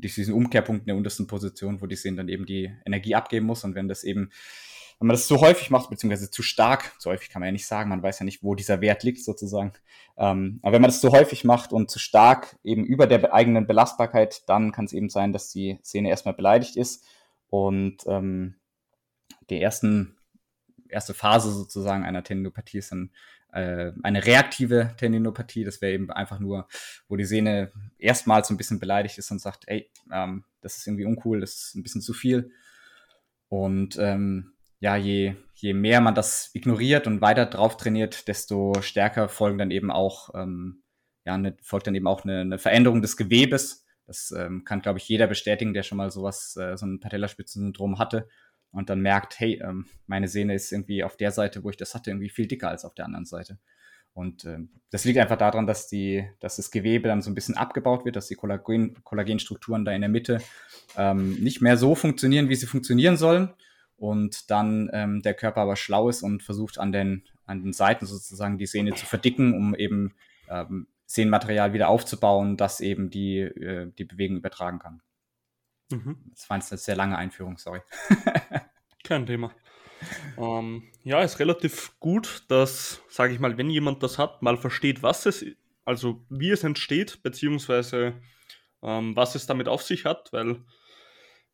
durch 0.00 0.14
diesen 0.14 0.34
Umkehrpunkt 0.34 0.82
in 0.82 0.86
der 0.86 0.96
untersten 0.96 1.26
Position, 1.26 1.80
wo 1.80 1.86
die 1.86 1.96
Sehne 1.96 2.18
dann 2.18 2.28
eben 2.28 2.46
die 2.46 2.72
Energie 2.86 3.16
abgeben 3.16 3.46
muss. 3.46 3.64
Und 3.64 3.74
wenn 3.74 3.88
das 3.88 4.04
eben, 4.04 4.30
wenn 4.98 5.08
man 5.08 5.14
das 5.14 5.26
zu 5.26 5.40
häufig 5.40 5.70
macht, 5.70 5.90
beziehungsweise 5.90 6.30
zu 6.30 6.42
stark, 6.42 6.92
zu 7.00 7.10
häufig 7.10 7.30
kann 7.30 7.40
man 7.40 7.48
ja 7.48 7.52
nicht 7.52 7.66
sagen, 7.66 7.90
man 7.90 8.00
weiß 8.02 8.20
ja 8.20 8.24
nicht, 8.24 8.42
wo 8.42 8.54
dieser 8.54 8.80
Wert 8.80 9.02
liegt 9.02 9.24
sozusagen. 9.24 9.72
Ähm, 10.16 10.60
aber 10.62 10.74
wenn 10.74 10.82
man 10.82 10.90
das 10.90 11.00
zu 11.00 11.10
häufig 11.10 11.42
macht 11.42 11.72
und 11.72 11.90
zu 11.90 11.98
stark 11.98 12.56
eben 12.62 12.84
über 12.84 13.08
der 13.08 13.34
eigenen 13.34 13.66
Belastbarkeit, 13.66 14.48
dann 14.48 14.70
kann 14.70 14.84
es 14.84 14.92
eben 14.92 15.08
sein, 15.08 15.32
dass 15.32 15.50
die 15.50 15.78
Sehne 15.82 16.10
erstmal 16.10 16.34
beleidigt 16.34 16.76
ist 16.76 17.04
und 17.50 17.98
ähm, 18.06 18.54
die 19.50 19.60
ersten, 19.60 20.16
erste 20.88 21.14
Phase 21.14 21.52
sozusagen 21.52 22.04
einer 22.04 22.22
Tendinopathie 22.22 22.78
ist 22.78 22.92
dann 22.92 23.10
äh, 23.52 23.92
eine 24.02 24.24
reaktive 24.24 24.94
Tendinopathie. 24.96 25.64
Das 25.64 25.80
wäre 25.80 25.92
eben 25.92 26.10
einfach 26.10 26.38
nur, 26.38 26.68
wo 27.08 27.16
die 27.16 27.24
Sehne 27.24 27.72
erstmals 27.98 28.48
so 28.48 28.54
ein 28.54 28.58
bisschen 28.58 28.80
beleidigt 28.80 29.18
ist 29.18 29.30
und 29.30 29.40
sagt, 29.40 29.64
ey, 29.66 29.90
ähm, 30.12 30.44
das 30.60 30.76
ist 30.76 30.86
irgendwie 30.86 31.06
uncool, 31.06 31.40
das 31.40 31.54
ist 31.54 31.74
ein 31.74 31.82
bisschen 31.82 32.02
zu 32.02 32.12
viel. 32.12 32.52
Und 33.48 33.96
ähm, 33.98 34.52
ja, 34.80 34.96
je, 34.96 35.34
je 35.54 35.72
mehr 35.72 36.00
man 36.00 36.14
das 36.14 36.50
ignoriert 36.52 37.06
und 37.06 37.20
weiter 37.20 37.46
drauf 37.46 37.76
trainiert, 37.76 38.28
desto 38.28 38.74
stärker 38.80 39.28
folgen 39.28 39.58
dann 39.58 39.70
eben 39.70 39.90
auch, 39.90 40.34
ähm, 40.34 40.82
ja, 41.24 41.36
ne, 41.36 41.56
folgt 41.62 41.86
dann 41.86 41.94
eben 41.94 42.06
auch 42.06 42.24
eine, 42.24 42.40
eine 42.40 42.58
Veränderung 42.58 43.02
des 43.02 43.16
Gewebes 43.16 43.84
das 44.08 44.32
ähm, 44.36 44.64
kann, 44.64 44.80
glaube 44.80 44.98
ich, 44.98 45.06
jeder 45.06 45.26
bestätigen, 45.26 45.74
der 45.74 45.82
schon 45.82 45.98
mal 45.98 46.10
sowas, 46.10 46.56
äh, 46.56 46.76
so 46.78 46.86
ein 46.86 46.98
Patellaspitzensyndrom 46.98 47.98
hatte 47.98 48.26
und 48.70 48.88
dann 48.88 49.00
merkt, 49.00 49.38
hey, 49.38 49.60
ähm, 49.62 49.84
meine 50.06 50.28
Sehne 50.28 50.54
ist 50.54 50.72
irgendwie 50.72 51.04
auf 51.04 51.18
der 51.18 51.30
Seite, 51.30 51.62
wo 51.62 51.70
ich 51.70 51.76
das 51.76 51.94
hatte, 51.94 52.10
irgendwie 52.10 52.30
viel 52.30 52.46
dicker 52.46 52.70
als 52.70 52.86
auf 52.86 52.94
der 52.94 53.04
anderen 53.04 53.26
Seite. 53.26 53.58
Und 54.14 54.46
ähm, 54.46 54.70
das 54.90 55.04
liegt 55.04 55.18
einfach 55.18 55.36
daran, 55.36 55.66
dass, 55.66 55.88
die, 55.88 56.26
dass 56.40 56.56
das 56.56 56.70
Gewebe 56.70 57.06
dann 57.06 57.20
so 57.20 57.30
ein 57.30 57.34
bisschen 57.34 57.56
abgebaut 57.56 58.06
wird, 58.06 58.16
dass 58.16 58.28
die 58.28 58.34
Kollagen, 58.34 58.96
Kollagenstrukturen 59.04 59.84
da 59.84 59.92
in 59.92 60.00
der 60.00 60.10
Mitte 60.10 60.40
ähm, 60.96 61.34
nicht 61.34 61.60
mehr 61.60 61.76
so 61.76 61.94
funktionieren, 61.94 62.48
wie 62.48 62.56
sie 62.56 62.66
funktionieren 62.66 63.18
sollen. 63.18 63.50
Und 63.96 64.50
dann 64.50 64.88
ähm, 64.92 65.22
der 65.22 65.34
Körper 65.34 65.60
aber 65.60 65.76
schlau 65.76 66.08
ist 66.08 66.22
und 66.22 66.42
versucht 66.42 66.78
an 66.78 66.92
den, 66.92 67.24
an 67.44 67.62
den 67.62 67.72
Seiten 67.74 68.06
sozusagen 68.06 68.56
die 68.56 68.66
Sehne 68.66 68.94
zu 68.94 69.04
verdicken, 69.04 69.54
um 69.54 69.74
eben 69.74 70.14
ähm, 70.48 70.86
Sehnenmaterial 71.08 71.72
wieder 71.72 71.88
aufzubauen, 71.88 72.58
das 72.58 72.80
eben 72.80 73.08
die, 73.08 73.38
äh, 73.40 73.90
die 73.96 74.04
Bewegung 74.04 74.36
übertragen 74.36 74.78
kann. 74.78 75.02
Mhm. 75.90 76.18
Das 76.30 76.48
war 76.50 76.58
jetzt 76.58 76.70
eine 76.70 76.78
sehr 76.78 76.96
lange 76.96 77.16
Einführung, 77.16 77.56
sorry. 77.56 77.80
Kein 79.04 79.24
Thema. 79.24 79.50
Ähm, 80.36 80.82
ja, 81.02 81.22
ist 81.22 81.38
relativ 81.38 81.98
gut, 81.98 82.44
dass, 82.48 83.00
sage 83.08 83.32
ich 83.32 83.40
mal, 83.40 83.56
wenn 83.56 83.70
jemand 83.70 84.02
das 84.02 84.18
hat, 84.18 84.42
mal 84.42 84.58
versteht, 84.58 85.02
was 85.02 85.24
es, 85.24 85.44
also 85.86 86.24
wie 86.28 86.50
es 86.50 86.62
entsteht, 86.62 87.22
beziehungsweise 87.22 88.20
ähm, 88.82 89.16
was 89.16 89.34
es 89.34 89.46
damit 89.46 89.66
auf 89.66 89.82
sich 89.82 90.04
hat, 90.04 90.30
weil 90.34 90.62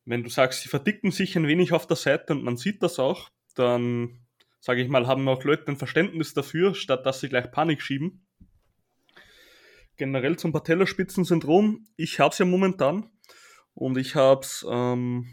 wenn 0.04 0.24
du 0.24 0.28
sagst, 0.28 0.62
sie 0.62 0.68
verdicken 0.68 1.12
sich 1.12 1.36
ein 1.36 1.46
wenig 1.46 1.72
auf 1.72 1.86
der 1.86 1.96
Seite 1.96 2.34
und 2.34 2.42
man 2.42 2.56
sieht 2.56 2.82
das 2.82 2.98
auch, 2.98 3.30
dann, 3.54 4.26
sage 4.58 4.82
ich 4.82 4.88
mal, 4.88 5.06
haben 5.06 5.28
auch 5.28 5.44
Leute 5.44 5.68
ein 5.68 5.76
Verständnis 5.76 6.34
dafür, 6.34 6.74
statt 6.74 7.06
dass 7.06 7.20
sie 7.20 7.28
gleich 7.28 7.52
Panik 7.52 7.80
schieben. 7.80 8.26
Generell 9.96 10.36
zum 10.36 10.52
Patellaspitzensyndrom, 10.52 11.86
ich 11.96 12.20
habe 12.20 12.32
es 12.32 12.38
ja 12.38 12.44
momentan 12.44 13.10
und 13.74 13.96
ich 13.96 14.14
habe 14.14 14.40
es, 14.40 14.66
ähm, 14.68 15.28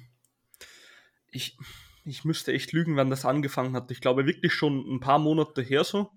ich, 1.32 1.58
ich 2.06 2.26
müsste 2.26 2.54
echt 2.54 2.71
lügen, 2.71 2.95
wann 2.95 3.10
das 3.10 3.26
angefangen 3.26 3.76
hat. 3.76 3.91
Ich 3.91 4.02
glaube 4.02 4.26
wirklich 4.26 4.54
schon 4.54 4.80
ein 4.88 5.00
paar 5.00 5.19
Monate 5.19 5.62
her 5.62 5.84
so. 5.84 6.12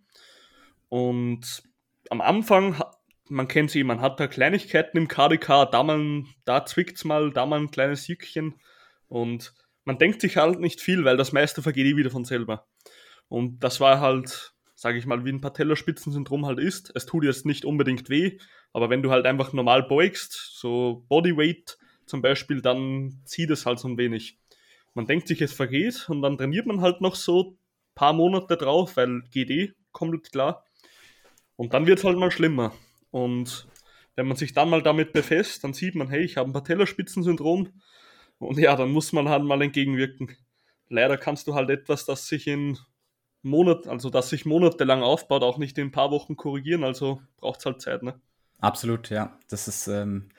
Und 0.88 1.62
am 2.10 2.20
Anfang, 2.20 2.80
man 3.28 3.48
kennt 3.48 3.70
sie, 3.70 3.84
man 3.84 4.00
hat 4.00 4.20
da 4.20 4.26
Kleinigkeiten 4.26 4.96
im 4.96 5.08
KDK, 5.08 5.66
da, 5.66 5.82
mal, 5.82 6.24
da 6.44 6.64
zwickt's 6.64 7.04
mal, 7.04 7.30
da 7.30 7.46
mal 7.46 7.60
ein 7.60 7.70
kleines 7.70 8.06
Jückchen. 8.06 8.60
Und 9.08 9.54
man 9.84 9.98
denkt 9.98 10.20
sich 10.20 10.36
halt 10.36 10.60
nicht 10.60 10.80
viel, 10.80 11.04
weil 11.04 11.16
das 11.16 11.32
meiste 11.32 11.62
vergeht 11.62 11.86
eh 11.86 11.96
wieder 11.96 12.10
von 12.10 12.24
selber. 12.24 12.66
Und 13.28 13.60
das 13.60 13.80
war 13.80 14.00
halt, 14.00 14.53
sage 14.84 14.98
ich 14.98 15.06
mal, 15.06 15.24
wie 15.24 15.30
ein 15.30 15.40
Patellaspitzensyndrom 15.40 16.46
halt 16.46 16.60
ist. 16.60 16.92
Es 16.94 17.06
tut 17.06 17.24
jetzt 17.24 17.44
nicht 17.46 17.64
unbedingt 17.64 18.08
weh, 18.08 18.38
aber 18.72 18.90
wenn 18.90 19.02
du 19.02 19.10
halt 19.10 19.26
einfach 19.26 19.52
normal 19.52 19.82
beugst, 19.82 20.32
so 20.32 21.04
Bodyweight 21.08 21.78
zum 22.06 22.22
Beispiel, 22.22 22.60
dann 22.62 23.20
zieht 23.24 23.50
es 23.50 23.66
halt 23.66 23.78
so 23.78 23.88
ein 23.88 23.98
wenig 23.98 24.38
man 24.94 25.06
denkt 25.06 25.28
sich, 25.28 25.42
es 25.42 25.52
vergeht 25.52 26.08
und 26.08 26.22
dann 26.22 26.38
trainiert 26.38 26.66
man 26.66 26.80
halt 26.80 27.00
noch 27.00 27.16
so 27.16 27.50
ein 27.50 27.58
paar 27.94 28.12
Monate 28.12 28.56
drauf, 28.56 28.96
weil 28.96 29.22
GD 29.30 29.74
komplett 29.92 30.32
klar. 30.32 30.64
Und 31.56 31.74
dann 31.74 31.86
wird 31.86 31.98
es 31.98 32.04
halt 32.04 32.16
mal 32.16 32.30
schlimmer. 32.30 32.72
Und 33.10 33.68
wenn 34.16 34.26
man 34.26 34.36
sich 34.36 34.52
dann 34.54 34.70
mal 34.70 34.82
damit 34.82 35.12
befasst, 35.12 35.64
dann 35.64 35.72
sieht 35.72 35.94
man, 35.94 36.08
hey, 36.08 36.22
ich 36.22 36.36
habe 36.36 36.48
ein 36.48 36.52
Patellaspitzensyndrom. 36.52 37.68
Und 38.38 38.58
ja, 38.58 38.74
dann 38.76 38.90
muss 38.90 39.12
man 39.12 39.28
halt 39.28 39.44
mal 39.44 39.62
entgegenwirken. 39.62 40.36
Leider 40.88 41.16
kannst 41.16 41.46
du 41.46 41.54
halt 41.54 41.70
etwas, 41.70 42.04
das 42.04 42.28
sich 42.28 42.46
in 42.46 42.78
Monat, 43.44 43.86
also 43.86 44.10
das 44.10 44.30
sich 44.30 44.46
monatelang 44.46 45.02
aufbaut, 45.02 45.42
auch 45.42 45.58
nicht 45.58 45.78
in 45.78 45.88
ein 45.88 45.92
paar 45.92 46.10
Wochen 46.10 46.36
korrigieren. 46.36 46.84
Also 46.84 47.20
braucht 47.38 47.60
es 47.60 47.66
halt 47.66 47.80
Zeit, 47.80 48.02
ne? 48.02 48.14
Absolut, 48.60 49.10
ja. 49.10 49.38
Das 49.48 49.68
ist 49.68 49.86
ähm, 49.88 50.30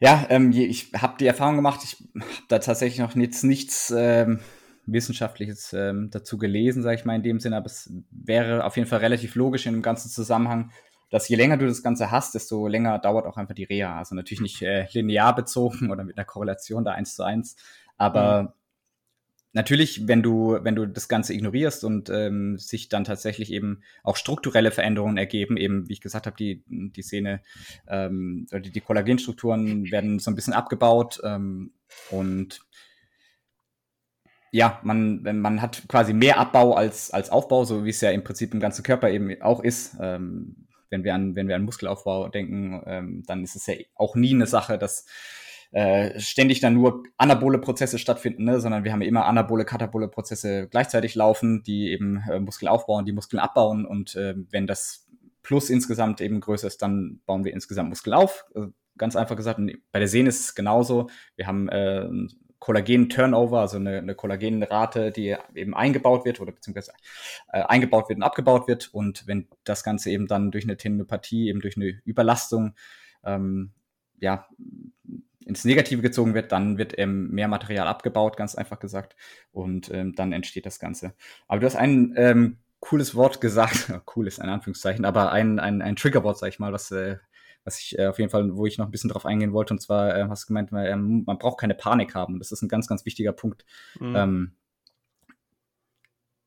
ja, 0.00 0.26
ähm, 0.28 0.52
ich 0.52 0.92
habe 0.94 1.14
die 1.18 1.26
Erfahrung 1.26 1.56
gemacht, 1.56 1.80
ich 1.84 1.96
habe 2.20 2.30
da 2.48 2.58
tatsächlich 2.58 2.98
noch 2.98 3.14
jetzt 3.16 3.44
nichts 3.44 3.92
ähm, 3.96 4.40
Wissenschaftliches 4.86 5.72
ähm, 5.72 6.10
dazu 6.10 6.36
gelesen, 6.36 6.82
sage 6.82 6.96
ich 6.96 7.04
mal 7.04 7.14
in 7.14 7.22
dem 7.22 7.40
Sinne, 7.40 7.56
aber 7.56 7.66
es 7.66 7.90
wäre 8.10 8.64
auf 8.64 8.76
jeden 8.76 8.88
Fall 8.88 8.98
relativ 8.98 9.34
logisch 9.34 9.66
in 9.66 9.72
dem 9.72 9.82
ganzen 9.82 10.10
Zusammenhang, 10.10 10.72
dass 11.10 11.28
je 11.28 11.36
länger 11.36 11.56
du 11.56 11.66
das 11.66 11.82
Ganze 11.82 12.10
hast, 12.10 12.34
desto 12.34 12.66
länger 12.66 12.98
dauert 12.98 13.24
auch 13.24 13.36
einfach 13.36 13.54
die 13.54 13.64
Reha. 13.64 13.96
Also 13.96 14.14
natürlich 14.14 14.40
nicht 14.40 14.60
äh, 14.62 14.88
linear 14.92 15.34
bezogen 15.34 15.90
oder 15.90 16.04
mit 16.04 16.18
einer 16.18 16.26
Korrelation 16.26 16.84
da 16.84 16.90
eins 16.92 17.14
zu 17.14 17.22
eins, 17.22 17.56
aber 17.96 18.42
mhm 18.42 18.48
natürlich, 19.54 20.06
wenn 20.06 20.22
du, 20.22 20.58
wenn 20.62 20.76
du 20.76 20.86
das 20.86 21.08
Ganze 21.08 21.32
ignorierst 21.32 21.84
und 21.84 22.10
ähm, 22.10 22.58
sich 22.58 22.88
dann 22.88 23.04
tatsächlich 23.04 23.50
eben 23.52 23.82
auch 24.02 24.16
strukturelle 24.16 24.70
Veränderungen 24.70 25.16
ergeben, 25.16 25.56
eben, 25.56 25.88
wie 25.88 25.94
ich 25.94 26.00
gesagt 26.00 26.26
habe, 26.26 26.36
die, 26.36 26.62
die 26.66 27.02
Szene 27.02 27.40
ähm, 27.88 28.46
oder 28.50 28.60
die 28.60 28.80
Kollagenstrukturen 28.80 29.90
werden 29.90 30.18
so 30.18 30.30
ein 30.30 30.34
bisschen 30.34 30.52
abgebaut 30.52 31.20
ähm, 31.24 31.72
und 32.10 32.60
ja, 34.50 34.78
man, 34.84 35.22
man 35.22 35.60
hat 35.60 35.82
quasi 35.88 36.12
mehr 36.12 36.38
Abbau 36.38 36.74
als, 36.74 37.10
als 37.10 37.30
Aufbau, 37.30 37.64
so 37.64 37.84
wie 37.84 37.90
es 37.90 38.00
ja 38.00 38.10
im 38.10 38.22
Prinzip 38.22 38.54
im 38.54 38.60
ganzen 38.60 38.84
Körper 38.84 39.10
eben 39.10 39.42
auch 39.42 39.64
ist. 39.64 39.96
Ähm, 40.00 40.68
wenn 40.90 41.02
wir 41.02 41.12
an, 41.12 41.34
wenn 41.34 41.48
wir 41.48 41.56
an 41.56 41.64
Muskelaufbau 41.64 42.28
denken, 42.28 42.80
ähm, 42.86 43.24
dann 43.26 43.42
ist 43.42 43.56
es 43.56 43.66
ja 43.66 43.74
auch 43.96 44.14
nie 44.14 44.32
eine 44.32 44.46
Sache, 44.46 44.78
dass 44.78 45.06
äh, 45.74 46.20
ständig 46.20 46.60
dann 46.60 46.74
nur 46.74 47.02
anabole 47.16 47.58
Prozesse 47.58 47.98
stattfinden, 47.98 48.44
ne? 48.44 48.60
sondern 48.60 48.84
wir 48.84 48.92
haben 48.92 49.02
immer 49.02 49.26
anabole, 49.26 49.64
katabole 49.64 50.06
Prozesse 50.06 50.68
gleichzeitig 50.68 51.16
laufen, 51.16 51.64
die 51.64 51.90
eben 51.90 52.22
äh, 52.30 52.38
Muskel 52.38 52.68
aufbauen, 52.68 53.04
die 53.04 53.12
Muskeln 53.12 53.40
abbauen 53.40 53.84
und 53.84 54.14
äh, 54.14 54.36
wenn 54.50 54.68
das 54.68 55.08
Plus 55.42 55.70
insgesamt 55.70 56.20
eben 56.20 56.40
größer 56.40 56.68
ist, 56.68 56.80
dann 56.80 57.20
bauen 57.26 57.44
wir 57.44 57.52
insgesamt 57.52 57.88
Muskel 57.88 58.14
auf. 58.14 58.44
Also 58.54 58.68
ganz 58.96 59.16
einfach 59.16 59.34
gesagt, 59.34 59.58
und 59.58 59.72
bei 59.90 59.98
der 59.98 60.06
Sehne 60.06 60.28
ist 60.28 60.40
es 60.40 60.54
genauso. 60.54 61.10
Wir 61.34 61.48
haben 61.48 61.68
äh, 61.68 62.08
Kollagen-Turnover, 62.60 63.60
also 63.60 63.76
eine, 63.76 63.98
eine 63.98 64.14
Kollagenrate, 64.14 65.10
die 65.10 65.36
eben 65.56 65.74
eingebaut 65.74 66.24
wird 66.24 66.40
oder 66.40 66.52
beziehungsweise 66.52 66.92
äh, 67.52 67.62
eingebaut 67.62 68.08
wird 68.08 68.18
und 68.18 68.22
abgebaut 68.22 68.68
wird. 68.68 68.94
Und 68.94 69.26
wenn 69.26 69.48
das 69.64 69.82
Ganze 69.82 70.10
eben 70.10 70.28
dann 70.28 70.52
durch 70.52 70.64
eine 70.64 70.76
Tendinopathie, 70.76 71.48
eben 71.48 71.60
durch 71.60 71.76
eine 71.76 72.00
Überlastung, 72.04 72.74
ähm, 73.24 73.72
ja, 74.20 74.46
ins 75.46 75.64
Negative 75.64 76.02
gezogen 76.02 76.34
wird, 76.34 76.52
dann 76.52 76.78
wird 76.78 76.98
ähm, 76.98 77.30
mehr 77.30 77.48
Material 77.48 77.86
abgebaut, 77.86 78.36
ganz 78.36 78.54
einfach 78.54 78.78
gesagt. 78.78 79.16
Und 79.52 79.90
ähm, 79.92 80.14
dann 80.14 80.32
entsteht 80.32 80.66
das 80.66 80.78
Ganze. 80.78 81.14
Aber 81.48 81.60
du 81.60 81.66
hast 81.66 81.76
ein 81.76 82.14
ähm, 82.16 82.58
cooles 82.80 83.14
Wort 83.14 83.40
gesagt, 83.40 83.92
cooles 84.04 84.38
in 84.38 84.48
Anführungszeichen, 84.48 85.04
aber 85.04 85.32
ein, 85.32 85.58
ein, 85.58 85.82
ein 85.82 85.96
Triggerwort, 85.96 86.38
sag 86.38 86.48
ich 86.48 86.58
mal, 86.58 86.72
was, 86.72 86.90
äh, 86.90 87.16
was 87.64 87.78
ich 87.80 87.98
äh, 87.98 88.06
auf 88.06 88.18
jeden 88.18 88.30
Fall, 88.30 88.56
wo 88.56 88.66
ich 88.66 88.78
noch 88.78 88.86
ein 88.86 88.90
bisschen 88.90 89.10
drauf 89.10 89.26
eingehen 89.26 89.52
wollte. 89.52 89.74
Und 89.74 89.80
zwar 89.80 90.16
äh, 90.16 90.26
hast 90.28 90.44
du 90.44 90.48
gemeint, 90.48 90.72
man, 90.72 90.86
ähm, 90.86 91.24
man 91.26 91.38
braucht 91.38 91.60
keine 91.60 91.74
Panik 91.74 92.14
haben. 92.14 92.38
Das 92.38 92.52
ist 92.52 92.62
ein 92.62 92.68
ganz, 92.68 92.86
ganz 92.86 93.04
wichtiger 93.04 93.32
Punkt. 93.32 93.64
Mhm. 93.98 94.16
Ähm, 94.16 94.52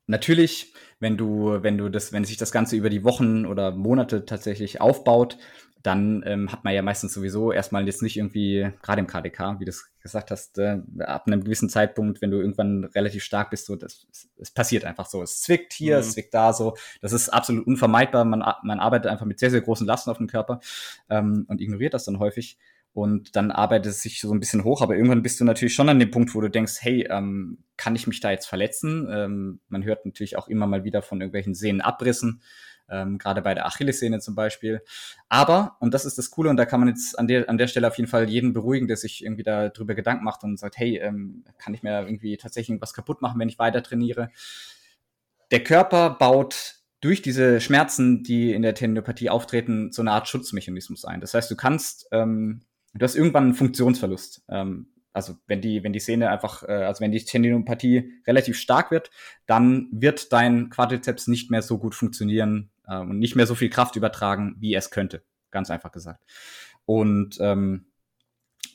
natürlich, 0.06 0.74
wenn 1.00 1.18
du, 1.18 1.62
wenn 1.62 1.78
du 1.78 1.90
das, 1.90 2.14
wenn 2.14 2.24
sich 2.26 2.38
das 2.38 2.52
Ganze 2.52 2.76
über 2.76 2.90
die 2.90 3.04
Wochen 3.04 3.46
oder 3.46 3.72
Monate 3.72 4.26
tatsächlich 4.26 4.82
aufbaut, 4.82 5.38
dann 5.84 6.24
ähm, 6.26 6.52
hat 6.52 6.64
man 6.64 6.74
ja 6.74 6.82
meistens 6.82 7.14
sowieso 7.14 7.52
erstmal 7.52 7.86
jetzt 7.86 8.02
nicht 8.02 8.18
irgendwie, 8.18 8.70
gerade 8.82 9.00
im 9.00 9.08
KDK, 9.08 9.60
wie 9.60 9.66
du 9.66 9.70
es 9.70 9.92
gesagt 10.02 10.32
hast, 10.32 10.58
äh, 10.58 10.80
ab 11.00 11.28
einem 11.28 11.44
gewissen 11.44 11.70
Zeitpunkt, 11.70 12.22
wenn 12.22 12.32
du 12.32 12.40
irgendwann 12.40 12.86
relativ 12.86 13.24
stark 13.24 13.50
bist, 13.50 13.66
so, 13.66 13.76
das, 13.76 14.08
es 14.38 14.52
passiert 14.52 14.86
einfach 14.86 15.06
so. 15.06 15.22
Es 15.22 15.42
zwickt 15.42 15.74
hier, 15.74 15.96
mhm. 15.96 16.00
es 16.02 16.14
zwickt 16.14 16.34
da 16.34 16.54
so. 16.54 16.76
Das 17.02 17.14
ist 17.14 17.30
absolut 17.30 17.68
unvermeidbar. 17.68 18.26
Man, 18.26 18.44
man 18.64 18.80
arbeitet 18.80 19.12
einfach 19.12 19.26
mit 19.26 19.40
sehr, 19.40 19.52
sehr 19.52 19.62
großen 19.62 19.86
Lasten 19.86 20.10
auf 20.10 20.18
dem 20.18 20.28
Körper 20.28 20.60
ähm, 21.10 21.46
und 21.48 21.62
ignoriert 21.62 21.94
das 21.94 22.06
dann 22.06 22.20
häufig. 22.20 22.58
Und 22.94 23.36
dann 23.36 23.52
arbeitet 23.52 23.92
es 23.92 24.02
sich 24.02 24.22
so 24.22 24.34
ein 24.34 24.40
bisschen 24.40 24.64
hoch, 24.64 24.82
aber 24.82 24.96
irgendwann 24.96 25.22
bist 25.22 25.40
du 25.40 25.46
natürlich 25.46 25.76
schon 25.76 25.88
an 25.88 26.00
dem 26.00 26.10
Punkt, 26.10 26.34
wo 26.34 26.42
du 26.42 26.50
denkst, 26.50 26.78
hey, 26.80 27.08
ähm, 27.12 27.60
kann 27.76 27.96
ich 27.96 28.08
mich 28.08 28.22
da 28.22 28.32
jetzt 28.32 28.48
verletzen? 28.48 29.08
Ähm, 29.12 29.60
man 29.70 29.84
hört 29.84 30.06
natürlich 30.06 30.36
auch 30.36 30.48
immer 30.48 30.66
mal 30.66 30.84
wieder 30.84 31.04
von 31.04 31.22
irgendwelchen 31.22 31.54
Sehnenabrissen 31.54 32.42
ähm, 32.90 33.18
gerade 33.18 33.42
bei 33.42 33.54
der 33.54 33.66
Achillessehne 33.66 34.20
zum 34.20 34.36
Beispiel. 34.36 34.82
Aber, 35.30 35.78
und 35.80 35.94
das 35.94 36.06
ist 36.06 36.18
das 36.18 36.32
Coole, 36.32 36.50
und 36.50 36.58
da 36.58 36.66
kann 36.66 36.80
man 36.80 36.90
jetzt 36.90 37.18
an 37.18 37.28
der, 37.28 37.50
an 37.50 37.58
der 37.58 37.68
Stelle 37.68 37.88
auf 37.88 37.98
jeden 37.98 38.10
Fall 38.10 38.30
jeden 38.30 38.54
beruhigen, 38.54 38.88
der 38.88 38.98
sich 38.98 39.24
irgendwie 39.24 39.44
darüber 39.44 39.96
Gedanken 39.96 40.24
macht 40.24 40.44
und 40.44 40.58
sagt, 40.58 40.78
hey, 40.78 40.98
ähm, 40.98 41.44
kann 41.58 41.74
ich 41.74 41.84
mir 41.84 42.02
irgendwie 42.02 42.38
tatsächlich 42.38 42.80
was 42.82 42.94
kaputt 42.94 43.22
machen, 43.22 43.40
wenn 43.40 43.50
ich 43.50 43.60
weiter 43.60 43.84
trainiere? 43.84 44.30
Der 45.52 45.64
Körper 45.64 46.12
baut 46.12 46.76
durch 47.02 47.22
diese 47.22 47.62
Schmerzen, 47.62 48.24
die 48.24 48.54
in 48.54 48.64
der 48.64 48.74
Tendinopathie 48.74 49.30
auftreten, 49.30 49.92
so 49.92 50.02
eine 50.02 50.12
Art 50.12 50.28
Schutzmechanismus 50.28 51.06
ein. 51.06 51.22
Das 51.22 51.34
heißt, 51.34 51.50
du 51.50 51.56
kannst, 51.56 52.08
ähm, 52.12 52.62
du 52.94 53.04
hast 53.04 53.16
irgendwann 53.16 53.46
einen 53.46 53.54
Funktionsverlust. 53.54 54.44
Ähm, 54.50 54.88
also 55.14 55.36
wenn 55.48 55.62
die, 55.62 55.84
wenn 55.84 55.94
die 55.94 56.00
Sehne 56.00 56.30
einfach, 56.30 56.64
äh, 56.64 56.72
also 56.72 57.02
wenn 57.02 57.12
die 57.12 57.24
Tendinopathie 57.24 58.22
relativ 58.28 58.58
stark 58.58 58.92
wird, 58.92 59.10
dann 59.46 59.88
wird 59.92 60.32
dein 60.32 60.70
Quadrizeps 60.70 61.28
nicht 61.28 61.50
mehr 61.50 61.62
so 61.62 61.78
gut 61.80 61.96
funktionieren 61.96 62.70
äh, 62.88 62.98
und 62.98 63.20
nicht 63.20 63.36
mehr 63.36 63.48
so 63.48 63.56
viel 63.56 63.70
Kraft 63.70 63.96
übertragen, 63.96 64.56
wie 64.60 64.76
es 64.76 64.92
könnte. 64.92 65.24
Ganz 65.52 65.70
einfach 65.70 65.92
gesagt. 65.92 66.24
Und 66.86 67.38
ähm, 67.40 67.88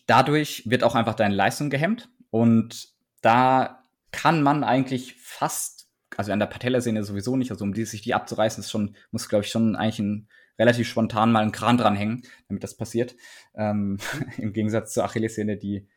dadurch 0.07 0.65
wird 0.67 0.85
auch 0.85 0.95
einfach 0.95 1.15
deine 1.15 1.35
Leistung 1.35 1.71
gehemmt. 1.71 2.11
Und 2.31 2.89
da 3.21 3.83
kann 4.11 4.43
man 4.43 4.65
eigentlich 4.65 5.17
fast, 5.17 5.89
also 6.17 6.33
an 6.33 6.39
der 6.39 6.47
Patellasehne 6.47 7.05
sowieso 7.05 7.37
nicht, 7.37 7.51
also 7.51 7.65
um 7.65 7.75
die, 7.75 7.85
sich 7.85 8.03
die 8.03 8.15
abzureißen, 8.15 8.63
ist 8.63 8.71
schon, 8.71 8.97
muss 9.11 9.29
glaube 9.29 9.45
ich 9.45 9.51
schon 9.51 9.77
eigentlich 9.77 9.99
ein 9.99 10.29
relativ 10.59 10.89
spontan 10.89 11.33
mal 11.33 11.43
einen 11.43 11.53
Kran 11.53 11.79
dranhängen, 11.79 12.23
damit 12.49 12.63
das 12.63 12.77
passiert. 12.77 13.17
Ähm, 13.55 13.99
Im 14.37 14.53
Gegensatz 14.53 14.93
zur 14.93 15.05
Achillessehne, 15.05 15.57
die 15.57 15.89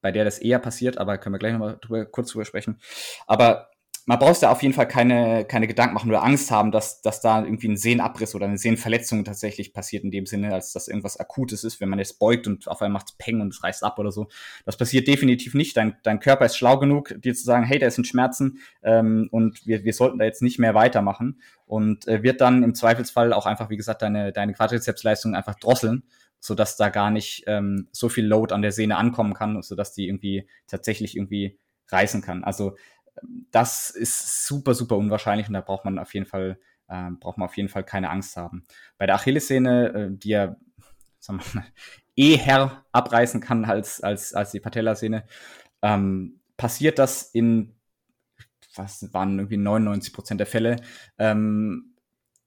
bei 0.00 0.12
der 0.12 0.24
das 0.24 0.38
eher 0.38 0.58
passiert, 0.58 0.98
aber 0.98 1.18
können 1.18 1.34
wir 1.34 1.38
gleich 1.38 1.52
nochmal 1.52 1.78
drüber, 1.80 2.06
kurz 2.06 2.30
drüber 2.30 2.44
sprechen. 2.44 2.78
Aber 3.26 3.70
man 4.08 4.20
braucht 4.20 4.40
da 4.40 4.52
auf 4.52 4.62
jeden 4.62 4.72
Fall 4.72 4.86
keine, 4.86 5.44
keine 5.44 5.66
Gedanken 5.66 5.94
machen 5.94 6.08
oder 6.08 6.22
Angst 6.22 6.52
haben, 6.52 6.70
dass, 6.70 7.02
dass 7.02 7.20
da 7.20 7.42
irgendwie 7.42 7.66
ein 7.66 7.76
Sehnenabriss 7.76 8.36
oder 8.36 8.46
eine 8.46 8.56
Sehnenverletzung 8.56 9.24
tatsächlich 9.24 9.72
passiert 9.72 10.04
in 10.04 10.12
dem 10.12 10.26
Sinne, 10.26 10.54
als 10.54 10.72
dass 10.72 10.86
irgendwas 10.86 11.18
Akutes 11.18 11.64
ist, 11.64 11.80
wenn 11.80 11.88
man 11.88 11.98
jetzt 11.98 12.20
beugt 12.20 12.46
und 12.46 12.68
auf 12.68 12.80
einmal 12.80 13.00
macht 13.00 13.10
es 13.10 13.16
Peng 13.18 13.40
und 13.40 13.52
es 13.52 13.64
reißt 13.64 13.82
ab 13.82 13.98
oder 13.98 14.12
so. 14.12 14.28
Das 14.64 14.76
passiert 14.76 15.08
definitiv 15.08 15.54
nicht. 15.54 15.76
Dein, 15.76 15.96
dein 16.04 16.20
Körper 16.20 16.46
ist 16.46 16.56
schlau 16.56 16.78
genug, 16.78 17.14
dir 17.20 17.34
zu 17.34 17.42
sagen, 17.42 17.64
hey, 17.64 17.80
da 17.80 17.90
sind 17.90 18.06
Schmerzen 18.06 18.60
ähm, 18.84 19.28
und 19.32 19.66
wir, 19.66 19.84
wir 19.84 19.92
sollten 19.92 20.18
da 20.18 20.24
jetzt 20.24 20.40
nicht 20.40 20.60
mehr 20.60 20.74
weitermachen 20.74 21.40
und 21.66 22.06
äh, 22.06 22.22
wird 22.22 22.40
dann 22.40 22.62
im 22.62 22.76
Zweifelsfall 22.76 23.32
auch 23.32 23.44
einfach, 23.44 23.70
wie 23.70 23.76
gesagt, 23.76 24.02
deine, 24.02 24.32
deine 24.32 24.54
Quadrizepsleistung 24.54 25.34
einfach 25.34 25.56
drosseln 25.56 26.04
so 26.38 26.54
dass 26.54 26.76
da 26.76 26.90
gar 26.90 27.10
nicht 27.10 27.44
ähm, 27.46 27.88
so 27.92 28.08
viel 28.08 28.24
Load 28.24 28.54
an 28.54 28.62
der 28.62 28.70
Sehne 28.70 28.98
ankommen 28.98 29.34
kann, 29.34 29.60
so 29.62 29.74
dass 29.74 29.94
die 29.94 30.06
irgendwie 30.06 30.46
tatsächlich 30.68 31.16
irgendwie 31.16 31.58
reißen 31.88 32.22
kann. 32.22 32.44
Also 32.44 32.76
das 33.50 33.90
ist 33.90 34.46
super, 34.46 34.74
super 34.74 34.96
unwahrscheinlich 34.96 35.48
und 35.48 35.54
da 35.54 35.60
braucht 35.60 35.84
man 35.84 35.98
auf 35.98 36.14
jeden 36.14 36.26
Fall, 36.26 36.58
äh, 36.88 37.10
braucht 37.20 37.38
man 37.38 37.48
auf 37.48 37.56
jeden 37.56 37.68
Fall 37.68 37.84
keine 37.84 38.10
Angst 38.10 38.36
haben. 38.36 38.66
Bei 38.98 39.06
der 39.06 39.16
Achillessehne, 39.16 39.88
äh, 39.94 40.08
die 40.10 40.30
ja 40.30 40.56
sagen 41.26 41.40
wir 41.40 41.60
mal, 41.60 41.66
eher 42.16 42.84
abreißen 42.92 43.40
kann 43.40 43.64
als, 43.64 44.00
als, 44.00 44.32
als 44.32 44.52
die 44.52 44.60
Patellasehne, 44.60 45.26
ähm, 45.82 46.40
passiert 46.56 46.98
das 46.98 47.22
in, 47.22 47.74
was 48.74 49.12
waren 49.12 49.38
irgendwie 49.38 49.58
99 49.58 50.12
Prozent 50.12 50.40
der 50.40 50.46
Fälle, 50.46 50.76
ähm, 51.18 51.94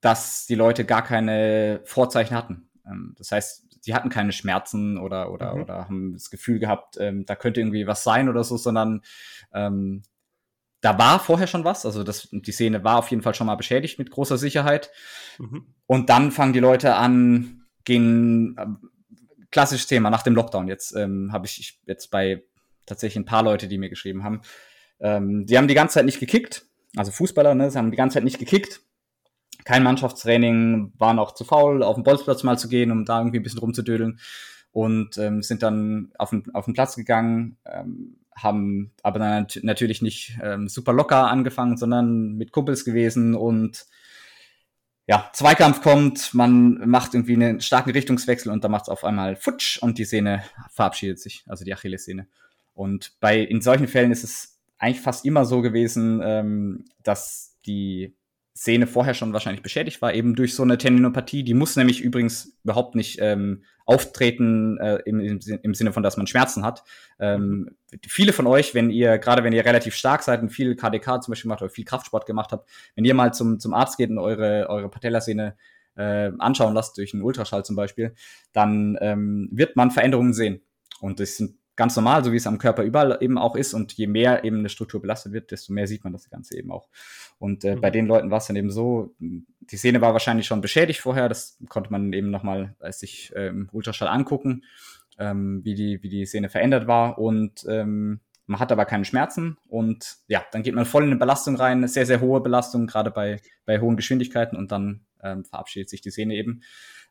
dass 0.01 0.47
die 0.47 0.55
Leute 0.55 0.85
gar 0.85 1.03
keine 1.03 1.81
Vorzeichen 1.83 2.35
hatten. 2.35 2.69
Ähm, 2.85 3.13
das 3.17 3.31
heißt, 3.31 3.83
sie 3.83 3.93
hatten 3.93 4.09
keine 4.09 4.31
Schmerzen 4.31 4.97
oder, 4.97 5.31
oder, 5.31 5.55
mhm. 5.55 5.61
oder 5.61 5.85
haben 5.85 6.13
das 6.13 6.29
Gefühl 6.29 6.59
gehabt, 6.59 6.97
ähm, 6.99 7.25
da 7.25 7.35
könnte 7.35 7.59
irgendwie 7.59 7.85
was 7.85 8.03
sein 8.03 8.29
oder 8.29 8.43
so, 8.43 8.57
sondern 8.57 9.01
ähm, 9.53 10.01
da 10.81 10.97
war 10.97 11.19
vorher 11.19 11.47
schon 11.47 11.65
was, 11.65 11.85
also 11.85 12.03
das, 12.03 12.29
die 12.31 12.51
Szene 12.51 12.83
war 12.83 12.97
auf 12.97 13.09
jeden 13.09 13.21
Fall 13.21 13.35
schon 13.35 13.47
mal 13.47 13.55
beschädigt 13.55 13.99
mit 13.99 14.11
großer 14.11 14.37
Sicherheit. 14.37 14.91
Mhm. 15.37 15.73
Und 15.85 16.09
dann 16.09 16.31
fangen 16.31 16.53
die 16.53 16.59
Leute 16.59 16.95
an, 16.95 17.63
gehen, 17.83 18.55
äh, 18.57 18.65
klassisches 19.51 19.87
Thema 19.87 20.09
nach 20.09 20.23
dem 20.23 20.35
Lockdown. 20.35 20.67
Jetzt 20.67 20.95
ähm, 20.95 21.31
habe 21.33 21.47
ich 21.47 21.79
jetzt 21.85 22.11
bei 22.11 22.43
tatsächlich 22.85 23.17
ein 23.17 23.25
paar 23.25 23.43
Leute, 23.43 23.67
die 23.67 23.77
mir 23.77 23.89
geschrieben 23.89 24.23
haben, 24.23 24.41
ähm, 24.99 25.45
die 25.45 25.57
haben 25.57 25.67
die 25.67 25.73
ganze 25.73 25.95
Zeit 25.95 26.05
nicht 26.05 26.19
gekickt, 26.19 26.65
also 26.95 27.11
Fußballer, 27.11 27.55
ne, 27.55 27.71
sie 27.71 27.77
haben 27.77 27.91
die 27.91 27.97
ganze 27.97 28.15
Zeit 28.15 28.23
nicht 28.23 28.39
gekickt, 28.39 28.81
kein 29.63 29.83
Mannschaftstraining, 29.83 30.93
waren 30.97 31.19
auch 31.19 31.33
zu 31.33 31.43
faul, 31.43 31.83
auf 31.83 31.95
den 31.95 32.03
Bolzplatz 32.03 32.43
mal 32.43 32.57
zu 32.57 32.67
gehen, 32.67 32.91
um 32.91 33.05
da 33.05 33.19
irgendwie 33.19 33.39
ein 33.39 33.43
bisschen 33.43 33.59
rumzudödeln 33.59 34.19
und 34.71 35.17
ähm, 35.17 35.41
sind 35.41 35.63
dann 35.63 36.11
auf 36.17 36.31
den, 36.31 36.43
auf 36.53 36.65
den 36.65 36.73
Platz 36.73 36.95
gegangen, 36.95 37.57
ähm, 37.65 38.17
haben 38.43 38.91
aber 39.03 39.19
dann 39.19 39.47
natürlich 39.61 40.01
nicht 40.01 40.37
ähm, 40.41 40.67
super 40.67 40.93
locker 40.93 41.27
angefangen, 41.27 41.77
sondern 41.77 42.35
mit 42.35 42.51
Kumpels 42.51 42.85
gewesen 42.85 43.35
und 43.35 43.85
ja, 45.07 45.27
Zweikampf 45.33 45.81
kommt, 45.81 46.35
man 46.35 46.87
macht 46.87 47.15
irgendwie 47.15 47.33
einen 47.33 47.61
starken 47.61 47.89
Richtungswechsel 47.89 48.51
und 48.51 48.63
dann 48.63 48.69
macht 48.69 48.83
es 48.83 48.89
auf 48.89 49.03
einmal 49.03 49.35
futsch 49.35 49.81
und 49.81 49.97
die 49.97 50.05
Sehne 50.05 50.43
verabschiedet 50.71 51.19
sich, 51.19 51.43
also 51.47 51.65
die 51.65 51.73
Achillessehne. 51.73 52.27
Und 52.75 53.13
bei 53.19 53.39
in 53.39 53.61
solchen 53.61 53.87
Fällen 53.87 54.11
ist 54.11 54.23
es 54.23 54.59
eigentlich 54.77 55.01
fast 55.01 55.25
immer 55.25 55.45
so 55.45 55.61
gewesen, 55.61 56.21
ähm, 56.23 56.85
dass 57.01 57.57
die 57.65 58.15
Szene 58.59 58.87
vorher 58.87 59.13
schon 59.13 59.31
wahrscheinlich 59.31 59.63
beschädigt 59.63 60.01
war, 60.01 60.13
eben 60.13 60.35
durch 60.35 60.53
so 60.53 60.63
eine 60.63 60.77
Tendinopathie. 60.77 61.43
Die 61.43 61.53
muss 61.53 61.77
nämlich 61.77 62.01
übrigens 62.01 62.57
überhaupt 62.65 62.93
nicht 62.93 63.17
ähm, 63.21 63.63
auftreten 63.85 64.77
äh, 64.79 64.97
im, 65.05 65.21
im, 65.21 65.73
Sinne 65.73 65.93
von, 65.93 66.03
dass 66.03 66.17
man 66.17 66.27
Schmerzen 66.27 66.65
hat. 66.65 66.83
Ähm, 67.19 67.77
viele 68.05 68.33
von 68.33 68.47
euch, 68.47 68.75
wenn 68.75 68.89
ihr, 68.89 69.17
gerade 69.17 69.45
wenn 69.45 69.53
ihr 69.53 69.63
relativ 69.63 69.95
stark 69.95 70.23
seid 70.23 70.41
und 70.41 70.49
viel 70.49 70.75
KDK 70.75 71.23
zum 71.23 71.31
Beispiel 71.31 71.47
macht 71.47 71.61
oder 71.61 71.71
viel 71.71 71.85
Kraftsport 71.85 72.25
gemacht 72.25 72.51
habt, 72.51 72.69
wenn 72.95 73.05
ihr 73.05 73.13
mal 73.13 73.33
zum, 73.33 73.61
zum 73.61 73.73
Arzt 73.73 73.95
geht 73.95 74.09
und 74.09 74.19
eure, 74.19 74.67
eure 74.67 74.89
Patellasehne 74.89 75.55
äh, 75.95 76.33
anschauen 76.37 76.73
lasst, 76.73 76.97
durch 76.97 77.13
einen 77.13 77.23
Ultraschall 77.23 77.63
zum 77.63 77.77
Beispiel, 77.77 78.13
dann 78.51 78.97
ähm, 78.99 79.47
wird 79.53 79.77
man 79.77 79.89
Veränderungen 79.89 80.33
sehen. 80.33 80.61
Und 80.99 81.21
das 81.21 81.37
sind 81.37 81.58
ganz 81.79 81.95
normal, 81.95 82.25
so 82.25 82.33
wie 82.33 82.35
es 82.35 82.45
am 82.45 82.57
Körper 82.57 82.83
überall 82.83 83.17
eben 83.21 83.37
auch 83.37 83.55
ist. 83.55 83.73
Und 83.73 83.93
je 83.93 84.05
mehr 84.05 84.43
eben 84.43 84.59
eine 84.59 84.67
Struktur 84.67 85.01
belastet 85.01 85.31
wird, 85.31 85.49
desto 85.49 85.71
mehr 85.71 85.87
sieht 85.87 86.03
man 86.03 86.11
das 86.11 86.29
Ganze 86.29 86.57
eben 86.57 86.71
auch. 86.71 86.89
Und 87.39 87.63
äh, 87.63 87.77
mhm. 87.77 87.81
bei 87.81 87.89
den 87.89 88.05
Leuten 88.05 88.29
war 88.29 88.39
es 88.39 88.47
dann 88.47 88.57
eben 88.57 88.69
so, 88.69 89.15
die 89.19 89.77
Szene 89.77 90.01
war 90.01 90.11
wahrscheinlich 90.11 90.45
schon 90.45 90.59
beschädigt 90.59 90.99
vorher, 90.99 91.29
das 91.29 91.57
konnte 91.69 91.89
man 91.89 92.11
eben 92.11 92.31
nochmal 92.31 92.75
äh, 92.81 92.91
sich 92.91 93.33
äh, 93.33 93.47
im 93.47 93.69
Ultraschall 93.71 94.09
angucken, 94.09 94.65
ähm, 95.17 95.61
wie, 95.63 95.73
die, 95.73 96.03
wie 96.03 96.09
die 96.09 96.25
Szene 96.25 96.49
verändert 96.49 96.85
war. 96.85 97.17
Und 97.17 97.65
ähm, 97.69 98.19
man 98.45 98.59
hat 98.59 98.73
aber 98.73 98.83
keine 98.83 99.05
Schmerzen 99.05 99.57
und 99.69 100.17
ja, 100.27 100.43
dann 100.51 100.63
geht 100.63 100.75
man 100.75 100.85
voll 100.85 101.03
in 101.03 101.11
eine 101.11 101.19
Belastung 101.19 101.55
rein, 101.55 101.77
eine 101.77 101.87
sehr, 101.87 102.05
sehr 102.05 102.19
hohe 102.19 102.41
Belastung, 102.41 102.87
gerade 102.87 103.09
bei, 103.09 103.39
bei 103.65 103.79
hohen 103.79 103.95
Geschwindigkeiten 103.95 104.57
und 104.57 104.73
dann 104.73 105.05
ähm, 105.23 105.45
verabschiedet 105.45 105.89
sich 105.89 106.01
die 106.01 106.11
Szene 106.11 106.35
eben. 106.35 106.61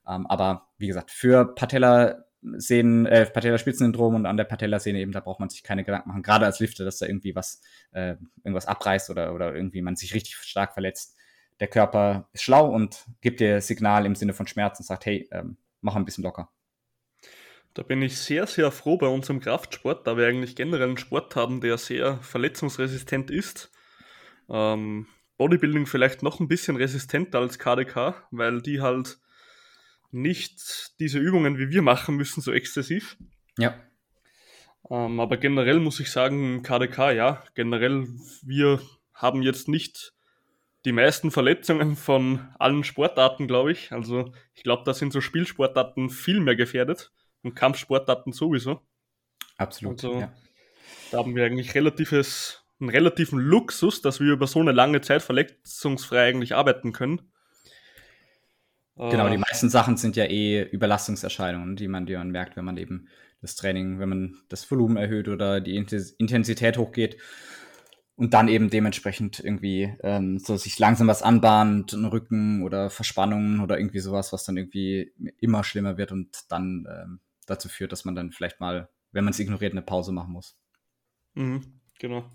Ähm, 0.06 0.26
aber 0.26 0.68
wie 0.76 0.88
gesagt, 0.88 1.10
für 1.10 1.54
Patella 1.54 2.27
Sehnen, 2.42 3.06
äh, 3.06 3.26
Patellaspitzensyndrom 3.26 4.14
und 4.14 4.26
an 4.26 4.36
der 4.36 4.44
Patellasehne 4.44 5.00
eben, 5.00 5.12
da 5.12 5.20
braucht 5.20 5.40
man 5.40 5.48
sich 5.48 5.62
keine 5.62 5.84
Gedanken 5.84 6.10
machen, 6.10 6.22
gerade 6.22 6.46
als 6.46 6.60
Lifter, 6.60 6.84
dass 6.84 6.98
da 6.98 7.06
irgendwie 7.06 7.34
was, 7.34 7.60
äh, 7.92 8.14
irgendwas 8.44 8.66
abreißt 8.66 9.10
oder, 9.10 9.34
oder 9.34 9.54
irgendwie 9.54 9.82
man 9.82 9.96
sich 9.96 10.14
richtig 10.14 10.36
stark 10.36 10.72
verletzt. 10.72 11.16
Der 11.60 11.68
Körper 11.68 12.28
ist 12.32 12.42
schlau 12.42 12.68
und 12.68 13.06
gibt 13.20 13.40
dir 13.40 13.60
Signal 13.60 14.06
im 14.06 14.14
Sinne 14.14 14.34
von 14.34 14.46
Schmerzen 14.46 14.82
und 14.82 14.86
sagt, 14.86 15.06
hey, 15.06 15.28
ähm, 15.32 15.56
mach 15.80 15.96
ein 15.96 16.04
bisschen 16.04 16.22
locker. 16.24 16.50
Da 17.74 17.82
bin 17.82 18.02
ich 18.02 18.16
sehr, 18.18 18.46
sehr 18.46 18.70
froh 18.70 18.96
bei 18.96 19.08
unserem 19.08 19.40
Kraftsport, 19.40 20.06
da 20.06 20.16
wir 20.16 20.26
eigentlich 20.26 20.56
generell 20.56 20.88
einen 20.88 20.98
Sport 20.98 21.36
haben, 21.36 21.60
der 21.60 21.78
sehr 21.78 22.18
verletzungsresistent 22.18 23.30
ist. 23.30 23.70
Ähm, 24.48 25.06
Bodybuilding 25.36 25.86
vielleicht 25.86 26.22
noch 26.22 26.40
ein 26.40 26.48
bisschen 26.48 26.76
resistenter 26.76 27.38
als 27.38 27.58
KDK, 27.58 28.26
weil 28.30 28.60
die 28.62 28.80
halt 28.80 29.18
nicht 30.10 30.98
diese 31.00 31.18
Übungen, 31.18 31.58
wie 31.58 31.70
wir 31.70 31.82
machen 31.82 32.16
müssen, 32.16 32.40
so 32.40 32.52
exzessiv. 32.52 33.16
Ja. 33.58 33.78
Ähm, 34.90 35.20
aber 35.20 35.36
generell 35.36 35.80
muss 35.80 36.00
ich 36.00 36.10
sagen, 36.10 36.62
KDK, 36.62 37.12
ja, 37.12 37.44
generell, 37.54 38.06
wir 38.42 38.80
haben 39.12 39.42
jetzt 39.42 39.68
nicht 39.68 40.14
die 40.84 40.92
meisten 40.92 41.30
Verletzungen 41.30 41.96
von 41.96 42.48
allen 42.58 42.84
Sportarten, 42.84 43.46
glaube 43.46 43.72
ich. 43.72 43.92
Also 43.92 44.32
ich 44.54 44.62
glaube, 44.62 44.84
da 44.84 44.94
sind 44.94 45.12
so 45.12 45.20
Spielsportarten 45.20 46.08
viel 46.08 46.40
mehr 46.40 46.56
gefährdet 46.56 47.12
und 47.42 47.54
Kampfsportarten 47.54 48.32
sowieso. 48.32 48.80
Absolut. 49.56 50.04
Also 50.04 50.20
ja. 50.20 50.32
da 51.10 51.18
haben 51.18 51.34
wir 51.34 51.44
eigentlich 51.44 51.74
relatives, 51.74 52.64
einen 52.80 52.90
relativen 52.90 53.40
Luxus, 53.40 54.00
dass 54.02 54.20
wir 54.20 54.32
über 54.32 54.46
so 54.46 54.60
eine 54.60 54.72
lange 54.72 55.00
Zeit 55.00 55.22
verletzungsfrei 55.22 56.28
eigentlich 56.28 56.54
arbeiten 56.54 56.92
können. 56.92 57.32
Genau, 58.98 59.28
die 59.28 59.36
äh. 59.36 59.38
meisten 59.38 59.70
Sachen 59.70 59.96
sind 59.96 60.16
ja 60.16 60.24
eh 60.24 60.62
Überlastungserscheinungen, 60.62 61.76
die 61.76 61.88
man, 61.88 62.06
die 62.06 62.16
man 62.16 62.30
merkt, 62.30 62.56
wenn 62.56 62.64
man 62.64 62.76
eben 62.76 63.08
das 63.40 63.54
Training, 63.54 64.00
wenn 64.00 64.08
man 64.08 64.36
das 64.48 64.68
Volumen 64.68 64.96
erhöht 64.96 65.28
oder 65.28 65.60
die 65.60 65.76
Intensität 65.76 66.76
hochgeht 66.76 67.16
und 68.16 68.34
dann 68.34 68.48
eben 68.48 68.68
dementsprechend 68.68 69.38
irgendwie 69.38 69.94
ähm, 70.02 70.40
so 70.40 70.56
sich 70.56 70.76
langsam 70.80 71.06
was 71.06 71.22
anbahnt, 71.22 71.92
ein 71.92 72.04
Rücken 72.04 72.64
oder 72.64 72.90
Verspannungen 72.90 73.60
oder 73.60 73.78
irgendwie 73.78 74.00
sowas, 74.00 74.32
was 74.32 74.42
dann 74.42 74.56
irgendwie 74.56 75.12
immer 75.38 75.62
schlimmer 75.62 75.96
wird 75.96 76.10
und 76.10 76.36
dann 76.48 76.84
ähm, 76.90 77.20
dazu 77.46 77.68
führt, 77.68 77.92
dass 77.92 78.04
man 78.04 78.16
dann 78.16 78.32
vielleicht 78.32 78.58
mal, 78.58 78.88
wenn 79.12 79.22
man 79.22 79.30
es 79.30 79.38
ignoriert, 79.38 79.72
eine 79.72 79.82
Pause 79.82 80.10
machen 80.10 80.32
muss. 80.32 80.58
Mhm, 81.34 81.80
genau. 82.00 82.28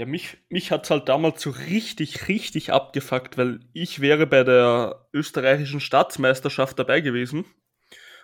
Ja, 0.00 0.06
mich, 0.06 0.38
mich 0.48 0.70
hat 0.70 0.84
es 0.84 0.90
halt 0.90 1.10
damals 1.10 1.42
so 1.42 1.50
richtig, 1.50 2.26
richtig 2.26 2.72
abgefuckt, 2.72 3.36
weil 3.36 3.60
ich 3.74 4.00
wäre 4.00 4.26
bei 4.26 4.44
der 4.44 5.06
österreichischen 5.12 5.78
Staatsmeisterschaft 5.78 6.78
dabei 6.78 7.02
gewesen. 7.02 7.44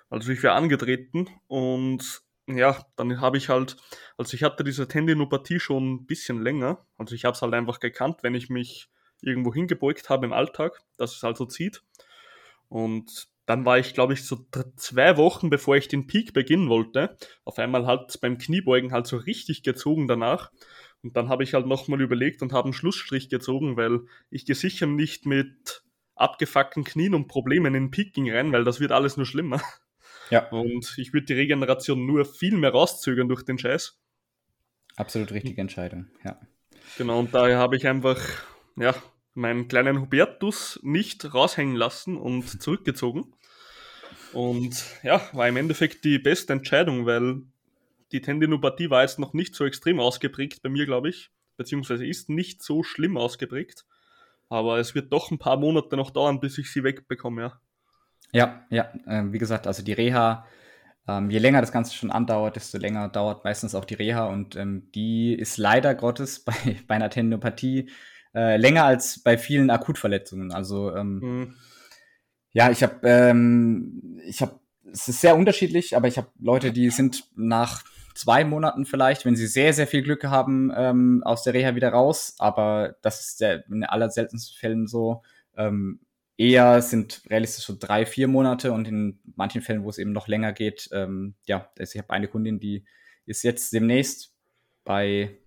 Also 0.08 0.32
ich 0.32 0.42
wäre 0.42 0.54
angetreten 0.54 1.28
und 1.48 2.22
ja, 2.46 2.82
dann 2.96 3.20
habe 3.20 3.36
ich 3.36 3.50
halt, 3.50 3.76
also 4.16 4.32
ich 4.32 4.42
hatte 4.42 4.64
diese 4.64 4.88
Tendinopathie 4.88 5.60
schon 5.60 5.96
ein 5.96 6.06
bisschen 6.06 6.42
länger. 6.42 6.86
Also 6.96 7.14
ich 7.14 7.26
habe 7.26 7.34
es 7.34 7.42
halt 7.42 7.52
einfach 7.52 7.78
gekannt, 7.78 8.22
wenn 8.22 8.34
ich 8.34 8.48
mich 8.48 8.88
irgendwo 9.20 9.52
hingebeugt 9.52 10.08
habe 10.08 10.24
im 10.24 10.32
Alltag, 10.32 10.80
dass 10.96 11.14
es 11.14 11.22
halt 11.22 11.36
so 11.36 11.44
zieht. 11.44 11.82
Und 12.70 13.28
dann 13.44 13.66
war 13.66 13.78
ich, 13.78 13.92
glaube 13.92 14.14
ich, 14.14 14.24
so 14.24 14.46
zwei 14.76 15.18
Wochen, 15.18 15.50
bevor 15.50 15.76
ich 15.76 15.88
den 15.88 16.06
Peak 16.06 16.32
beginnen 16.32 16.70
wollte, 16.70 17.18
auf 17.44 17.58
einmal 17.58 17.86
halt 17.86 18.18
beim 18.22 18.38
Kniebeugen 18.38 18.92
halt 18.92 19.06
so 19.06 19.18
richtig 19.18 19.62
gezogen 19.62 20.08
danach. 20.08 20.50
Und 21.03 21.16
dann 21.16 21.28
habe 21.28 21.44
ich 21.44 21.55
halt 21.55 21.66
nochmal 21.66 22.01
überlegt 22.01 22.42
und 22.42 22.53
habe 22.53 22.66
einen 22.66 22.72
Schlussstrich 22.72 23.28
gezogen, 23.28 23.76
weil 23.76 24.01
ich 24.30 24.44
gehe 24.44 24.57
sicher 24.57 24.86
nicht 24.86 25.26
mit 25.26 25.82
abgefuckten 26.16 26.84
Knien 26.84 27.14
und 27.14 27.28
Problemen 27.28 27.74
in 27.74 27.90
Picking 27.90 28.30
rein, 28.30 28.53
weil 28.53 28.64
das 28.64 28.80
wird 28.80 28.92
alles 28.92 29.16
nur 29.16 29.26
schlimmer. 29.26 29.61
Ja. 30.30 30.49
Und 30.49 30.94
ich 30.99 31.12
würde 31.12 31.26
die 31.26 31.34
Regeneration 31.34 32.05
nur 32.05 32.24
viel 32.24 32.57
mehr 32.57 32.70
rauszögern 32.70 33.28
durch 33.28 33.44
den 33.44 33.59
Scheiß. 33.59 34.01
Absolut 34.97 35.30
richtige 35.30 35.61
Entscheidung, 35.61 36.07
ja. 36.24 36.40
Genau, 36.99 37.20
und 37.20 37.34
daher 37.34 37.59
habe 37.59 37.76
ich 37.76 37.86
einfach, 37.86 38.18
ja, 38.76 38.94
meinen 39.34 39.68
kleinen 39.68 40.01
Hubertus 40.01 40.80
nicht 40.82 41.34
raushängen 41.34 41.76
lassen 41.76 42.16
und 42.16 42.62
zurückgezogen. 42.62 43.34
Und 44.32 44.84
ja, 45.03 45.20
war 45.32 45.49
im 45.49 45.57
Endeffekt 45.57 46.05
die 46.05 46.18
beste 46.18 46.55
Entscheidung, 46.55 47.07
weil 47.07 47.42
die 48.12 48.20
Tendinopathie 48.20 48.90
war 48.90 49.02
jetzt 49.02 49.18
noch 49.18 49.32
nicht 49.32 49.54
so 49.54 49.64
extrem 49.64 50.00
ausgeprägt 50.00 50.62
bei 50.62 50.68
mir, 50.68 50.86
glaube 50.86 51.09
ich. 51.09 51.30
beziehungsweise 51.57 52.07
ist 52.07 52.28
nicht 52.28 52.62
so 52.62 52.82
schlimm 52.82 53.16
ausgeprägt. 53.16 53.86
Aber 54.48 54.78
es 54.78 54.94
wird 54.94 55.12
doch 55.12 55.30
ein 55.30 55.38
paar 55.38 55.57
Monate 55.57 55.96
noch 55.96 56.11
dauern, 56.11 56.38
bis 56.38 56.59
ich 56.59 56.70
sie 56.70 56.84
wegbekomme, 56.84 57.42
ja. 57.42 57.61
Ja, 58.32 58.66
ja, 58.70 58.92
äh, 59.07 59.32
wie 59.32 59.38
gesagt, 59.38 59.66
also 59.66 59.82
die 59.82 59.92
Reha, 59.92 60.46
ähm, 61.09 61.30
je 61.30 61.38
länger 61.38 61.61
das 61.61 61.72
Ganze 61.72 61.94
schon 61.94 62.11
andauert, 62.11 62.57
desto 62.57 62.78
länger 62.78 63.09
dauert 63.09 63.44
meistens 63.44 63.74
auch 63.74 63.84
die 63.84 63.94
Reha 63.94 64.26
und 64.26 64.57
ähm, 64.57 64.90
die 64.94 65.34
ist 65.34 65.57
leider 65.57 65.94
Gottes 65.94 66.40
bei, 66.44 66.52
bei 66.86 66.96
einer 66.96 67.11
Tendinopathie 67.11 67.90
äh, 68.34 68.57
länger 68.57 68.84
als 68.84 69.22
bei 69.22 69.38
vielen 69.38 69.70
Akutverletzungen. 69.70 70.52
Also 70.52 70.94
ähm, 70.94 71.18
mhm. 71.20 71.54
ja, 72.52 72.70
ich 72.70 72.82
habe, 72.82 73.00
ähm, 73.04 74.20
ich 74.26 74.42
habe, 74.42 74.61
es 74.92 75.09
ist 75.09 75.20
sehr 75.20 75.36
unterschiedlich, 75.36 75.96
aber 75.96 76.09
ich 76.09 76.18
habe 76.18 76.28
Leute, 76.38 76.72
die 76.72 76.90
sind 76.90 77.24
nach 77.34 77.82
zwei 78.16 78.44
Monaten 78.44 78.86
vielleicht, 78.86 79.24
wenn 79.24 79.36
sie 79.36 79.46
sehr, 79.46 79.72
sehr 79.72 79.86
viel 79.86 80.02
Glück 80.02 80.24
haben, 80.24 80.72
ähm, 80.76 81.22
aus 81.24 81.42
der 81.42 81.54
Reha 81.54 81.74
wieder 81.74 81.90
raus. 81.90 82.34
Aber 82.38 82.96
das 83.02 83.20
ist 83.20 83.40
der, 83.40 83.66
in 83.68 83.84
aller 83.84 84.10
seltensten 84.10 84.56
Fällen 84.58 84.86
so. 84.86 85.22
Ähm, 85.56 86.00
eher 86.36 86.82
sind 86.82 87.22
realistisch 87.30 87.64
so 87.64 87.76
drei, 87.78 88.06
vier 88.06 88.28
Monate 88.28 88.72
und 88.72 88.88
in 88.88 89.18
manchen 89.36 89.62
Fällen, 89.62 89.84
wo 89.84 89.90
es 89.90 89.98
eben 89.98 90.12
noch 90.12 90.28
länger 90.28 90.52
geht, 90.52 90.88
ähm, 90.92 91.34
ja, 91.46 91.70
also 91.78 91.94
ich 91.94 92.02
habe 92.02 92.12
eine 92.12 92.28
Kundin, 92.28 92.60
die 92.60 92.84
ist 93.24 93.42
jetzt 93.42 93.72
demnächst 93.72 94.34
bei 94.84 95.38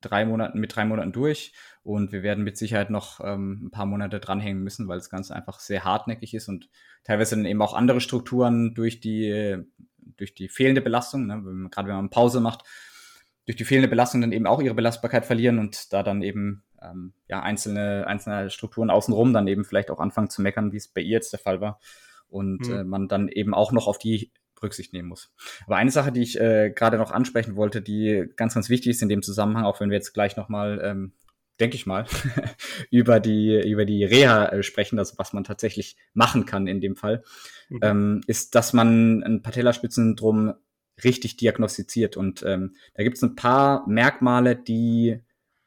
drei 0.00 0.24
Monaten, 0.24 0.60
mit 0.60 0.74
drei 0.74 0.84
Monaten 0.84 1.12
durch 1.12 1.52
und 1.82 2.12
wir 2.12 2.22
werden 2.22 2.44
mit 2.44 2.56
Sicherheit 2.56 2.90
noch 2.90 3.20
ähm, 3.22 3.64
ein 3.64 3.70
paar 3.70 3.86
Monate 3.86 4.20
dranhängen 4.20 4.62
müssen, 4.62 4.86
weil 4.86 4.98
das 4.98 5.10
Ganze 5.10 5.34
einfach 5.34 5.58
sehr 5.58 5.84
hartnäckig 5.84 6.34
ist 6.34 6.48
und 6.48 6.68
teilweise 7.02 7.34
dann 7.34 7.44
eben 7.44 7.62
auch 7.62 7.74
andere 7.74 8.00
Strukturen 8.00 8.74
durch 8.74 9.00
die, 9.00 9.56
durch 10.16 10.34
die 10.34 10.48
fehlende 10.48 10.80
Belastung, 10.80 11.26
ne, 11.26 11.68
gerade 11.70 11.88
wenn 11.88 11.96
man 11.96 12.10
Pause 12.10 12.40
macht, 12.40 12.64
durch 13.46 13.56
die 13.56 13.64
fehlende 13.64 13.88
Belastung 13.88 14.20
dann 14.20 14.32
eben 14.32 14.46
auch 14.46 14.60
ihre 14.60 14.74
Belastbarkeit 14.74 15.24
verlieren 15.24 15.58
und 15.58 15.92
da 15.92 16.02
dann 16.02 16.22
eben 16.22 16.64
ähm, 16.82 17.12
ja, 17.28 17.40
einzelne, 17.40 18.06
einzelne 18.06 18.50
Strukturen 18.50 18.90
außenrum 18.90 19.32
dann 19.32 19.48
eben 19.48 19.64
vielleicht 19.64 19.90
auch 19.90 20.00
anfangen 20.00 20.30
zu 20.30 20.42
meckern, 20.42 20.72
wie 20.72 20.76
es 20.76 20.88
bei 20.88 21.00
ihr 21.00 21.12
jetzt 21.12 21.32
der 21.32 21.40
Fall 21.40 21.60
war. 21.60 21.80
Und 22.28 22.68
mhm. 22.68 22.74
äh, 22.74 22.84
man 22.84 23.08
dann 23.08 23.28
eben 23.28 23.54
auch 23.54 23.72
noch 23.72 23.86
auf 23.86 23.98
die 23.98 24.32
Rücksicht 24.62 24.92
nehmen 24.92 25.08
muss. 25.08 25.32
Aber 25.66 25.76
eine 25.76 25.90
Sache, 25.90 26.12
die 26.12 26.22
ich 26.22 26.38
äh, 26.38 26.70
gerade 26.70 26.98
noch 26.98 27.10
ansprechen 27.10 27.56
wollte, 27.56 27.80
die 27.80 28.26
ganz, 28.36 28.54
ganz 28.54 28.68
wichtig 28.68 28.90
ist 28.90 29.02
in 29.02 29.08
dem 29.08 29.22
Zusammenhang, 29.22 29.64
auch 29.64 29.80
wenn 29.80 29.90
wir 29.90 29.96
jetzt 29.96 30.12
gleich 30.12 30.36
nochmal, 30.36 30.80
ähm, 30.82 31.12
denke 31.60 31.76
ich 31.76 31.86
mal, 31.86 32.06
über 32.90 33.20
die, 33.20 33.60
über 33.68 33.84
die 33.84 34.04
Reha 34.04 34.46
äh, 34.46 34.62
sprechen, 34.62 34.98
also 34.98 35.14
was 35.18 35.32
man 35.32 35.44
tatsächlich 35.44 35.96
machen 36.14 36.46
kann 36.46 36.66
in 36.66 36.80
dem 36.80 36.96
Fall, 36.96 37.22
mhm. 37.68 37.78
ähm, 37.82 38.20
ist, 38.26 38.54
dass 38.54 38.72
man 38.72 39.22
ein 39.22 39.42
Patellaspitzensyndrom 39.42 40.54
richtig 41.04 41.36
diagnostiziert. 41.36 42.16
Und 42.16 42.42
ähm, 42.42 42.74
da 42.94 43.02
gibt 43.02 43.16
es 43.16 43.22
ein 43.22 43.36
paar 43.36 43.88
Merkmale, 43.88 44.56
die 44.56 45.20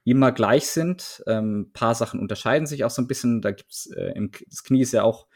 immer 0.03 0.31
gleich 0.31 0.67
sind. 0.67 1.23
Ähm, 1.27 1.61
ein 1.61 1.73
paar 1.73 1.95
Sachen 1.95 2.19
unterscheiden 2.19 2.67
sich 2.67 2.83
auch 2.83 2.89
so 2.89 3.01
ein 3.01 3.07
bisschen. 3.07 3.41
Da 3.41 3.51
gibt's 3.51 3.87
äh, 3.87 4.13
im, 4.15 4.31
das 4.49 4.63
Knie 4.63 4.81
ist 4.81 4.93
ja 4.93 5.03
auch, 5.03 5.27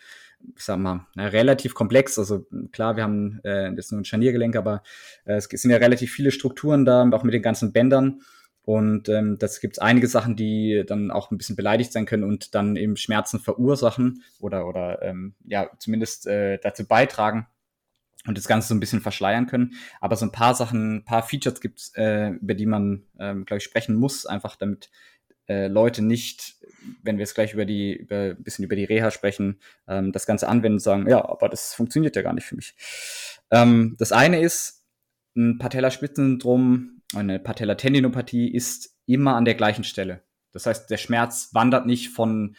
ich 0.56 0.64
sag 0.64 0.80
mal, 0.80 1.08
na, 1.16 1.28
relativ 1.28 1.76
komplex. 1.76 2.18
Also 2.18 2.46
klar, 2.72 2.96
wir 2.96 3.04
haben 3.04 3.40
äh, 3.44 3.70
jetzt 3.72 3.92
nur 3.92 4.02
ein 4.02 4.06
Scharniergelenk, 4.06 4.56
aber 4.56 4.84
äh, 5.26 5.36
es 5.36 5.46
sind 5.46 5.72
ja 5.72 5.78
relativ 5.78 6.12
viele 6.12 6.32
Strukturen 6.32 6.86
da, 6.86 7.08
auch 7.12 7.24
mit 7.24 7.34
den 7.34 7.42
ganzen 7.42 7.74
Bändern. 7.74 8.22
Und 8.66 9.10
ähm, 9.10 9.38
das 9.38 9.62
gibt 9.62 9.82
einige 9.82 10.08
Sachen, 10.08 10.36
die 10.36 10.84
dann 10.88 11.12
auch 11.12 11.32
ein 11.32 11.38
bisschen 11.38 11.56
beleidigt 11.56 11.94
sein 11.94 12.06
können 12.06 12.24
und 12.24 12.56
dann 12.56 12.76
eben 12.76 12.98
Schmerzen 12.98 13.40
verursachen 13.40 14.24
oder 14.40 14.68
oder 14.68 15.02
ähm, 15.04 15.36
ja 15.46 15.70
zumindest 15.78 16.26
äh, 16.26 16.58
dazu 16.58 16.88
beitragen, 16.88 17.48
und 18.28 18.38
das 18.38 18.48
Ganze 18.48 18.68
so 18.70 18.76
ein 18.76 18.80
bisschen 18.80 19.02
verschleiern 19.02 19.48
können. 19.48 19.76
Aber 20.02 20.16
so 20.16 20.26
ein 20.26 20.32
paar 20.32 20.56
Sachen, 20.56 20.98
ein 20.98 21.06
paar 21.06 21.24
Features 21.24 21.62
gibt's, 21.62 21.92
äh, 21.96 22.30
über 22.30 22.56
die 22.56 22.66
man, 22.66 23.04
ähm, 23.20 23.46
glaube 23.46 23.60
ich, 23.60 23.64
sprechen 23.64 23.96
muss, 23.96 24.26
einfach 24.26 24.56
damit 24.56 24.90
äh, 25.48 25.68
Leute 25.68 26.02
nicht, 26.02 26.56
wenn 27.04 27.18
wir 27.18 27.24
jetzt 27.24 27.36
gleich 27.36 27.54
über 27.54 27.66
die, 27.66 27.94
über 27.94 28.32
ein 28.32 28.44
bisschen 28.44 28.66
über 28.66 28.76
die 28.76 28.84
Reha 28.84 29.12
sprechen, 29.12 29.60
ähm, 29.88 30.12
das 30.12 30.26
Ganze 30.26 30.48
anwenden 30.48 30.78
und 30.78 30.80
sagen, 30.80 31.08
ja, 31.08 31.24
aber 31.24 31.50
das 31.50 31.74
funktioniert 31.74 32.16
ja 32.16 32.24
gar 32.24 32.34
nicht 32.34 32.46
für 32.46 32.56
mich. 32.56 32.76
Ähm, 33.52 33.96
das 34.00 34.12
eine 34.12 34.42
ist, 34.42 34.84
ein 35.36 35.60
Patellaspitzensyndrom, 35.60 36.95
eine 37.16 37.40
Patellatendinopathie 37.40 38.48
ist 38.52 38.96
immer 39.06 39.36
an 39.36 39.46
der 39.46 39.56
gleichen 39.56 39.84
Stelle. 39.84 40.24
Das 40.52 40.66
heißt, 40.66 40.90
der 40.90 40.98
Schmerz 40.98 41.50
wandert 41.54 41.86
nicht 41.86 42.10
von 42.10 42.56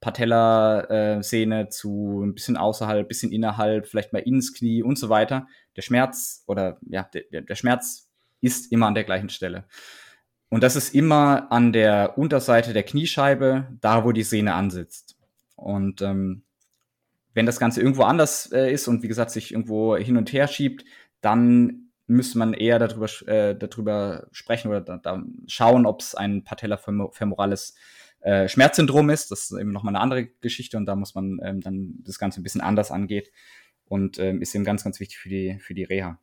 Patella-Szene 0.00 1.68
zu 1.68 2.22
ein 2.22 2.34
bisschen 2.34 2.56
außerhalb, 2.56 3.08
bisschen 3.08 3.32
innerhalb, 3.32 3.86
vielleicht 3.86 4.12
mal 4.12 4.20
ins 4.20 4.52
Knie 4.52 4.82
und 4.82 4.98
so 4.98 5.08
weiter. 5.08 5.46
Der 5.76 5.82
Schmerz 5.82 6.44
oder 6.46 6.78
ja, 6.88 7.08
der, 7.12 7.42
der 7.42 7.54
Schmerz 7.54 8.10
ist 8.40 8.70
immer 8.72 8.86
an 8.86 8.94
der 8.94 9.04
gleichen 9.04 9.30
Stelle. 9.30 9.64
Und 10.48 10.62
das 10.62 10.76
ist 10.76 10.94
immer 10.94 11.50
an 11.50 11.72
der 11.72 12.18
Unterseite 12.18 12.72
der 12.72 12.84
Kniescheibe, 12.84 13.68
da 13.80 14.04
wo 14.04 14.12
die 14.12 14.22
Sehne 14.22 14.54
ansitzt. 14.54 15.16
Und 15.56 16.02
ähm, 16.02 16.42
wenn 17.34 17.46
das 17.46 17.58
Ganze 17.58 17.80
irgendwo 17.80 18.02
anders 18.02 18.50
äh, 18.52 18.72
ist 18.72 18.88
und 18.88 19.02
wie 19.02 19.08
gesagt 19.08 19.30
sich 19.30 19.52
irgendwo 19.52 19.96
hin 19.96 20.16
und 20.16 20.32
her 20.32 20.46
schiebt, 20.46 20.84
dann 21.20 21.85
müsste 22.06 22.38
man 22.38 22.54
eher 22.54 22.78
darüber, 22.78 23.08
äh, 23.26 23.56
darüber 23.56 24.28
sprechen 24.30 24.68
oder 24.68 24.80
da, 24.80 24.98
da 24.98 25.22
schauen, 25.46 25.86
ob 25.86 26.00
es 26.00 26.14
ein 26.14 26.44
Patella-femorales 26.44 27.74
äh, 28.20 28.48
Schmerzsyndrom 28.48 29.10
ist. 29.10 29.30
Das 29.30 29.50
ist 29.50 29.58
eben 29.58 29.72
nochmal 29.72 29.94
eine 29.94 30.02
andere 30.02 30.26
Geschichte 30.26 30.76
und 30.76 30.86
da 30.86 30.96
muss 30.96 31.14
man 31.14 31.40
ähm, 31.42 31.60
dann 31.60 31.94
das 32.04 32.18
Ganze 32.18 32.40
ein 32.40 32.42
bisschen 32.42 32.60
anders 32.60 32.90
angeht 32.90 33.30
und 33.86 34.18
ähm, 34.18 34.42
ist 34.42 34.54
eben 34.54 34.64
ganz, 34.64 34.84
ganz 34.84 35.00
wichtig 35.00 35.18
für 35.18 35.28
die, 35.28 35.58
für 35.60 35.74
die 35.74 35.84
Reha. 35.84 36.18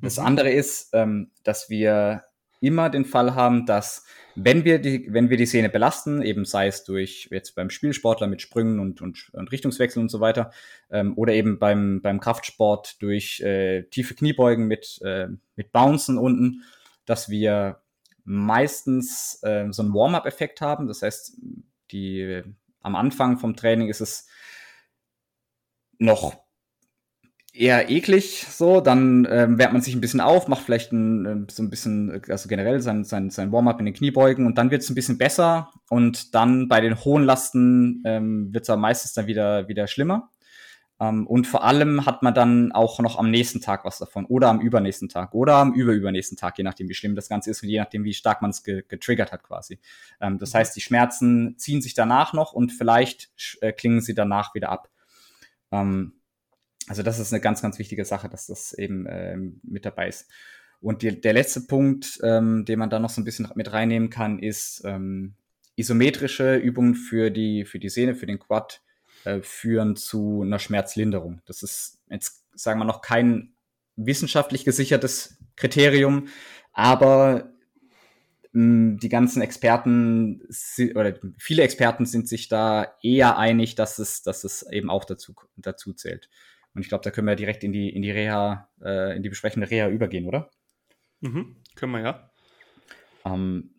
Das 0.00 0.18
mhm. 0.18 0.26
andere 0.26 0.50
ist, 0.50 0.90
ähm, 0.92 1.30
dass 1.42 1.68
wir 1.68 2.24
immer 2.62 2.90
den 2.90 3.04
Fall 3.04 3.34
haben, 3.34 3.66
dass 3.66 4.04
wenn 4.34 4.64
wir 4.64 4.78
die, 4.78 5.12
wenn 5.12 5.28
wir 5.28 5.36
die 5.36 5.46
Sehne 5.46 5.68
belasten, 5.68 6.22
eben 6.22 6.44
sei 6.44 6.66
es 6.66 6.84
durch 6.84 7.28
jetzt 7.30 7.54
beim 7.54 7.70
Spielsportler 7.70 8.26
mit 8.26 8.40
Sprüngen 8.40 8.78
und, 8.78 9.02
und, 9.02 9.30
und 9.34 9.52
Richtungswechsel 9.52 10.00
und 10.00 10.10
so 10.10 10.20
weiter, 10.20 10.52
ähm, 10.90 11.12
oder 11.16 11.34
eben 11.34 11.58
beim, 11.58 12.00
beim 12.00 12.20
Kraftsport 12.20 13.02
durch 13.02 13.40
äh, 13.40 13.82
tiefe 13.84 14.14
Kniebeugen 14.14 14.66
mit, 14.66 15.00
äh, 15.02 15.28
mit 15.56 15.72
Bouncen 15.72 16.16
unten, 16.16 16.62
dass 17.04 17.28
wir 17.28 17.82
meistens 18.24 19.42
äh, 19.42 19.66
so 19.70 19.82
einen 19.82 19.92
Warm-up-Effekt 19.92 20.60
haben. 20.60 20.86
Das 20.86 21.02
heißt, 21.02 21.36
die 21.90 22.42
am 22.80 22.96
Anfang 22.96 23.38
vom 23.38 23.54
Training 23.54 23.88
ist 23.88 24.00
es 24.00 24.28
noch 25.98 26.42
eher 27.52 27.90
eklig, 27.90 28.46
so, 28.48 28.80
dann 28.80 29.26
ähm, 29.30 29.58
wärmt 29.58 29.74
man 29.74 29.82
sich 29.82 29.94
ein 29.94 30.00
bisschen 30.00 30.20
auf, 30.20 30.48
macht 30.48 30.62
vielleicht 30.62 30.92
ein, 30.92 31.26
äh, 31.26 31.52
so 31.52 31.62
ein 31.62 31.70
bisschen, 31.70 32.22
also 32.28 32.48
generell 32.48 32.80
sein, 32.80 33.04
sein, 33.04 33.30
sein 33.30 33.52
Warm-up 33.52 33.78
in 33.78 33.86
den 33.86 33.94
Kniebeugen 33.94 34.46
und 34.46 34.56
dann 34.56 34.70
wird 34.70 34.82
es 34.82 34.90
ein 34.90 34.94
bisschen 34.94 35.18
besser 35.18 35.70
und 35.90 36.34
dann 36.34 36.68
bei 36.68 36.80
den 36.80 37.04
hohen 37.04 37.24
Lasten 37.24 38.02
ähm, 38.06 38.54
wird 38.54 38.68
es 38.68 38.76
meistens 38.76 39.12
dann 39.12 39.26
wieder, 39.26 39.68
wieder 39.68 39.86
schlimmer. 39.86 40.30
Ähm, 40.98 41.26
und 41.26 41.46
vor 41.46 41.64
allem 41.64 42.06
hat 42.06 42.22
man 42.22 42.32
dann 42.32 42.72
auch 42.72 43.00
noch 43.00 43.18
am 43.18 43.30
nächsten 43.30 43.60
Tag 43.60 43.84
was 43.84 43.98
davon 43.98 44.24
oder 44.24 44.48
am 44.48 44.60
übernächsten 44.60 45.10
Tag 45.10 45.34
oder 45.34 45.56
am 45.56 45.74
überübernächsten 45.74 46.38
Tag, 46.38 46.56
je 46.56 46.64
nachdem, 46.64 46.88
wie 46.88 46.94
schlimm 46.94 47.14
das 47.16 47.28
Ganze 47.28 47.50
ist 47.50 47.62
und 47.62 47.68
je 47.68 47.80
nachdem, 47.80 48.04
wie 48.04 48.14
stark 48.14 48.40
man 48.40 48.50
es 48.50 48.62
ge 48.62 48.82
getriggert 48.88 49.30
hat 49.30 49.42
quasi. 49.42 49.78
Ähm, 50.20 50.38
das 50.38 50.54
mhm. 50.54 50.58
heißt, 50.58 50.76
die 50.76 50.80
Schmerzen 50.80 51.58
ziehen 51.58 51.82
sich 51.82 51.92
danach 51.92 52.32
noch 52.32 52.52
und 52.52 52.72
vielleicht 52.72 53.30
äh, 53.60 53.72
klingen 53.72 54.00
sie 54.00 54.14
danach 54.14 54.54
wieder 54.54 54.70
ab. 54.70 54.88
Ähm, 55.70 56.14
also 56.88 57.02
das 57.02 57.18
ist 57.18 57.32
eine 57.32 57.40
ganz, 57.40 57.62
ganz 57.62 57.78
wichtige 57.78 58.04
Sache, 58.04 58.28
dass 58.28 58.46
das 58.46 58.72
eben 58.72 59.06
ähm, 59.08 59.60
mit 59.62 59.84
dabei 59.84 60.08
ist. 60.08 60.30
Und 60.80 61.02
die, 61.02 61.20
der 61.20 61.32
letzte 61.32 61.60
Punkt, 61.60 62.18
ähm, 62.24 62.64
den 62.64 62.78
man 62.78 62.90
da 62.90 62.98
noch 62.98 63.10
so 63.10 63.20
ein 63.20 63.24
bisschen 63.24 63.48
mit 63.54 63.72
reinnehmen 63.72 64.10
kann, 64.10 64.40
ist 64.40 64.82
ähm, 64.84 65.34
isometrische 65.76 66.56
Übungen 66.56 66.94
für 66.94 67.30
die, 67.30 67.64
für 67.64 67.78
die 67.78 67.88
Sehne, 67.88 68.14
für 68.14 68.26
den 68.26 68.40
Quad 68.40 68.82
äh, 69.24 69.40
führen 69.40 69.96
zu 69.96 70.42
einer 70.42 70.58
Schmerzlinderung. 70.58 71.40
Das 71.46 71.62
ist 71.62 72.00
jetzt, 72.10 72.44
sagen 72.54 72.80
wir 72.80 72.84
noch, 72.84 73.00
kein 73.00 73.54
wissenschaftlich 73.96 74.64
gesichertes 74.64 75.38
Kriterium, 75.56 76.28
aber 76.72 77.52
mh, 78.52 78.62
hm, 78.62 78.98
die 78.98 79.08
ganzen 79.08 79.40
Experten 79.40 80.42
oder 80.94 81.14
viele 81.38 81.62
Experten 81.62 82.06
sind 82.06 82.28
sich 82.28 82.48
da 82.48 82.96
eher 83.02 83.38
einig, 83.38 83.76
dass 83.76 83.98
es, 83.98 84.22
dass 84.22 84.44
es 84.44 84.66
eben 84.70 84.90
auch 84.90 85.04
dazu, 85.04 85.34
dazu 85.56 85.92
zählt. 85.92 86.28
Und 86.74 86.82
ich 86.82 86.88
glaube, 86.88 87.04
da 87.04 87.10
können 87.10 87.26
wir 87.26 87.36
direkt 87.36 87.64
in 87.64 87.72
die, 87.72 87.90
in 87.90 88.02
die 88.02 88.10
Reha, 88.10 88.68
äh, 88.82 89.16
in 89.16 89.22
die 89.22 89.28
besprechende 89.28 89.70
Reha 89.70 89.88
übergehen, 89.88 90.26
oder? 90.26 90.50
Mhm, 91.20 91.56
können 91.76 91.92
wir 91.92 92.00
ja. 92.00 92.30
Ähm, 93.24 93.70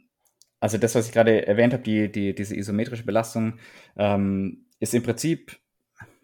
also 0.59 0.77
das, 0.77 0.95
was 0.95 1.07
ich 1.07 1.11
gerade 1.11 1.45
erwähnt 1.45 1.73
habe, 1.73 1.83
die, 1.83 2.11
die, 2.11 2.33
diese 2.33 2.55
isometrische 2.55 3.05
Belastung, 3.05 3.59
ähm, 3.97 4.65
ist 4.79 4.93
im 4.93 5.03
Prinzip 5.03 5.59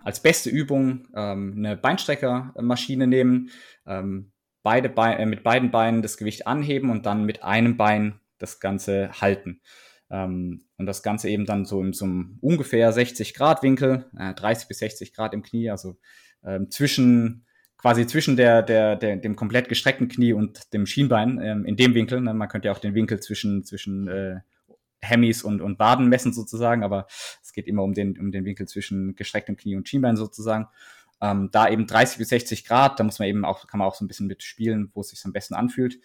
als 0.04 0.22
beste 0.22 0.50
Übung 0.50 1.08
ähm, 1.16 1.56
eine 1.58 1.76
Beinstreckermaschine 1.76 3.08
nehmen, 3.08 3.52
ähm, 3.86 4.32
beide 4.64 4.90
Beine, 4.90 5.20
äh, 5.20 5.26
mit 5.26 5.44
beiden 5.44 5.72
Beinen 5.72 6.02
das 6.02 6.18
Gewicht 6.18 6.48
anheben 6.48 6.90
und 6.90 7.06
dann 7.06 7.26
mit 7.26 7.44
einem 7.44 7.78
Bein 7.78 8.20
das 8.38 8.60
Ganze 8.60 9.12
halten. 9.20 9.62
Ähm, 10.10 10.62
und 10.78 10.86
das 10.86 11.04
Ganze 11.04 11.30
eben 11.30 11.46
dann 11.46 11.66
so 11.66 11.82
in 11.82 11.94
so 11.94 12.06
einem 12.06 12.38
ungefähr 12.42 12.92
60 12.92 13.34
Grad 13.34 13.62
Winkel, 13.62 14.10
äh, 14.18 14.34
30 14.34 14.68
bis 14.68 14.80
60 14.80 15.14
Grad 15.14 15.34
im 15.34 15.44
Knie, 15.44 15.70
also 15.70 15.98
ähm, 16.44 16.70
zwischen 16.70 17.46
quasi 17.80 18.06
zwischen 18.06 18.36
der, 18.36 18.62
der, 18.62 18.98
der, 18.98 19.16
dem 19.16 19.36
komplett 19.36 19.70
gestreckten 19.70 20.10
Knie 20.10 20.34
und 20.34 20.74
dem 20.74 20.86
Schienbein, 20.86 21.40
ähm, 21.42 21.66
in 21.66 21.78
dem 21.78 21.94
Winkel. 21.94 22.20
Ne? 22.20 22.34
Man 22.34 22.50
könnte 22.50 22.68
ja 22.68 22.74
auch 22.74 22.80
den 22.80 22.94
Winkel 22.94 23.22
zwischen, 23.22 23.64
zwischen 23.64 24.08
äh, 24.10 24.42
Hemis 25.02 25.44
und, 25.44 25.62
und 25.62 25.80
Waden 25.80 26.10
messen 26.10 26.34
sozusagen, 26.34 26.84
aber 26.84 27.08
es 27.42 27.54
geht 27.54 27.68
immer 27.68 27.84
um 27.84 27.94
den, 27.94 28.20
um 28.20 28.32
den 28.32 28.44
Winkel 28.44 28.68
zwischen 28.68 29.16
gestrecktem 29.16 29.56
Knie 29.56 29.78
und 29.78 29.88
Schienbein 29.88 30.18
sozusagen. 30.18 30.68
Ähm, 31.22 31.50
da 31.52 31.70
eben 31.70 31.88
30 31.88 32.18
bis 32.18 32.30
60 32.30 32.66
Grad, 32.66 33.00
da 33.00 33.06
muss 33.06 33.20
man 33.20 33.30
eben 33.30 33.46
auch, 33.46 33.66
kann 33.68 33.80
man 33.80 33.88
auch 33.88 33.96
so 33.96 34.04
ein 34.04 34.10
bisschen 34.10 34.28
mitspielen, 34.28 34.92
wo 34.94 35.02
es 35.02 35.10
sich 35.10 35.24
am 35.24 35.34
besten 35.34 35.54
anfühlt. 35.54 36.00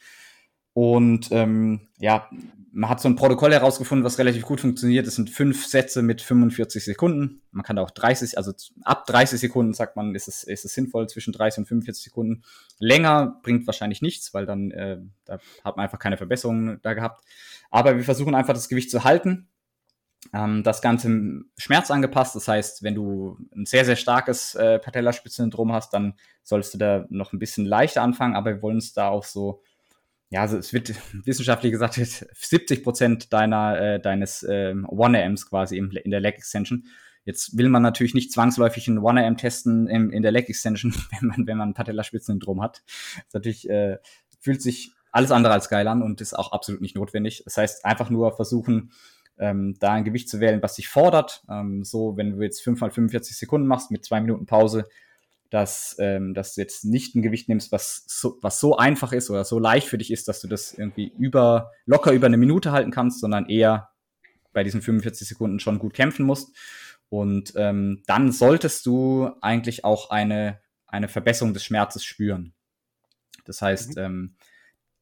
Und 0.75 1.29
ähm, 1.31 1.89
ja, 1.99 2.29
man 2.73 2.91
hat 2.91 3.01
so 3.01 3.09
ein 3.09 3.15
Protokoll 3.15 3.53
herausgefunden, 3.53 4.05
was 4.05 4.19
relativ 4.19 4.43
gut 4.43 4.61
funktioniert. 4.61 5.07
Das 5.07 5.15
sind 5.15 5.31
fünf 5.31 5.65
Sätze 5.65 6.03
mit 6.03 6.21
45 6.21 6.85
Sekunden. 6.85 7.43
Man 7.53 7.63
kann 7.63 7.77
da 7.77 7.83
auch 7.83 7.93
30, 7.93 8.37
also 8.37 8.53
ab 8.83 9.07
30 9.07 9.39
Sekunden 9.39 9.73
sagt 9.73 9.95
man, 9.95 10.13
ist 10.17 10.27
es, 10.27 10.43
ist 10.43 10.65
es 10.65 10.75
sinnvoll, 10.75 11.09
zwischen 11.09 11.33
30 11.33 11.59
und 11.59 11.67
45 11.67 12.05
Sekunden. 12.05 12.43
Länger 12.81 13.39
bringt 13.45 13.69
wahrscheinlich 13.69 14.03
nichts, 14.03 14.35
weil 14.35 14.45
dann 14.45 14.73
äh, 14.73 14.99
da 15.25 15.39
hat 15.65 15.77
man 15.77 15.85
einfach 15.85 16.01
keine 16.01 16.17
Verbesserungen 16.17 16.81
da 16.83 16.95
gehabt. 16.95 17.25
Aber 17.71 17.97
wir 17.97 18.05
versuchen 18.05 18.35
einfach 18.35 18.55
das 18.55 18.69
Gewicht 18.69 18.91
zu 18.91 19.05
halten. 19.05 19.49
Ähm, 20.33 20.65
das 20.65 20.83
Ganze 20.83 21.43
Schmerz 21.57 21.93
angepasst. 21.93 22.35
Das 22.35 22.49
heißt, 22.49 22.83
wenn 22.83 22.97
du 22.97 23.39
ein 23.55 23.67
sehr, 23.67 23.85
sehr 23.85 23.97
starkes 23.97 24.57
äh, 24.57 24.81
Patellaspitzensyndrom 24.81 25.73
hast, 25.73 25.95
dann 25.95 26.15
sollst 26.43 26.75
du 26.75 26.79
da 26.79 27.07
noch 27.09 27.33
ein 27.33 27.39
bisschen 27.39 27.67
leichter 27.67 28.03
anfangen. 28.03 28.35
Aber 28.35 28.55
wir 28.57 28.63
wollen 28.63 28.77
uns 28.77 28.93
da 28.93 29.11
auch 29.11 29.25
so 29.25 29.63
ja, 30.35 30.41
also 30.41 30.59
es 30.59 30.73
wird 30.73 30.93
wissenschaftlich 31.25 31.71
gesagt, 31.71 31.95
70 31.95 32.83
Prozent 32.83 33.33
deiner, 33.33 33.81
äh, 33.81 34.01
deines 34.01 34.45
ähm, 34.49 34.85
1AMs 34.87 35.49
quasi 35.49 35.79
im, 35.79 35.93
in 35.93 36.11
der 36.11 36.19
Leg 36.19 36.35
Extension. 36.35 36.87
Jetzt 37.25 37.57
will 37.57 37.69
man 37.69 37.83
natürlich 37.83 38.15
nicht 38.15 38.33
zwangsläufig 38.33 38.89
ein 38.89 38.99
1AM 38.99 39.37
testen 39.37 39.87
im, 39.87 40.11
in 40.11 40.23
der 40.23 40.33
Leg 40.33 40.49
Extension, 40.49 40.93
wenn 41.21 41.29
man, 41.29 41.47
wenn 41.47 41.57
man 41.57 41.73
Patellaspitzensyndrom 41.73 42.63
hat. 42.63 42.83
Das 43.15 43.35
natürlich, 43.35 43.71
äh, 43.71 43.99
fühlt 44.41 44.61
sich 44.61 44.93
alles 45.13 45.31
andere 45.31 45.55
als 45.55 45.69
geil 45.69 45.87
an 45.87 46.03
und 46.03 46.21
ist 46.21 46.37
auch 46.37 46.51
absolut 46.51 46.81
nicht 46.81 46.97
notwendig. 46.97 47.43
Das 47.45 47.57
heißt, 47.57 47.85
einfach 47.85 48.11
nur 48.11 48.35
versuchen, 48.35 48.91
ähm, 49.39 49.77
da 49.79 49.93
ein 49.93 50.05
Gewicht 50.05 50.29
zu 50.29 50.41
wählen, 50.41 50.63
was 50.65 50.75
sich 50.75 50.89
fordert. 50.89 51.45
Ähm, 51.49 51.85
so, 51.85 52.17
wenn 52.17 52.33
du 52.33 52.43
jetzt 52.43 52.61
5 52.61 52.81
mal 52.81 52.91
45 52.91 53.37
Sekunden 53.37 53.69
machst 53.69 53.93
mit 53.93 54.05
zwei 54.05 54.21
Minuten 54.21 54.47
Pause, 54.47 54.85
dass, 55.51 55.97
ähm, 55.99 56.35
dass 56.35 56.55
du 56.55 56.61
jetzt 56.61 56.85
nicht 56.85 57.15
ein 57.15 57.23
Gewicht 57.23 57.49
nimmst, 57.49 57.71
was 57.71 58.05
so, 58.07 58.39
was 58.43 58.61
so 58.61 58.77
einfach 58.77 59.13
ist 59.13 59.31
oder 59.31 59.45
so 59.45 59.59
leicht 59.59 59.87
für 59.87 59.99
dich 59.99 60.11
ist, 60.11 60.27
dass 60.29 60.41
du 60.41 60.49
das 60.49 60.75
irgendwie 60.75 61.13
über, 61.19 61.71
locker 61.87 62.13
über 62.13 62.27
eine 62.27 62.37
Minute 62.37 62.73
halten 62.73 62.91
kannst, 62.91 63.21
sondern 63.21 63.49
eher 63.49 63.91
bei 64.53 64.65
diesen 64.65 64.83
45 64.83 65.29
Sekunden 65.29 65.61
schon 65.61 65.79
gut 65.79 65.95
kämpfen 65.95 66.27
musst. 66.27 66.57
Und 67.09 67.53
ähm, 67.57 68.03
dann 68.07 68.33
solltest 68.33 68.87
du 68.87 69.31
eigentlich 69.41 69.85
auch 69.85 70.11
eine, 70.11 70.61
eine 70.87 71.09
Verbesserung 71.09 71.55
des 71.55 71.65
Schmerzes 71.65 72.05
spüren. 72.05 72.55
Das 73.45 73.63
heißt, 73.63 73.97
mhm. 73.97 74.03
ähm, 74.03 74.37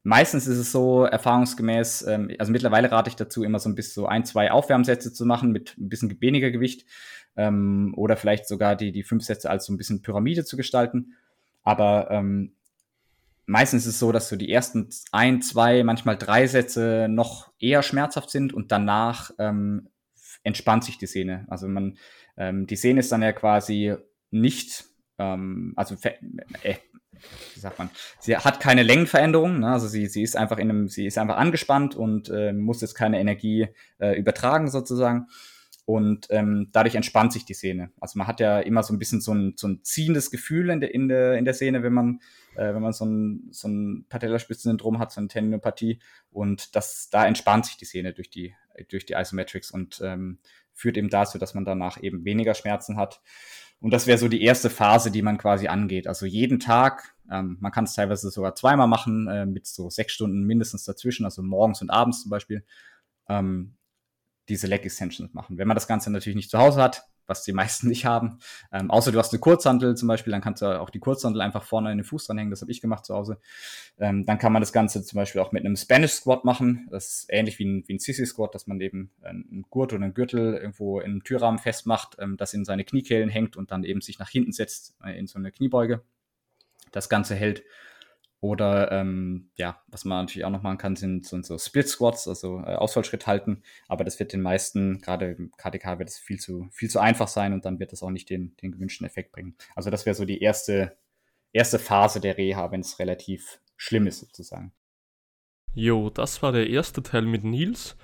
meistens 0.03 0.47
ist 0.47 0.57
es 0.57 0.71
so, 0.71 1.05
erfahrungsgemäß, 1.05 2.05
ähm, 2.07 2.29
also 2.37 2.51
mittlerweile 2.51 2.91
rate 2.91 3.09
ich 3.09 3.15
dazu, 3.15 3.43
immer 3.43 3.59
so 3.59 3.69
ein 3.69 3.75
bisschen 3.75 4.03
so 4.03 4.07
ein, 4.07 4.25
zwei 4.25 4.51
Aufwärmsätze 4.51 5.13
zu 5.13 5.25
machen 5.25 5.51
mit 5.51 5.77
ein 5.77 5.89
bisschen 5.89 6.21
weniger 6.21 6.51
Gewicht 6.51 6.85
ähm, 7.35 7.93
oder 7.95 8.17
vielleicht 8.17 8.47
sogar 8.47 8.75
die, 8.75 8.91
die 8.91 9.03
fünf 9.03 9.23
Sätze 9.23 9.49
als 9.49 9.65
so 9.65 9.73
ein 9.73 9.77
bisschen 9.77 10.01
Pyramide 10.01 10.45
zu 10.45 10.57
gestalten. 10.57 11.13
Aber 11.63 12.11
ähm, 12.11 12.53
meistens 13.45 13.83
ist 13.83 13.93
es 13.95 13.99
so, 13.99 14.11
dass 14.11 14.29
so 14.29 14.35
die 14.35 14.51
ersten 14.51 14.89
ein, 15.11 15.41
zwei, 15.41 15.83
manchmal 15.83 16.17
drei 16.17 16.47
Sätze 16.47 17.07
noch 17.09 17.51
eher 17.59 17.81
schmerzhaft 17.81 18.29
sind 18.29 18.53
und 18.53 18.71
danach 18.71 19.31
ähm, 19.39 19.89
entspannt 20.43 20.83
sich 20.83 20.97
die 20.97 21.07
Sehne. 21.07 21.45
Also 21.47 21.67
man, 21.67 21.97
ähm, 22.37 22.67
die 22.67 22.75
Sehne 22.75 22.99
ist 22.99 23.11
dann 23.11 23.21
ja 23.21 23.31
quasi 23.31 23.95
nicht, 24.31 24.85
ähm, 25.17 25.73
also 25.77 25.95
äh, 26.63 26.75
wie 27.53 27.59
sagt 27.59 27.79
man, 27.79 27.89
sie 28.19 28.37
hat 28.37 28.59
keine 28.59 28.83
Längenveränderung, 28.83 29.59
ne? 29.59 29.71
also 29.71 29.87
sie, 29.87 30.07
sie 30.07 30.23
ist 30.23 30.35
einfach 30.35 30.57
in 30.57 30.69
einem, 30.69 30.87
sie 30.87 31.05
ist 31.05 31.17
einfach 31.17 31.37
angespannt 31.37 31.95
und 31.95 32.29
äh, 32.29 32.53
muss 32.53 32.81
jetzt 32.81 32.95
keine 32.95 33.19
Energie 33.19 33.67
äh, 33.99 34.17
übertragen 34.17 34.69
sozusagen 34.69 35.27
und 35.85 36.27
ähm, 36.29 36.69
dadurch 36.71 36.95
entspannt 36.95 37.33
sich 37.33 37.45
die 37.45 37.53
Szene. 37.53 37.91
Also 37.99 38.17
man 38.17 38.27
hat 38.27 38.39
ja 38.39 38.59
immer 38.59 38.83
so 38.83 38.93
ein 38.93 38.99
bisschen 38.99 39.19
so 39.19 39.33
ein, 39.33 39.53
so 39.57 39.67
ein 39.67 39.83
ziehendes 39.83 40.31
Gefühl 40.31 40.69
in 40.69 40.79
der, 40.79 40.93
in 40.93 41.09
der, 41.09 41.37
in 41.37 41.43
der 41.43 41.53
Szene, 41.53 41.83
wenn 41.83 41.93
man, 41.93 42.19
äh, 42.55 42.73
wenn 42.73 42.81
man 42.81 42.93
so 42.93 43.05
ein, 43.05 43.49
so 43.51 43.67
ein 43.67 44.05
Patellaspitzensyndrom 44.07 44.99
hat, 44.99 45.11
so 45.11 45.19
eine 45.19 45.27
Tendinopathie 45.27 45.99
und 46.31 46.75
das, 46.75 47.09
da 47.09 47.25
entspannt 47.25 47.65
sich 47.65 47.77
die 47.77 47.85
Szene 47.85 48.13
durch 48.13 48.29
die, 48.29 48.55
durch 48.89 49.05
die 49.05 49.13
Isometrics 49.13 49.71
und 49.71 50.01
ähm, 50.03 50.39
führt 50.71 50.97
eben 50.97 51.09
dazu, 51.09 51.37
dass 51.37 51.53
man 51.53 51.65
danach 51.65 52.01
eben 52.01 52.23
weniger 52.23 52.53
Schmerzen 52.53 52.95
hat. 52.95 53.21
Und 53.83 53.91
das 53.91 54.07
wäre 54.07 54.17
so 54.17 54.29
die 54.29 54.41
erste 54.41 54.69
Phase, 54.69 55.11
die 55.11 55.21
man 55.21 55.37
quasi 55.37 55.67
angeht. 55.67 56.07
Also 56.07 56.25
jeden 56.25 56.61
Tag, 56.61 57.15
ähm, 57.29 57.57
man 57.59 57.73
kann 57.73 57.83
es 57.83 57.93
teilweise 57.93 58.31
sogar 58.31 58.55
zweimal 58.55 58.87
machen, 58.87 59.27
äh, 59.27 59.45
mit 59.45 59.67
so 59.67 59.89
sechs 59.89 60.13
Stunden 60.13 60.45
mindestens 60.45 60.85
dazwischen, 60.85 61.25
also 61.25 61.43
morgens 61.43 61.81
und 61.81 61.89
abends 61.89 62.21
zum 62.21 62.29
Beispiel. 62.29 62.63
Ähm, 63.27 63.75
diese 64.47 64.67
Leg 64.67 64.85
Extensions 64.85 65.33
machen. 65.33 65.57
Wenn 65.57 65.67
man 65.67 65.75
das 65.75 65.87
Ganze 65.87 66.09
natürlich 66.11 66.37
nicht 66.37 66.49
zu 66.49 66.59
Hause 66.59 66.81
hat, 66.81 67.09
was 67.27 67.43
die 67.43 67.53
meisten 67.53 67.87
nicht 67.89 68.05
haben, 68.05 68.39
ähm, 68.71 68.91
außer 68.91 69.11
du 69.11 69.19
hast 69.19 69.33
eine 69.33 69.39
Kurzhantel 69.39 69.95
zum 69.95 70.07
Beispiel, 70.07 70.31
dann 70.31 70.41
kannst 70.41 70.61
du 70.61 70.79
auch 70.79 70.89
die 70.89 70.99
Kurzhantel 70.99 71.41
einfach 71.41 71.63
vorne 71.63 71.91
in 71.91 71.97
den 71.97 72.03
Fuß 72.03 72.27
dranhängen, 72.27 72.51
das 72.51 72.61
habe 72.61 72.71
ich 72.71 72.81
gemacht 72.81 73.05
zu 73.05 73.15
Hause. 73.15 73.39
Ähm, 73.99 74.25
dann 74.25 74.37
kann 74.37 74.53
man 74.53 74.61
das 74.61 74.73
Ganze 74.73 75.03
zum 75.03 75.17
Beispiel 75.17 75.41
auch 75.41 75.51
mit 75.51 75.65
einem 75.65 75.75
Spanish 75.75 76.11
Squat 76.11 76.45
machen, 76.45 76.87
das 76.91 77.09
ist 77.09 77.25
ähnlich 77.29 77.59
wie 77.59 77.65
ein, 77.65 77.83
wie 77.87 77.93
ein 77.93 77.99
Sissy 77.99 78.25
Squat, 78.25 78.55
dass 78.55 78.67
man 78.67 78.79
eben 78.81 79.11
einen 79.21 79.65
Gurt 79.69 79.93
oder 79.93 80.03
einen 80.03 80.13
Gürtel 80.13 80.55
irgendwo 80.55 80.99
im 80.99 81.23
Türrahmen 81.23 81.59
festmacht, 81.59 82.17
ähm, 82.19 82.37
das 82.37 82.53
in 82.53 82.65
seine 82.65 82.83
Kniekehlen 82.83 83.29
hängt 83.29 83.57
und 83.57 83.71
dann 83.71 83.83
eben 83.83 84.01
sich 84.01 84.19
nach 84.19 84.29
hinten 84.29 84.51
setzt 84.51 84.95
äh, 85.03 85.17
in 85.17 85.27
so 85.27 85.39
eine 85.39 85.51
Kniebeuge. 85.51 86.01
Das 86.91 87.09
Ganze 87.09 87.35
hält 87.35 87.63
oder 88.43 88.91
ähm, 88.91 89.49
ja, 89.55 89.81
was 89.87 90.03
man 90.03 90.25
natürlich 90.25 90.43
auch 90.43 90.49
noch 90.49 90.63
machen 90.63 90.77
kann, 90.77 90.97
sind, 90.97 91.25
sind 91.25 91.45
so 91.45 91.57
Split 91.57 91.87
Squats, 91.87 92.27
also 92.27 92.59
äh, 92.59 92.75
Ausfallschritt 92.75 93.25
halten. 93.25 93.63
Aber 93.87 94.03
das 94.03 94.19
wird 94.19 94.33
den 94.33 94.41
meisten, 94.41 94.99
gerade 94.99 95.31
im 95.31 95.51
KDK, 95.55 95.97
wird 95.97 96.09
es 96.09 96.17
viel 96.17 96.41
zu, 96.41 96.67
viel 96.73 96.89
zu 96.89 96.99
einfach 96.99 97.29
sein 97.29 97.53
und 97.53 97.63
dann 97.63 97.79
wird 97.79 97.93
es 97.93 98.03
auch 98.03 98.09
nicht 98.09 98.29
den, 98.29 98.53
den 98.57 98.73
gewünschten 98.73 99.07
Effekt 99.07 99.31
bringen. 99.31 99.55
Also 99.77 99.89
das 99.89 100.05
wäre 100.05 100.13
so 100.13 100.25
die 100.25 100.41
erste, 100.41 100.97
erste 101.53 101.79
Phase 101.79 102.19
der 102.19 102.37
Reha, 102.37 102.69
wenn 102.69 102.81
es 102.81 102.99
relativ 102.99 103.61
schlimm 103.77 104.07
ist, 104.07 104.19
sozusagen. 104.19 104.73
Jo, 105.73 106.09
das 106.09 106.41
war 106.43 106.51
der 106.51 106.69
erste 106.69 107.01
Teil 107.01 107.21
mit 107.21 107.45
Nils. 107.45 107.95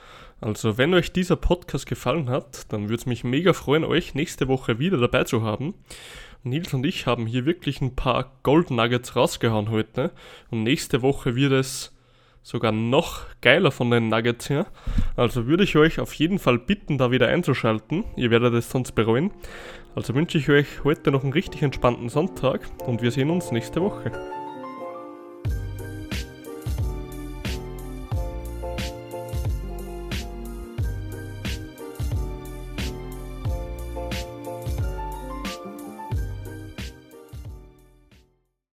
Also, 0.42 0.78
wenn 0.78 0.94
euch 0.94 1.12
dieser 1.12 1.36
Podcast 1.36 1.86
gefallen 1.86 2.30
hat, 2.30 2.72
dann 2.72 2.84
würde 2.84 2.96
es 2.96 3.06
mich 3.06 3.24
mega 3.24 3.54
freuen, 3.54 3.84
euch 3.84 4.16
nächste 4.16 4.48
Woche 4.48 4.80
wieder 4.80 4.98
dabei 4.98 5.26
zu 5.26 5.44
haben. 5.44 5.74
Nils 6.44 6.74
und 6.74 6.86
ich 6.86 7.06
haben 7.06 7.26
hier 7.26 7.46
wirklich 7.46 7.82
ein 7.82 7.96
paar 7.96 8.32
Gold 8.44 8.72
Nuggets 8.72 9.16
rausgehauen 9.16 9.70
heute. 9.70 10.12
Und 10.50 10.64
nächste 10.64 11.02
Woche 11.02 11.36
wird 11.36 11.52
es 11.52 11.94
sogar 12.42 12.72
noch 12.72 13.26
geiler 13.42 13.72
von 13.72 13.92
den 13.92 14.08
Nuggets 14.08 14.50
her. 14.50 14.68
Also 15.18 15.48
würde 15.48 15.66
ich 15.66 15.76
euch 15.76 16.00
auf 16.00 16.14
jeden 16.14 16.40
Fall 16.40 16.58
bitten, 16.58 16.98
da 16.98 17.12
wieder 17.12 17.28
einzuschalten. 17.28 18.06
Ihr 18.16 18.32
werdet 18.32 18.54
es 18.54 18.70
sonst 18.70 18.94
bereuen. 18.94 19.32
Also 19.96 20.16
wünsche 20.16 20.38
ich 20.38 20.50
euch 20.50 20.84
heute 20.84 21.12
noch 21.12 21.24
einen 21.24 21.34
richtig 21.34 21.62
entspannten 21.62 22.08
Sonntag 22.10 22.62
und 22.86 23.02
wir 23.02 23.12
sehen 23.12 23.30
uns 23.30 23.52
nächste 23.52 23.82
Woche. 23.82 24.39